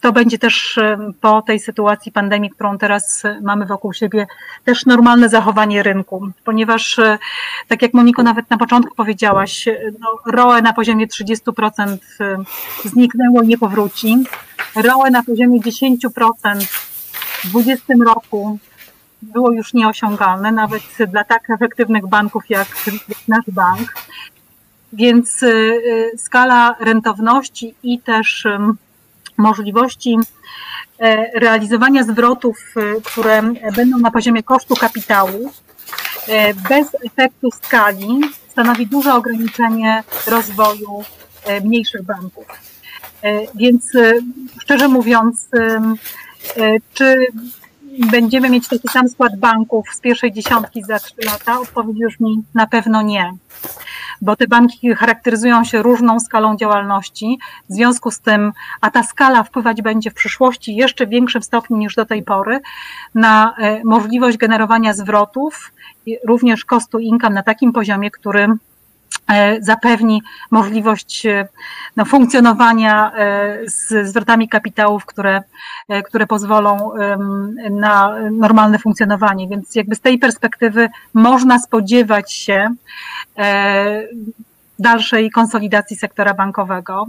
to 0.00 0.12
będzie 0.12 0.38
też 0.38 0.78
po 1.20 1.42
tej 1.42 1.60
sytuacji 1.60 2.12
pandemii, 2.12 2.50
którą 2.50 2.78
teraz 2.78 3.22
mamy 3.42 3.66
wokół 3.66 3.92
siebie, 3.92 4.26
też 4.64 4.86
normalne 4.86 5.28
zachowanie 5.28 5.82
rynku, 5.82 6.28
ponieważ 6.44 6.98
e, 6.98 7.18
tak 7.68 7.82
jak 7.82 7.94
Moniko 7.94 8.22
nawet 8.22 8.50
na 8.50 8.58
początku 8.58 8.94
powiedziałaś, 8.94 9.68
e, 9.68 9.80
no, 10.00 10.32
ROE 10.32 10.62
na 10.62 10.72
poziomie 10.72 11.06
30% 11.06 11.98
e, 12.20 12.36
zniknęło 12.84 13.42
i 13.42 13.46
nie 13.46 13.58
powróci. 13.58 14.16
ROE 14.76 15.10
na 15.10 15.22
poziomie 15.22 15.60
10% 15.60 15.98
w 17.44 17.50
2020 17.50 17.94
roku 18.06 18.58
było 19.22 19.52
już 19.52 19.74
nieosiągalne, 19.74 20.52
nawet 20.52 20.82
dla 21.08 21.24
tak 21.24 21.50
efektywnych 21.50 22.06
banków 22.06 22.50
jak 22.50 22.68
nasz 23.28 23.44
bank. 23.48 23.94
Więc 24.92 25.44
skala 26.16 26.76
rentowności 26.80 27.74
i 27.82 27.98
też 27.98 28.46
możliwości 29.40 30.16
e, 30.98 31.40
realizowania 31.40 32.04
zwrotów, 32.04 32.58
e, 32.76 33.00
które 33.00 33.42
będą 33.76 33.98
na 33.98 34.10
poziomie 34.10 34.42
kosztu 34.42 34.74
kapitału, 34.74 35.52
e, 36.28 36.54
bez 36.54 36.88
efektu 37.06 37.50
skali 37.50 38.20
stanowi 38.48 38.86
duże 38.86 39.14
ograniczenie 39.14 40.02
rozwoju 40.26 41.04
mniejszych 41.64 42.02
banków. 42.02 42.46
Więc 43.54 43.92
szczerze 44.60 44.88
mówiąc, 44.88 45.48
czy 46.94 47.26
będziemy 48.10 48.50
mieć 48.50 48.68
taki 48.68 48.88
sam 48.88 49.08
skład 49.08 49.36
banków 49.36 49.86
z 49.94 50.00
pierwszej 50.00 50.32
dziesiątki 50.32 50.82
za 50.82 50.98
trzy 50.98 51.14
lata? 51.24 51.60
Odpowiedź 51.60 51.96
już 51.98 52.20
mi 52.20 52.42
na 52.54 52.66
pewno 52.66 53.02
nie 53.02 53.32
bo 54.20 54.36
te 54.36 54.46
banki 54.46 54.94
charakteryzują 54.94 55.64
się 55.64 55.82
różną 55.82 56.20
skalą 56.20 56.56
działalności. 56.56 57.38
W 57.70 57.74
związku 57.74 58.10
z 58.10 58.20
tym, 58.20 58.52
a 58.80 58.90
ta 58.90 59.02
skala 59.02 59.42
wpływać 59.42 59.82
będzie 59.82 60.10
w 60.10 60.14
przyszłości 60.14 60.76
jeszcze 60.76 61.06
w 61.06 61.10
większym 61.10 61.42
stopniu 61.42 61.76
niż 61.76 61.94
do 61.94 62.06
tej 62.06 62.22
pory 62.22 62.60
na 63.14 63.54
e, 63.58 63.84
możliwość 63.84 64.36
generowania 64.36 64.94
zwrotów, 64.94 65.72
również 66.28 66.64
kosztu 66.64 66.98
income 66.98 67.34
na 67.34 67.42
takim 67.42 67.72
poziomie, 67.72 68.10
który 68.10 68.48
E, 68.48 68.69
zapewni 69.60 70.22
możliwość 70.50 71.26
e, 71.26 71.48
no, 71.96 72.04
funkcjonowania 72.04 73.12
e, 73.12 73.58
z 73.66 74.08
zwrotami 74.08 74.48
kapitałów, 74.48 75.06
które, 75.06 75.42
które 76.04 76.26
pozwolą 76.26 76.90
na 77.70 78.14
normalne 78.30 78.78
funkcjonowanie. 78.78 79.48
Więc 79.48 79.74
jakby 79.74 79.94
z 79.94 80.00
tej 80.00 80.18
perspektywy 80.18 80.88
można 81.14 81.58
spodziewać 81.58 82.32
się 82.32 82.74
dalszej 84.78 85.30
konsolidacji 85.30 85.96
sektora 85.96 86.34
bankowego. 86.34 87.06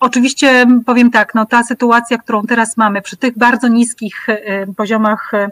Oczywiście 0.00 0.66
powiem 0.86 1.10
tak, 1.10 1.34
no 1.34 1.46
ta 1.46 1.64
sytuacja, 1.64 2.18
którą 2.18 2.42
teraz 2.42 2.76
mamy 2.76 3.02
przy 3.02 3.16
tych 3.16 3.38
bardzo 3.38 3.68
niskich 3.68 4.26
poziomach 4.76 5.32
E, 5.32 5.50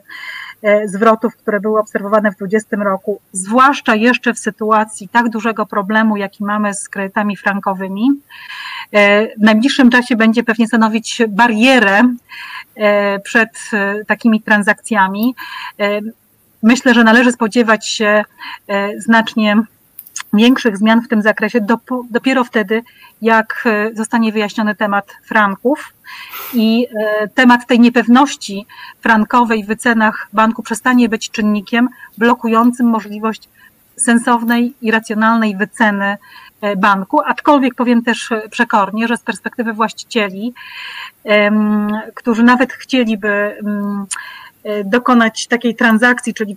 zwrotów, 0.86 1.36
które 1.36 1.61
były 1.61 1.80
obserwowane 1.80 2.32
w 2.32 2.36
2020 2.36 2.76
roku, 2.90 3.20
zwłaszcza 3.32 3.94
jeszcze 3.94 4.34
w 4.34 4.38
sytuacji 4.38 5.09
tak 5.09 5.28
dużego 5.28 5.66
problemu, 5.66 6.16
jaki 6.16 6.44
mamy 6.44 6.74
z 6.74 6.88
kredytami 6.88 7.36
frankowymi, 7.36 8.09
e, 8.92 9.26
w 9.26 9.40
najbliższym 9.40 9.90
czasie 9.90 10.16
będzie 10.16 10.42
pewnie 10.42 10.66
stanowić 10.66 11.22
barierę 11.28 12.02
e, 12.74 13.18
przed 13.18 13.50
takimi 14.07 14.42
transakcjami. 14.42 15.34
Myślę, 16.62 16.94
że 16.94 17.04
należy 17.04 17.32
spodziewać 17.32 17.88
się 17.88 18.24
znacznie 18.98 19.57
większych 20.34 20.76
zmian 20.76 21.02
w 21.02 21.08
tym 21.08 21.22
zakresie 21.22 21.60
dopiero 22.10 22.44
wtedy, 22.44 22.82
jak 23.22 23.64
zostanie 23.94 24.32
wyjaśniony 24.32 24.74
temat 24.74 25.16
franków 25.24 25.92
i 26.54 26.86
e, 26.98 27.28
temat 27.28 27.66
tej 27.66 27.80
niepewności 27.80 28.66
frankowej 29.00 29.64
w 29.64 29.66
wycenach 29.66 30.28
banku 30.32 30.62
przestanie 30.62 31.08
być 31.08 31.30
czynnikiem 31.30 31.88
blokującym 32.18 32.86
możliwość 32.86 33.48
sensownej 33.96 34.74
i 34.82 34.90
racjonalnej 34.90 35.56
wyceny 35.56 36.16
e, 36.60 36.76
banku, 36.76 37.20
aczkolwiek 37.20 37.74
powiem 37.74 38.02
też 38.02 38.30
przekornie, 38.50 39.08
że 39.08 39.16
z 39.16 39.22
perspektywy 39.22 39.72
właścicieli, 39.72 40.54
którzy 42.14 42.42
nawet 42.42 42.72
chcieliby 42.72 43.28
e, 44.64 44.84
dokonać 44.84 45.46
takiej 45.46 45.74
transakcji, 45.74 46.34
czyli 46.34 46.56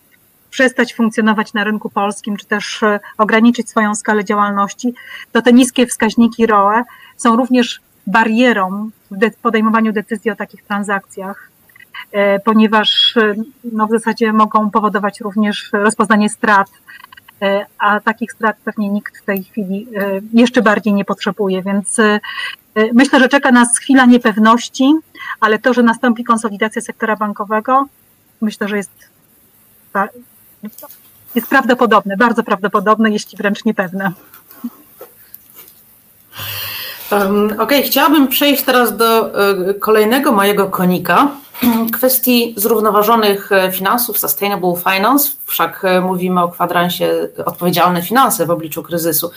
przestać 0.50 0.94
funkcjonować 0.94 1.54
na 1.54 1.64
rynku 1.64 1.90
polskim, 1.90 2.38
czy 2.38 2.46
też 2.46 2.82
ograniczyć 3.18 3.70
swoją 3.70 3.96
skalę 3.96 4.26
działalności, 4.26 4.94
to 5.32 5.42
te 5.42 5.54
niskie 5.54 5.88
wskaźniki 5.88 6.46
ROE 6.46 6.84
są 7.18 7.36
również 7.36 7.82
barierą 8.10 8.90
w 9.12 9.42
podejmowaniu 9.42 9.94
decyzji 9.94 10.32
o 10.32 10.36
takich 10.36 10.64
transakcjach, 10.64 11.50
e, 12.12 12.40
ponieważ 12.40 13.18
e, 13.18 13.36
no, 13.64 13.88
w 13.88 13.90
zasadzie 13.90 14.34
mogą 14.34 14.72
powodować 14.72 15.20
również 15.22 15.70
rozpoznanie 15.74 16.30
strat, 16.30 16.68
e, 17.42 17.66
a 17.78 18.00
takich 18.00 18.32
strat 18.32 18.58
pewnie 18.66 18.90
nikt 18.90 19.18
w 19.18 19.26
tej 19.26 19.44
chwili 19.44 19.88
jeszcze 20.34 20.62
bardziej 20.62 20.94
nie 20.94 21.06
potrzebuje, 21.06 21.64
więc 21.64 21.98
myślę, 22.94 23.20
że 23.20 23.30
czeka 23.30 23.52
nas 23.52 23.78
chwila 23.78 24.06
niepewności, 24.06 24.94
ale 25.40 25.60
to, 25.60 25.74
że 25.74 25.84
nastąpi 25.84 26.24
konsolidacja 26.24 26.82
sektora 26.82 27.16
bankowego, 27.16 27.86
myślę, 28.42 28.68
że 28.68 28.78
jest, 28.78 28.92
jest 31.36 31.48
prawdopodobne, 31.48 32.18
bardzo 32.18 32.44
prawdopodobne, 32.44 33.12
jeśli 33.12 33.38
wręcz 33.38 33.66
niepewne. 33.66 34.12
Okej, 37.12 37.60
okay, 37.60 37.82
chciałabym 37.82 38.28
przejść 38.28 38.64
teraz 38.64 38.98
do 38.98 39.40
e, 39.70 39.74
kolejnego 39.74 40.32
mojego 40.32 40.66
konika, 40.70 41.28
kwestii 41.98 42.54
zrównoważonych 42.58 43.52
e, 43.52 43.72
finansów, 43.72 44.20
sustainable 44.20 44.74
finance, 44.76 45.32
wszak 45.46 45.86
e, 45.86 46.02
mówimy 46.02 46.42
o 46.44 46.50
kwadransie 46.50 47.30
odpowiedzialne 47.46 48.02
finanse 48.02 48.46
w 48.46 48.52
obliczu 48.52 48.84
kryzysu. 48.84 49.32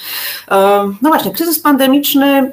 No 1.03 1.09
właśnie, 1.09 1.31
kryzys 1.31 1.61
pandemiczny 1.61 2.53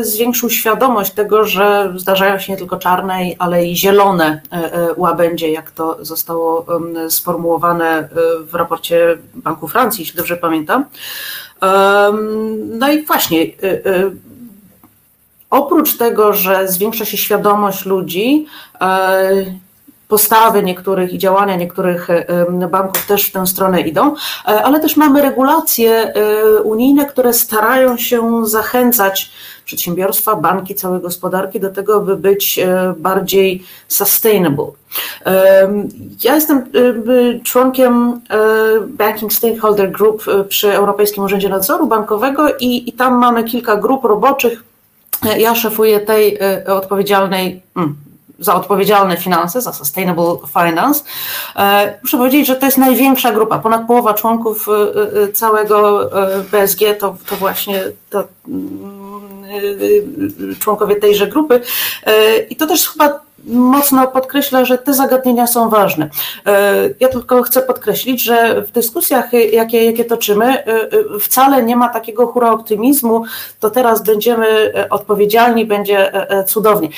zwiększył 0.00 0.50
świadomość 0.50 1.12
tego, 1.12 1.44
że 1.44 1.92
zdarzają 1.96 2.38
się 2.38 2.52
nie 2.52 2.58
tylko 2.58 2.76
czarne, 2.76 3.18
ale 3.38 3.66
i 3.66 3.76
zielone 3.76 4.40
łabędzie, 4.96 5.50
jak 5.50 5.70
to 5.70 6.04
zostało 6.04 6.66
sformułowane 7.08 8.08
w 8.50 8.54
raporcie 8.54 9.18
Banku 9.34 9.68
Francji, 9.68 10.02
jeśli 10.02 10.16
dobrze 10.16 10.36
pamiętam. 10.36 10.84
No 12.56 12.92
i 12.92 13.04
właśnie, 13.04 13.46
oprócz 15.50 15.96
tego, 15.96 16.32
że 16.32 16.68
zwiększa 16.68 17.04
się 17.04 17.16
świadomość 17.16 17.86
ludzi, 17.86 18.46
postawy 20.08 20.62
niektórych 20.62 21.12
i 21.12 21.18
działania 21.18 21.56
niektórych 21.56 22.08
banków 22.70 23.06
też 23.06 23.26
w 23.26 23.32
tę 23.32 23.46
stronę 23.46 23.80
idą, 23.80 24.14
ale 24.44 24.80
też 24.80 24.96
mamy 24.96 25.22
regulacje 25.22 26.12
unijne, 26.64 27.06
które 27.06 27.32
starają 27.32 27.96
się 27.96 28.46
zachęcać 28.46 29.30
przedsiębiorstwa, 29.66 30.36
banki, 30.36 30.74
całej 30.74 31.00
gospodarki 31.00 31.60
do 31.60 31.70
tego, 31.70 32.00
by 32.00 32.16
być 32.16 32.58
e, 32.58 32.94
bardziej 32.98 33.62
sustainable. 33.88 34.66
Ja 36.24 36.34
jestem 36.34 36.58
e, 36.58 36.64
członkiem 37.40 38.20
e, 38.30 38.38
Banking 38.86 39.32
Stakeholder 39.32 39.90
Group 39.90 40.24
przy 40.48 40.72
Europejskim 40.72 41.24
Urzędzie 41.24 41.48
Nadzoru 41.48 41.86
Bankowego 41.86 42.56
i, 42.60 42.88
i 42.88 42.92
tam 42.92 43.14
mamy 43.14 43.44
kilka 43.44 43.76
grup 43.76 44.04
roboczych. 44.04 44.64
Ja 45.38 45.54
szefuję 45.54 46.00
tej 46.00 46.38
odpowiedzialnej, 46.66 47.62
hmm, 47.74 47.96
za 48.38 48.54
odpowiedzialne 48.54 49.16
finanse, 49.16 49.60
za 49.60 49.72
sustainable 49.72 50.36
finance. 50.52 51.04
Muszę 52.02 52.16
powiedzieć, 52.18 52.46
że 52.46 52.56
to 52.56 52.66
jest 52.66 52.78
największa 52.78 53.32
grupa. 53.32 53.58
Ponad 53.58 53.86
połowa 53.86 54.14
członków 54.14 54.66
całego 55.34 56.10
BSG 56.52 56.80
to, 57.00 57.16
to 57.30 57.36
właśnie 57.36 57.82
to 58.10 58.24
y, 59.80 60.56
członkowie 60.60 60.96
tejże 60.96 61.26
grupy. 61.26 61.60
I 62.50 62.56
to 62.56 62.66
też 62.66 62.88
chyba 62.88 63.25
mocno 63.46 64.06
podkreśla, 64.06 64.64
że 64.64 64.78
te 64.78 64.94
zagadnienia 64.94 65.46
są 65.46 65.68
ważne. 65.68 66.10
Ja 67.00 67.08
tylko 67.08 67.42
chcę 67.42 67.62
podkreślić, 67.62 68.22
że 68.22 68.62
w 68.62 68.70
dyskusjach, 68.70 69.32
jakie, 69.52 69.84
jakie 69.84 70.04
toczymy, 70.04 70.64
wcale 71.20 71.62
nie 71.62 71.76
ma 71.76 71.88
takiego 71.88 72.26
hura 72.26 72.52
optymizmu, 72.52 73.24
to 73.60 73.70
teraz 73.70 74.02
będziemy 74.02 74.72
odpowiedzialni, 74.90 75.66
będzie 75.66 76.12
cudownie. 76.46 76.88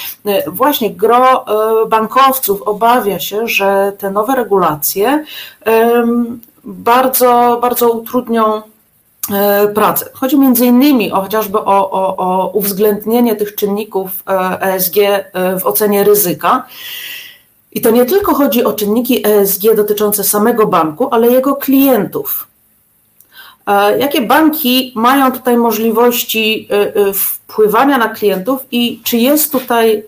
Właśnie 0.46 0.90
gro 0.90 1.44
bankowców 1.88 2.62
obawia 2.62 3.20
się, 3.20 3.48
że 3.48 3.92
te 3.98 4.10
nowe 4.10 4.36
regulacje 4.36 5.24
bardzo, 6.64 7.58
bardzo 7.62 7.90
utrudnią 7.90 8.62
E, 8.62 8.77
pracy. 9.74 10.04
Chodzi 10.12 10.38
między 10.38 10.66
innymi 10.66 11.12
o 11.12 11.20
chociażby 11.20 11.58
o, 11.58 11.90
o, 11.90 12.16
o 12.16 12.50
uwzględnienie 12.54 13.36
tych 13.36 13.54
czynników 13.54 14.10
ESG 14.60 14.96
e 14.98 15.58
w 15.58 15.66
ocenie 15.66 16.04
ryzyka. 16.04 16.66
I 17.72 17.80
to 17.80 17.90
nie 17.90 18.04
tylko 18.04 18.34
chodzi 18.34 18.64
o 18.64 18.72
czynniki 18.72 19.26
ESG 19.26 19.62
dotyczące 19.76 20.24
samego 20.24 20.66
banku, 20.66 21.08
ale 21.10 21.28
jego 21.28 21.56
klientów. 21.56 22.46
E, 23.66 23.98
jakie 23.98 24.20
banki 24.20 24.92
mają 24.96 25.32
tutaj 25.32 25.56
możliwości 25.56 26.68
wpływania 27.14 27.98
na 27.98 28.08
klientów 28.08 28.60
i 28.70 29.00
czy 29.04 29.16
jest 29.16 29.52
tutaj 29.52 30.04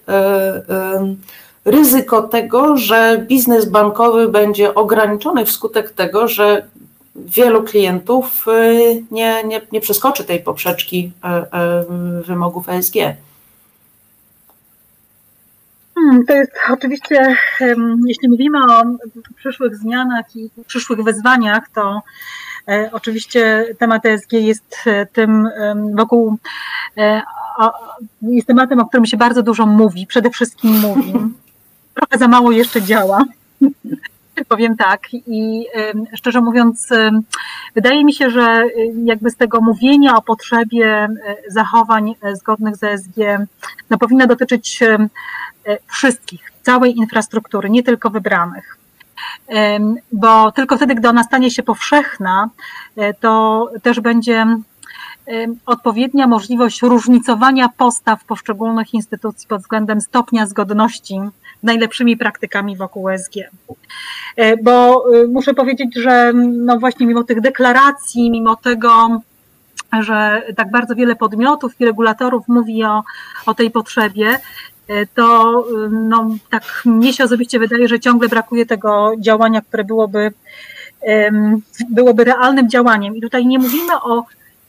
ryzyko 1.65 2.23
tego, 2.23 2.77
że 2.77 3.25
biznes 3.29 3.65
bankowy 3.65 4.29
będzie 4.29 4.75
ograniczony 4.75 5.47
wskutek 5.47 5.91
tego, 5.91 6.29
że 6.29 6.67
wielu 7.27 7.63
klientów 7.63 8.47
y, 8.49 9.05
nie, 9.11 9.45
nie, 9.45 9.61
nie 9.73 9.81
przeskoczy 9.81 10.25
tej 10.25 10.41
poprzeczki 10.41 11.13
e, 11.25 11.29
e, 11.29 11.85
wymogów 12.23 12.69
ESG. 12.69 12.95
Hmm, 15.95 16.27
to 16.27 16.35
jest 16.35 16.53
oczywiście, 16.71 17.37
jeśli 18.07 18.29
mówimy 18.29 18.59
o 18.59 18.83
przyszłych 19.37 19.77
zmianach 19.77 20.37
i 20.37 20.51
przyszłych 20.67 21.03
wyzwaniach, 21.03 21.69
to 21.75 22.03
e, 22.69 22.91
oczywiście 22.93 23.67
temat 23.79 24.07
ESG 24.07 24.33
jest 24.33 24.77
tym 25.13 25.49
wokół, 25.95 26.37
jest 28.23 28.47
tematem, 28.47 28.81
o 28.81 28.87
którym 28.87 29.07
się 29.07 29.17
bardzo 29.17 29.43
dużo 29.43 29.67
mówi, 29.67 30.07
przede 30.07 30.31
wszystkim 30.31 30.71
mówi. 30.71 31.13
Trochę 31.95 32.19
za 32.19 32.29
mało 32.29 32.53
jeszcze 32.53 32.83
działa 32.83 33.25
powiem 34.45 34.77
tak. 34.77 35.03
I 35.13 35.67
szczerze 36.15 36.41
mówiąc, 36.41 36.89
wydaje 37.75 38.05
mi 38.05 38.13
się, 38.13 38.31
że 38.31 38.63
jakby 39.05 39.31
z 39.31 39.37
tego 39.37 39.61
mówienia 39.61 40.17
o 40.17 40.23
potrzebie 40.23 41.09
zachowań 41.49 42.15
e, 42.23 42.37
zgodnych 42.37 42.77
z 42.77 42.85
ESG 42.85 43.17
no, 43.91 43.99
powinno 43.99 44.27
dotyczyć 44.27 44.83
e, 44.83 45.09
wszystkich, 45.87 46.53
całej 46.63 46.97
infrastruktury, 46.97 47.71
nie 47.71 47.83
tylko 47.83 48.11
wybranych. 48.11 48.77
Bo 50.13 50.53
tylko 50.53 50.77
wtedy, 50.77 50.95
gdy 50.95 51.09
ona 51.09 51.23
stanie 51.23 51.51
się 51.51 51.63
powszechna, 51.63 52.49
e, 52.97 53.15
to 53.15 53.67
też 53.83 54.01
będzie 54.01 54.47
odpowiednia 55.67 56.27
możliwość 56.27 56.83
różnicowania 56.83 57.69
postaw 57.77 58.25
poszczególnych 58.25 58.95
instytucji 58.95 59.49
pod 59.49 59.61
względem 59.61 60.01
stopnia 60.01 60.47
zgodności 60.47 61.21
najlepszymi 61.63 62.17
praktykami 62.17 62.77
wokół 62.77 63.09
ESG. 63.09 63.35
E, 64.37 64.57
bo 64.57 65.05
y, 65.15 65.29
muszę 65.29 65.55
powiedzieć, 65.55 65.97
że 65.97 66.33
no 66.35 66.79
właśnie 66.79 67.07
mimo 67.07 67.25
tych 67.25 67.41
deklaracji, 67.41 68.31
mimo 68.31 68.57
tego, 68.57 69.21
że 70.01 70.43
tak 70.57 70.71
bardzo 70.71 70.95
wiele 70.95 71.17
podmiotów 71.17 71.81
i 71.81 71.85
regulatorów 71.85 72.49
mówi 72.49 72.85
o, 72.85 73.03
o 73.47 73.55
tej 73.55 73.71
potrzebie, 73.71 74.39
e, 74.89 75.07
to 75.07 75.55
y, 75.61 75.91
no, 75.91 76.31
tak 76.51 76.63
mnie 76.85 77.13
się 77.13 77.25
osobiście 77.25 77.59
wydaje, 77.59 77.89
że 77.89 78.01
ciągle 78.01 78.29
brakuje 78.29 78.67
tego 78.67 79.13
działania, 79.19 79.61
które 79.61 79.85
byłoby, 79.85 80.33
byłoby 81.91 82.25
realnym 82.25 82.69
działaniem. 82.71 83.17
I 83.17 83.21
tutaj 83.21 83.47
nie 83.47 83.59
mówimy 83.59 84.01
o 84.03 84.25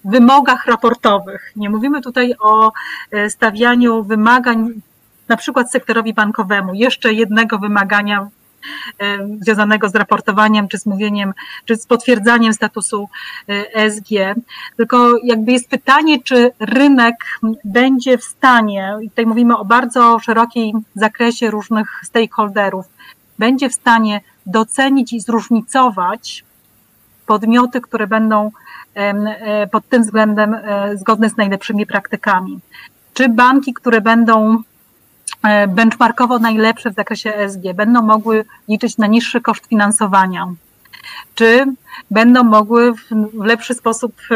wymogach 0.05 0.65
raportowych, 0.65 1.51
nie 1.55 1.69
mówimy 1.69 2.01
tutaj 2.01 2.33
o 2.39 2.71
e, 3.11 3.29
stawianiu 3.29 4.03
wymagań 4.03 4.81
na 5.27 5.37
przykład 5.37 5.71
sektorowi 5.71 6.13
bankowemu, 6.13 6.73
jeszcze 6.73 7.13
jednego 7.13 7.59
wymagania 7.59 8.27
związanego 9.41 9.89
z 9.89 9.95
raportowaniem, 9.95 10.67
czy 10.67 10.77
z 10.77 10.85
mówieniem, 10.85 11.33
czy 11.65 11.75
z 11.75 11.85
potwierdzaniem 11.85 12.53
statusu 12.53 13.09
ESG. 13.47 14.09
Tylko 14.77 15.17
jakby 15.23 15.51
jest 15.51 15.69
pytanie, 15.69 16.23
czy 16.23 16.51
rynek 16.59 17.15
będzie 17.63 18.17
w 18.17 18.23
stanie, 18.23 18.95
i 19.01 19.09
tutaj 19.09 19.25
mówimy 19.25 19.57
o 19.57 19.65
bardzo 19.65 20.19
szerokim 20.19 20.81
zakresie 20.95 21.51
różnych 21.51 22.01
stakeholderów, 22.03 22.85
będzie 23.39 23.69
w 23.69 23.73
stanie 23.73 24.21
docenić 24.45 25.13
i 25.13 25.19
zróżnicować 25.19 26.43
podmioty, 27.25 27.81
które 27.81 28.07
będą 28.07 28.47
e, 28.47 28.51
pod 29.71 29.89
tym 29.89 30.03
względem 30.03 30.53
e, 30.53 30.97
zgodne 30.97 31.29
z 31.29 31.37
najlepszymi 31.37 31.85
praktykami. 31.85 32.59
Czy 33.13 33.29
banki, 33.29 33.73
które 33.73 34.01
będą 34.01 34.63
E, 35.43 35.67
benchmarkowo 35.67 36.39
najlepsze 36.39 36.91
w 36.91 36.95
zakresie 36.95 37.35
ESG 37.35 37.61
będą 37.75 38.01
mogły 38.01 38.45
liczyć 38.67 38.97
na 38.97 39.07
niższy 39.07 39.41
koszt 39.41 39.65
finansowania? 39.65 40.47
Czy 41.35 41.65
będą 42.11 42.43
mogły 42.43 42.93
w 42.93 43.43
lepszy 43.43 43.73
sposób 43.73 44.15
e, 44.31 44.35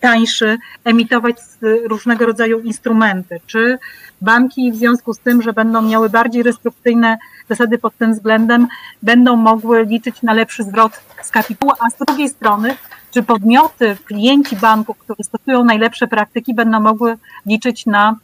tańszy 0.00 0.58
emitować 0.84 1.36
różnego 1.84 2.26
rodzaju 2.26 2.60
instrumenty? 2.60 3.40
Czy 3.46 3.78
banki 4.20 4.72
w 4.72 4.76
związku 4.76 5.14
z 5.14 5.18
tym, 5.18 5.42
że 5.42 5.52
będą 5.52 5.82
miały 5.82 6.10
bardziej 6.10 6.42
restrykcyjne 6.42 7.18
zasady 7.48 7.78
pod 7.78 7.96
tym 7.96 8.14
względem, 8.14 8.68
będą 9.02 9.36
mogły 9.36 9.84
liczyć 9.84 10.22
na 10.22 10.32
lepszy 10.32 10.64
zwrot 10.64 11.00
z 11.22 11.30
kapitału, 11.30 11.72
a 11.78 11.90
z 11.90 11.96
drugiej 12.06 12.28
strony, 12.28 12.76
czy 13.14 13.22
podmioty, 13.22 13.96
klienci 14.04 14.56
banków, 14.56 14.98
które 14.98 15.24
stosują 15.24 15.64
najlepsze 15.64 16.06
praktyki, 16.06 16.54
będą 16.54 16.80
mogły 16.80 17.16
liczyć 17.46 17.86
na 17.86 18.16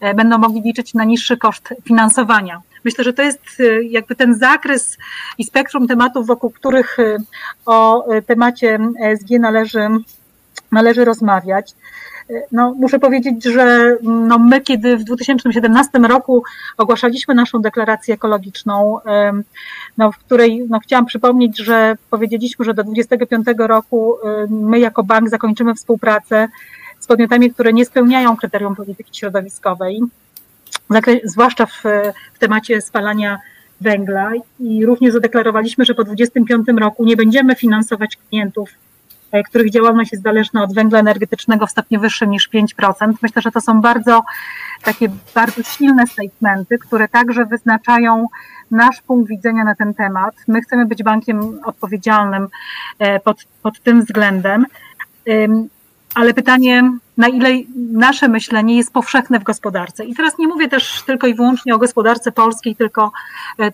E, 0.00 0.14
będą 0.14 0.38
mogli 0.38 0.60
liczyć 0.60 0.94
na 0.94 1.04
niższy 1.04 1.36
koszt 1.36 1.74
finansowania. 1.84 2.60
Myślę, 2.84 3.04
że 3.04 3.12
to 3.12 3.22
jest 3.22 3.40
e, 3.60 3.82
jakby 3.82 4.16
ten 4.16 4.34
zakres 4.34 4.98
i 5.38 5.44
spektrum 5.44 5.88
tematów, 5.88 6.26
wokół 6.26 6.50
których 6.50 6.98
e, 6.98 7.16
o 7.66 8.06
temacie 8.26 8.78
ESG 9.02 9.28
należy, 9.40 9.88
należy 10.72 11.04
rozmawiać. 11.04 11.74
No, 12.52 12.74
muszę 12.78 12.98
powiedzieć, 12.98 13.44
że 13.44 13.96
no 14.02 14.38
my, 14.38 14.60
kiedy 14.60 14.96
w 14.96 15.04
2017 15.04 15.98
roku 15.98 16.42
ogłaszaliśmy 16.76 17.34
naszą 17.34 17.62
deklarację 17.62 18.14
ekologiczną, 18.14 18.98
no, 19.98 20.12
w 20.12 20.18
której 20.18 20.66
no, 20.68 20.80
chciałam 20.80 21.06
przypomnieć, 21.06 21.58
że 21.58 21.96
powiedzieliśmy, 22.10 22.64
że 22.64 22.74
do 22.74 22.84
2025 22.84 23.46
roku 23.58 24.16
my 24.50 24.78
jako 24.78 25.02
bank 25.02 25.28
zakończymy 25.28 25.74
współpracę 25.74 26.48
z 27.00 27.06
podmiotami, 27.06 27.50
które 27.50 27.72
nie 27.72 27.84
spełniają 27.84 28.36
kryterium 28.36 28.76
polityki 28.76 29.18
środowiskowej, 29.18 30.00
zwłaszcza 31.24 31.66
w, 31.66 31.82
w 32.34 32.38
temacie 32.38 32.80
spalania 32.80 33.38
węgla 33.80 34.30
i 34.60 34.86
również 34.86 35.12
zadeklarowaliśmy, 35.12 35.84
że 35.84 35.94
po 35.94 36.04
2025 36.04 36.80
roku 36.80 37.04
nie 37.04 37.16
będziemy 37.16 37.54
finansować 37.54 38.16
klientów, 38.16 38.70
e, 38.70 38.89
których 39.46 39.70
działalność 39.70 40.12
jest 40.12 40.24
zależna 40.24 40.62
od 40.62 40.74
węgla 40.74 40.98
energetycznego 40.98 41.66
w 41.66 41.70
stopniu 41.70 42.00
wyższym 42.00 42.30
niż 42.30 42.50
5%. 42.50 43.12
Myślę, 43.22 43.42
że 43.42 43.50
to 43.50 43.60
są 43.60 43.80
bardzo 43.80 44.22
takie 44.82 45.08
bardzo 45.34 45.62
silne 45.62 46.06
statementy, 46.06 46.78
które 46.78 47.08
także 47.08 47.44
wyznaczają 47.44 48.26
nasz 48.70 49.02
punkt 49.02 49.28
widzenia 49.28 49.64
na 49.64 49.74
ten 49.74 49.94
temat. 49.94 50.34
My 50.48 50.60
chcemy 50.60 50.86
być 50.86 51.02
bankiem 51.02 51.60
odpowiedzialnym 51.64 52.48
e, 52.98 53.20
pod, 53.20 53.44
pod 53.62 53.80
tym 53.80 54.00
względem. 54.00 54.66
ale 56.14 56.34
pytanie, 56.34 56.90
na 57.16 57.28
ile 57.28 57.48
nasze 57.92 58.28
myślenie 58.28 58.76
jest 58.76 58.92
powszechne 58.92 59.40
w 59.40 59.42
gospodarce. 59.42 60.04
I 60.04 60.14
teraz 60.14 60.38
nie 60.38 60.48
mówię 60.48 60.68
też 60.68 61.02
tylko 61.02 61.26
i 61.26 61.34
wyłącznie 61.34 61.74
o 61.74 61.78
gospodarce 61.78 62.32
polskiej, 62.32 62.76
tylko, 62.76 63.12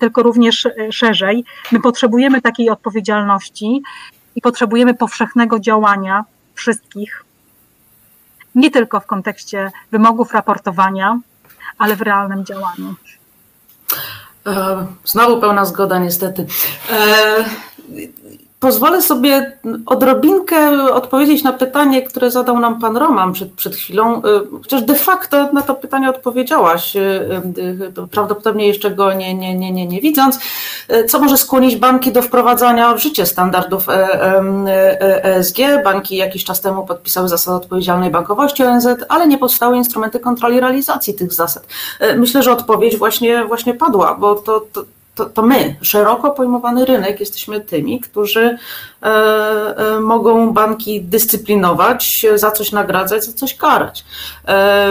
tylko 0.01 0.23
również 0.23 0.69
szerzej. 0.91 1.45
My 1.73 1.81
potrzebujemy 1.81 2.43
takiej 2.43 2.71
odpowiedzialności 2.71 3.83
i 4.37 4.41
potrzebujemy 4.41 4.95
powszechnego 4.95 5.61
działania 5.61 6.25
wszystkich, 6.55 7.25
nie 8.55 8.71
tylko 8.71 9.01
w 9.01 9.07
kontekście 9.07 9.73
wymogów 9.91 10.33
raportowania, 10.33 11.19
ale 11.79 11.97
w 11.97 12.03
realnym 12.03 12.45
działaniu. 12.45 12.95
E, 14.47 14.87
znowu 15.05 15.41
pełna 15.41 15.65
zgoda, 15.65 15.99
niestety. 15.99 16.47
E, 18.57 18.67
Pozwolę 18.67 19.03
sobie 19.03 19.59
odrobinkę 19.87 20.73
odpowiedzieć 20.95 21.43
na 21.43 21.53
pytanie, 21.53 22.03
które 22.03 22.31
zadał 22.31 22.61
nam 22.61 22.81
pan 22.81 22.97
Roman 22.97 23.33
przed, 23.33 23.53
przed 23.53 23.77
chwilą, 23.77 24.19
y, 24.19 24.23
chociaż 24.63 24.83
de 24.83 24.95
facto 24.95 25.53
na 25.53 25.63
to 25.63 25.75
pytanie 25.75 26.11
odpowiedziałaś, 26.11 26.97
y, 26.97 27.01
y, 27.59 28.09
prawdopodobnie 28.11 28.67
jeszcze 28.67 28.91
go 28.91 29.13
nie, 29.13 29.35
nie, 29.35 29.55
nie, 29.55 29.73
nie, 29.73 29.87
nie 29.87 30.01
widząc. 30.01 30.39
Co 31.09 31.19
może 31.19 31.37
skłonić 31.37 31.77
banki 31.77 32.13
do 32.13 32.23
wprowadzania 32.23 32.95
w 32.95 33.03
życie 33.03 33.27
standardów 33.27 33.87
ESG? 35.23 35.61
E, 35.61 35.75
e 35.75 35.83
banki 35.83 36.17
jakiś 36.17 36.45
czas 36.45 36.61
temu 36.61 36.87
podpisały 36.87 37.29
zasady 37.29 37.57
odpowiedzialnej 37.57 38.11
bankowości 38.11 38.65
ONZ, 38.65 38.87
ale 39.09 39.29
nie 39.29 39.39
powstały 39.39 39.77
instrumenty 39.77 40.21
kontroli 40.21 40.61
realizacji 40.61 41.15
tych 41.15 41.33
zasad. 41.33 41.67
Myślę, 42.17 42.43
że 42.43 42.53
odpowiedź 42.53 42.97
właśnie, 42.97 43.45
właśnie 43.45 43.75
padła, 43.75 44.15
bo 44.15 44.35
to, 44.35 44.61
to 44.73 44.85
to, 45.17 45.27
to, 45.27 45.43
my, 45.43 45.77
szeroko 45.83 46.31
pojmowany 46.31 46.85
rynek, 46.85 47.21
jesteśmy 47.21 47.61
tymi, 47.61 48.01
którzy 48.01 48.59
e, 49.03 49.07
e, 49.07 50.01
mogą 50.01 50.53
banki 50.53 51.03
dyscyplinować, 51.03 52.27
za 52.35 52.51
coś 52.51 52.73
nagradzać, 52.73 53.25
za 53.25 53.33
coś 53.33 53.55
karać. 53.55 54.05
E, 54.49 54.87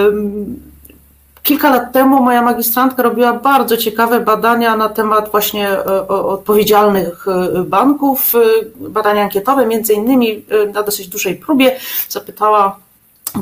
kilka 1.43 1.69
lat 1.69 1.93
temu 1.93 2.23
moja 2.23 2.41
magistrantka 2.41 3.03
robiła 3.03 3.33
bardzo 3.33 3.77
ciekawe 3.77 4.19
badania 4.19 4.77
na 4.77 4.89
temat 4.89 5.31
właśnie 5.31 5.83
odpowiedzialnych 6.07 7.25
banków, 7.65 8.33
badania 8.79 9.21
ankietowe, 9.21 9.65
między 9.65 9.93
innymi 9.93 10.45
na 10.73 10.83
dosyć 10.83 11.07
dużej 11.07 11.35
próbie 11.35 11.79
zapytała 12.09 12.84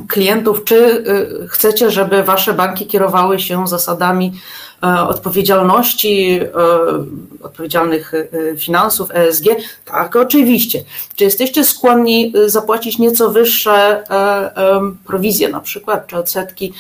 klientów, 0.08 0.64
czy 0.64 1.04
chcecie, 1.50 1.92
żeby 1.92 2.24
wasze 2.24 2.54
banki 2.54 2.88
kierowały 2.88 3.40
się 3.40 3.68
zasadami 3.68 4.34
E, 4.84 5.08
odpowiedzialności, 5.08 6.40
e, 6.42 7.46
odpowiedzialnych 7.46 8.14
e, 8.14 8.58
finansów 8.58 9.12
ESG? 9.12 9.46
Tak, 9.86 10.16
oczywiście. 10.16 10.84
Czy 11.16 11.24
jesteście 11.24 11.64
skłonni 11.64 12.34
zapłacić 12.46 12.98
nieco 12.98 13.32
wyższe 13.32 14.04
prowizje 15.06 15.50
na 15.50 15.60
przykład, 15.60 16.08
czy 16.08 16.18
odsetki, 16.18 16.74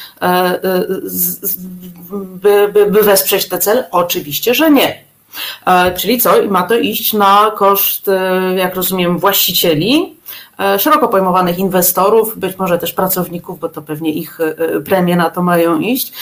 by, 2.11 2.69
by, 2.73 2.85
by 2.85 3.03
wesprzeć 3.03 3.49
te 3.49 3.59
cele? 3.59 3.87
Oczywiście, 3.91 4.53
że 4.53 4.71
nie. 4.71 5.03
Czyli 5.97 6.21
co? 6.21 6.33
Ma 6.49 6.63
to 6.63 6.75
iść 6.75 7.13
na 7.13 7.51
koszt, 7.57 8.09
jak 8.55 8.75
rozumiem, 8.75 9.19
właścicieli, 9.19 10.12
szeroko 10.77 11.07
pojmowanych 11.07 11.59
inwestorów, 11.59 12.37
być 12.37 12.57
może 12.57 12.77
też 12.77 12.93
pracowników, 12.93 13.59
bo 13.59 13.69
to 13.69 13.81
pewnie 13.81 14.13
ich 14.13 14.39
e, 14.39 14.81
premie 14.81 15.15
na 15.15 15.29
to 15.29 15.41
mają 15.41 15.79
iść. 15.79 16.13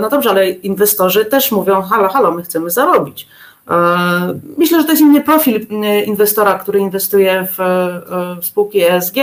No 0.00 0.08
dobrze, 0.08 0.30
ale 0.30 0.50
inwestorzy 0.50 1.24
też 1.24 1.52
mówią, 1.52 1.82
halo, 1.82 2.08
halo, 2.08 2.30
my 2.30 2.42
chcemy 2.42 2.70
zarobić. 2.70 3.28
E, 3.70 3.74
myślę, 4.58 4.78
że 4.78 4.84
to 4.84 4.90
jest 4.90 5.02
inny 5.02 5.20
profil 5.20 5.66
inwestora, 6.06 6.58
który 6.58 6.78
inwestuje 6.78 7.46
w 7.58 8.44
spółki 8.46 8.82
ESG, 8.82 9.16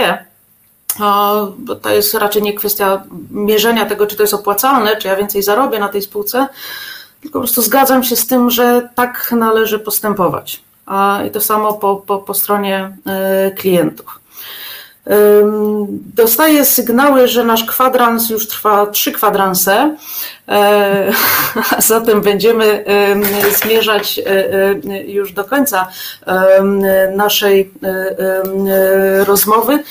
bo 1.57 1.75
to 1.75 1.89
jest 1.89 2.13
raczej 2.13 2.41
nie 2.41 2.53
kwestia 2.53 3.03
mierzenia 3.31 3.85
tego, 3.85 4.07
czy 4.07 4.15
to 4.15 4.23
jest 4.23 4.33
opłacalne, 4.33 4.97
czy 4.97 5.07
ja 5.07 5.15
więcej 5.15 5.43
zarobię 5.43 5.79
na 5.79 5.89
tej 5.89 6.01
spółce, 6.01 6.47
tylko 7.21 7.39
po 7.39 7.43
prostu 7.43 7.61
zgadzam 7.61 8.03
się 8.03 8.15
z 8.15 8.27
tym, 8.27 8.49
że 8.49 8.89
tak 8.95 9.31
należy 9.37 9.79
postępować. 9.79 10.63
I 11.27 11.31
to 11.31 11.41
samo 11.41 11.73
po, 11.73 11.95
po, 11.95 12.17
po 12.17 12.33
stronie 12.33 12.97
klientów. 13.57 14.20
Dostaję 16.15 16.65
sygnały, 16.65 17.27
że 17.27 17.43
nasz 17.43 17.63
kwadrans 17.63 18.29
już 18.29 18.47
trwa 18.47 18.85
trzy 18.85 19.11
kwadranse, 19.11 19.95
e, 20.47 21.11
a 21.77 21.81
zatem 21.81 22.21
będziemy 22.21 22.85
zmierzać 23.61 24.19
e, 24.19 24.23
e, 24.89 25.03
już 25.03 25.33
do 25.33 25.43
końca 25.43 25.87
naszej 27.15 27.71
rozmowy. 29.25 29.83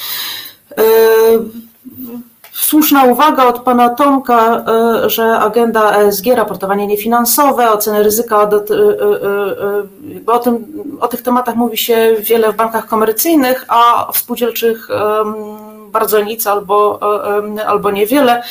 Słuszna 2.61 3.05
uwaga 3.05 3.47
od 3.47 3.59
pana 3.59 3.89
Tomka, 3.89 4.65
e, 5.05 5.11
że 5.11 5.39
agenda 5.39 5.97
ESG, 5.97 6.27
raportowanie 6.27 6.87
niefinansowe, 6.87 7.71
oceny 7.73 8.03
ryzyka, 8.03 8.37
e, 8.37 8.47
e, 8.47 10.33
o, 10.33 10.39
tym, 10.39 10.83
o 11.01 11.09
tych 11.09 11.23
tematach 11.23 11.57
mówi 11.57 11.79
się 11.79 12.17
wiele 12.19 12.53
w 12.53 12.57
bankach 12.57 12.87
komercyjnych, 12.87 13.65
a 13.69 14.13
w 14.13 14.19
spółdzielczych 14.19 14.89
bardzo 15.93 16.21
nic 16.21 16.47
albo, 16.47 17.01
albo 17.67 17.91
niewiele, 17.91 18.43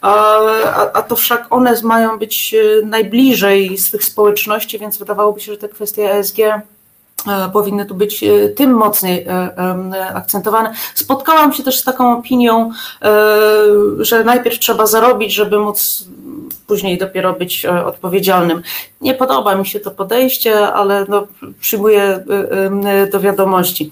a, 0.00 0.38
a 0.92 1.02
to 1.02 1.16
wszak 1.16 1.46
one 1.50 1.74
mają 1.82 2.18
być 2.18 2.54
najbliżej 2.84 3.78
swych 3.78 4.04
społeczności, 4.04 4.78
więc 4.78 4.98
wydawałoby 4.98 5.40
się, 5.40 5.52
że 5.52 5.58
te 5.58 5.68
kwestie 5.68 6.12
ESG 6.12 6.36
powinny 7.52 7.86
tu 7.86 7.94
być 7.94 8.24
e, 8.24 8.48
tym 8.48 8.74
mocniej 8.74 9.26
e, 9.28 10.14
akcentowane. 10.14 10.74
Spotkałam 10.94 11.52
się 11.52 11.62
też 11.62 11.80
z 11.80 11.84
taką 11.84 12.18
opinią, 12.18 12.70
że 13.98 14.24
najpierw 14.24 14.58
trzeba 14.58 14.86
zarobić, 14.86 15.34
żeby 15.34 15.58
móc 15.58 16.04
później 16.66 16.98
dopiero 16.98 17.32
być 17.32 17.66
odpowiedzialnym. 17.66 18.62
Nie 19.00 19.14
podoba 19.14 19.54
mi 19.54 19.66
się 19.66 19.80
to 19.80 19.90
podejście, 19.90 20.68
ale 20.68 21.06
no, 21.08 21.26
przyjmuję 21.60 22.24
do 23.12 23.20
wiadomości. 23.20 23.90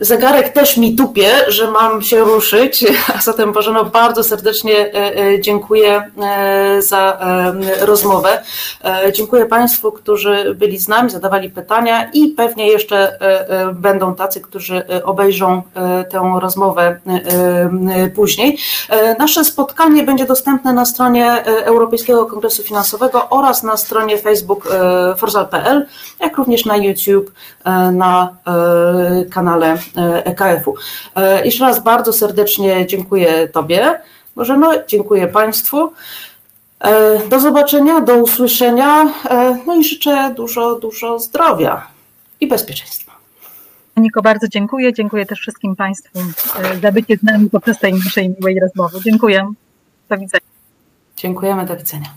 Zegarek 0.00 0.48
też 0.48 0.76
mi 0.76 0.96
tupie, 0.96 1.30
że 1.48 1.70
mam 1.70 2.02
się 2.02 2.20
ruszyć, 2.20 2.84
a 3.14 3.20
zatem 3.20 3.52
Bożeno 3.52 3.84
bardzo 3.84 4.24
serdecznie 4.24 4.76
e, 4.76 5.16
e, 5.16 5.40
dziękuję 5.40 6.02
e, 6.22 6.82
za 6.82 7.18
rozmowę. 7.80 8.42
Dziękuję 9.12 9.46
Państwu, 9.46 9.92
którzy 9.92 10.54
byli 10.54 10.78
z 10.78 10.88
nami, 10.88 11.10
zadawali 11.10 11.50
pytania 11.50 12.10
i 12.12 12.28
pewnie 12.28 12.68
jeszcze 12.68 13.18
będą 13.74 14.14
tacy, 14.14 14.40
którzy 14.40 14.82
obejrzą 15.04 15.62
tę 16.10 16.38
rozmowę 16.40 17.00
później. 18.14 18.58
Nasze 19.18 19.44
spotkanie 19.44 20.02
będzie 20.02 20.24
dostępne 20.24 20.72
na 20.72 20.84
stronie 20.84 21.44
Europejskiego 21.44 22.26
Kongresu 22.26 22.62
Finansowego 22.62 23.28
oraz 23.30 23.62
na 23.62 23.76
stronie 23.76 24.18
facebook 24.18 24.68
forsal.pl, 25.16 25.86
jak 26.20 26.36
również 26.36 26.64
na 26.64 26.76
YouTube, 26.76 27.32
na 27.92 28.36
kanale 29.30 29.78
EKF-u. 30.24 30.74
E, 31.16 31.44
jeszcze 31.44 31.64
raz 31.64 31.82
bardzo 31.82 32.12
serdecznie 32.12 32.86
dziękuję 32.86 33.48
Tobie, 33.48 34.00
Bożeno, 34.36 34.72
dziękuję 34.86 35.26
Państwu. 35.26 35.92
E, 36.80 37.28
do 37.28 37.40
zobaczenia, 37.40 38.00
do 38.00 38.14
usłyszenia, 38.14 39.12
e, 39.30 39.58
no 39.66 39.76
i 39.76 39.84
życzę 39.84 40.34
dużo, 40.36 40.74
dużo 40.74 41.18
zdrowia 41.18 41.86
i 42.40 42.46
bezpieczeństwa. 42.46 43.12
Niko, 43.96 44.22
bardzo 44.22 44.48
dziękuję. 44.48 44.92
Dziękuję 44.92 45.26
też 45.26 45.38
wszystkim 45.38 45.76
Państwu 45.76 46.18
za 46.82 46.92
bycie 46.92 47.16
z 47.16 47.22
nami 47.22 47.50
podczas 47.50 47.78
tej 47.78 47.94
naszej 47.94 48.28
miłej 48.28 48.60
rozmowy. 48.60 48.98
Dziękuję. 49.04 49.52
Do 50.08 50.18
widzenia. 50.18 50.40
Dziękujemy, 51.16 51.66
do 51.66 51.76
widzenia. 51.76 52.08